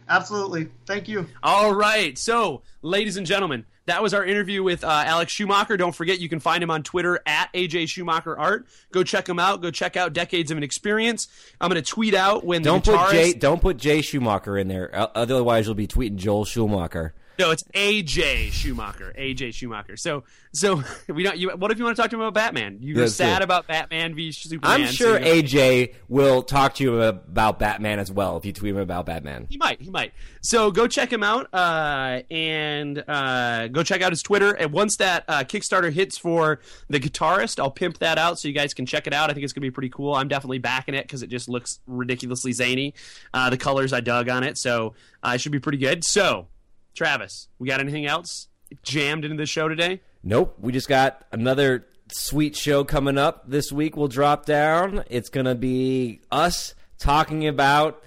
Absolutely. 0.09 0.69
Thank 0.87 1.07
you. 1.07 1.27
All 1.43 1.75
right. 1.75 2.17
So, 2.17 2.63
ladies 2.81 3.17
and 3.19 3.27
gentlemen, 3.27 3.67
that 3.87 4.03
was 4.03 4.15
our 4.15 4.25
interview 4.25 4.63
with 4.63 4.85
uh, 4.85 5.05
Alex 5.07 5.33
Schumacher. 5.33 5.77
Don't 5.77 5.95
forget, 5.95 6.19
you 6.19 6.29
can 6.29 6.41
find 6.41 6.63
him 6.63 6.71
on 6.71 6.83
Twitter 6.83 7.21
at 7.27 7.53
AJ 7.53 7.89
Schumacher 7.89 8.39
Art. 8.39 8.67
Go 8.91 9.03
check 9.03 9.29
him 9.29 9.39
out. 9.39 9.61
Go 9.61 9.71
check 9.71 9.97
out 9.97 10.13
Decades 10.13 10.51
of 10.51 10.57
Inexperience. 10.57 11.29
I'm 11.61 11.69
going 11.69 11.83
to 11.83 11.89
tweet 11.89 12.15
out 12.15 12.45
when 12.45 12.63
Don't 12.63 12.85
the 12.85 12.97
put. 12.97 13.11
Jay. 13.11 13.33
Don't 13.33 13.61
put 13.61 13.77
Jay 13.77 14.01
Schumacher 14.01 14.57
in 14.57 14.69
there. 14.69 14.91
Otherwise, 15.15 15.67
you'll 15.67 15.75
be 15.75 15.87
tweeting 15.89 16.17
Joel 16.17 16.45
Schumacher. 16.45 17.15
No, 17.39 17.51
it's 17.51 17.63
AJ 17.75 18.53
Schumacher. 18.53 19.15
AJ 19.19 19.55
Schumacher. 19.55 19.97
So, 19.97 20.25
so 20.53 20.83
we 21.09 21.23
don't. 21.23 21.37
You, 21.39 21.51
what 21.51 21.71
if 21.71 21.79
you 21.79 21.85
want 21.85 21.97
to 21.97 22.03
talk 22.03 22.11
to 22.11 22.17
him 22.17 22.21
about 22.21 22.35
Batman? 22.35 22.79
You're 22.81 23.07
sad 23.07 23.41
it. 23.41 23.45
about 23.45 23.67
Batman 23.67 24.15
v 24.15 24.33
Superman. 24.33 24.83
I'm 24.83 24.87
sure 24.87 25.19
you- 25.19 25.43
AJ 25.43 25.95
will 26.09 26.43
talk 26.43 26.75
to 26.75 26.85
you 26.85 27.01
about 27.03 27.59
Batman 27.59 27.99
as 27.99 28.11
well 28.11 28.37
if 28.37 28.45
you 28.45 28.53
tweet 28.53 28.71
him 28.75 28.79
about 28.79 29.07
Batman. 29.07 29.47
He 29.49 29.57
might. 29.57 29.81
He 29.81 29.91
might. 29.91 30.13
So 30.41 30.71
go 30.71 30.87
check 30.87 31.13
him 31.13 31.23
out, 31.23 31.49
uh, 31.55 32.23
and 32.31 33.03
uh, 33.09 33.69
go 33.69 33.83
check 33.83 34.03
out 34.03 34.13
his 34.13 34.23
Twitter. 34.23 34.53
And 34.53 34.73
once 34.73 34.97
that 34.97 35.25
uh, 35.29 35.45
Kickstarter 35.45 35.93
hits 35.93 36.19
for 36.19 36.61
the 36.89 37.01
guitarist, 37.01 37.59
I'll 37.59 37.71
pimp 37.71 37.99
that 37.99 38.19
out 38.19 38.39
so 38.39 38.49
you 38.49 38.55
guys 38.55 38.75
can 38.75 38.87
check 38.87 39.07
it 39.07 39.15
out. 39.15 39.31
I 39.31 39.33
think 39.33 39.45
it's 39.45 39.53
gonna 39.53 39.63
be 39.63 39.71
pretty 39.71 39.91
cool. 39.91 40.15
I'm 40.15 40.29
definitely 40.29 40.59
backing 40.59 40.95
it 40.95 41.05
because 41.07 41.23
it 41.23 41.29
just 41.29 41.49
looks 41.49 41.81
ridiculously 41.87 42.53
zany. 42.53 42.95
Uh, 43.33 43.51
the 43.51 43.57
colors 43.57 43.93
I 43.93 44.01
dug 44.01 44.29
on 44.29 44.43
it, 44.45 44.59
so 44.59 44.95
uh, 45.23 45.33
it 45.35 45.41
should 45.41 45.53
be 45.53 45.61
pretty 45.61 45.79
good. 45.79 46.05
So, 46.05 46.49
Travis, 46.95 47.49
we 47.59 47.69
got 47.69 47.81
anything 47.81 48.07
else 48.07 48.49
jammed 48.83 49.25
into 49.25 49.37
the 49.37 49.47
show 49.47 49.69
today? 49.69 50.01
Nope. 50.23 50.57
We 50.61 50.73
just 50.73 50.89
got 50.89 51.25
another 51.33 51.87
sweet 52.13 52.57
show 52.57 52.85
coming 52.85 53.19
up 53.19 53.45
this 53.49 53.73
week. 53.73 53.97
We'll 53.97 54.09
drop 54.09 54.47
down. 54.47 55.05
It's 55.11 55.29
gonna 55.29 55.55
be 55.55 56.23
us 56.31 56.75
talking 56.99 57.47
about 57.49 58.03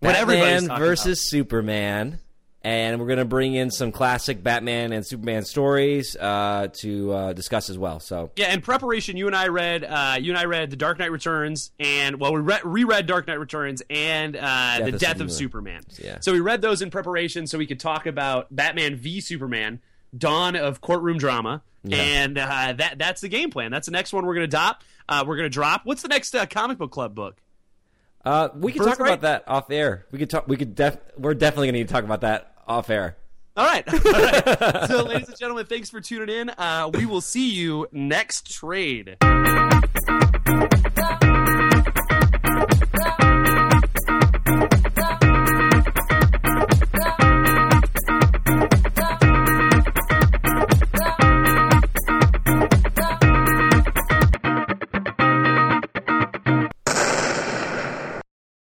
What 0.00 0.14
Batman 0.14 0.68
versus 0.78 1.28
Superman, 1.28 2.20
and 2.62 3.00
we're 3.00 3.06
gonna 3.06 3.24
bring 3.24 3.54
in 3.54 3.70
some 3.70 3.90
classic 3.92 4.42
Batman 4.42 4.92
and 4.92 5.06
Superman 5.06 5.44
stories 5.44 6.14
uh, 6.16 6.68
to 6.80 7.12
uh, 7.12 7.32
discuss 7.32 7.70
as 7.70 7.78
well. 7.78 8.00
So 8.00 8.30
Yeah, 8.36 8.52
in 8.52 8.60
preparation, 8.60 9.16
you 9.16 9.26
and 9.26 9.36
I 9.36 9.48
read 9.48 9.84
uh, 9.84 10.16
you 10.20 10.32
and 10.32 10.38
I 10.38 10.44
read 10.44 10.70
The 10.70 10.76
Dark 10.76 10.98
Knight 10.98 11.10
Returns, 11.10 11.70
and 11.80 12.20
well, 12.20 12.34
we 12.34 12.40
re- 12.40 12.60
reread 12.64 13.06
Dark 13.06 13.26
Knight 13.26 13.38
Returns 13.38 13.82
and 13.88 14.36
uh, 14.36 14.78
The 14.80 14.94
of 14.94 15.00
Death 15.00 15.20
of 15.20 15.32
Superman. 15.32 15.82
Superman. 15.90 16.10
Yeah. 16.12 16.18
So 16.20 16.32
we 16.32 16.40
read 16.40 16.60
those 16.60 16.82
in 16.82 16.90
preparation 16.90 17.46
so 17.46 17.56
we 17.58 17.66
could 17.66 17.80
talk 17.80 18.06
about 18.06 18.54
Batman 18.54 18.96
v 18.96 19.20
Superman, 19.20 19.80
Dawn 20.16 20.54
of 20.56 20.80
Courtroom 20.80 21.18
Drama, 21.18 21.62
and 21.90 22.36
uh, 22.36 22.74
that 22.76 22.98
that's 22.98 23.22
the 23.22 23.28
game 23.28 23.50
plan. 23.50 23.70
That's 23.70 23.86
the 23.86 23.92
next 23.92 24.12
one 24.12 24.26
we're 24.26 24.34
gonna 24.34 24.46
drop. 24.46 24.82
Uh, 25.08 25.24
we're 25.26 25.36
gonna 25.36 25.48
drop. 25.48 25.82
What's 25.84 26.02
the 26.02 26.08
next 26.08 26.34
uh, 26.36 26.44
comic 26.46 26.76
book 26.78 26.90
club 26.90 27.14
book? 27.14 27.40
Uh, 28.24 28.48
we 28.54 28.72
could 28.72 28.82
talk 28.82 29.00
about 29.00 29.22
that 29.22 29.44
off 29.46 29.70
air. 29.70 30.06
We 30.10 30.18
could 30.18 30.30
talk. 30.30 30.46
We 30.48 30.56
could. 30.56 30.74
Def- 30.74 30.98
we're 31.16 31.34
definitely 31.34 31.68
gonna 31.68 31.78
need 31.78 31.88
to 31.88 31.94
talk 31.94 32.04
about 32.04 32.20
that 32.22 32.54
off 32.66 32.90
air. 32.90 33.16
All 33.56 33.66
right. 33.66 33.84
All 33.92 34.12
right. 34.12 34.88
So, 34.88 35.02
ladies 35.04 35.28
and 35.28 35.38
gentlemen, 35.38 35.66
thanks 35.66 35.90
for 35.90 36.00
tuning 36.00 36.34
in. 36.34 36.50
Uh, 36.50 36.90
we 36.92 37.06
will 37.06 37.20
see 37.20 37.50
you 37.50 37.86
next 37.92 38.50
trade. 38.50 39.16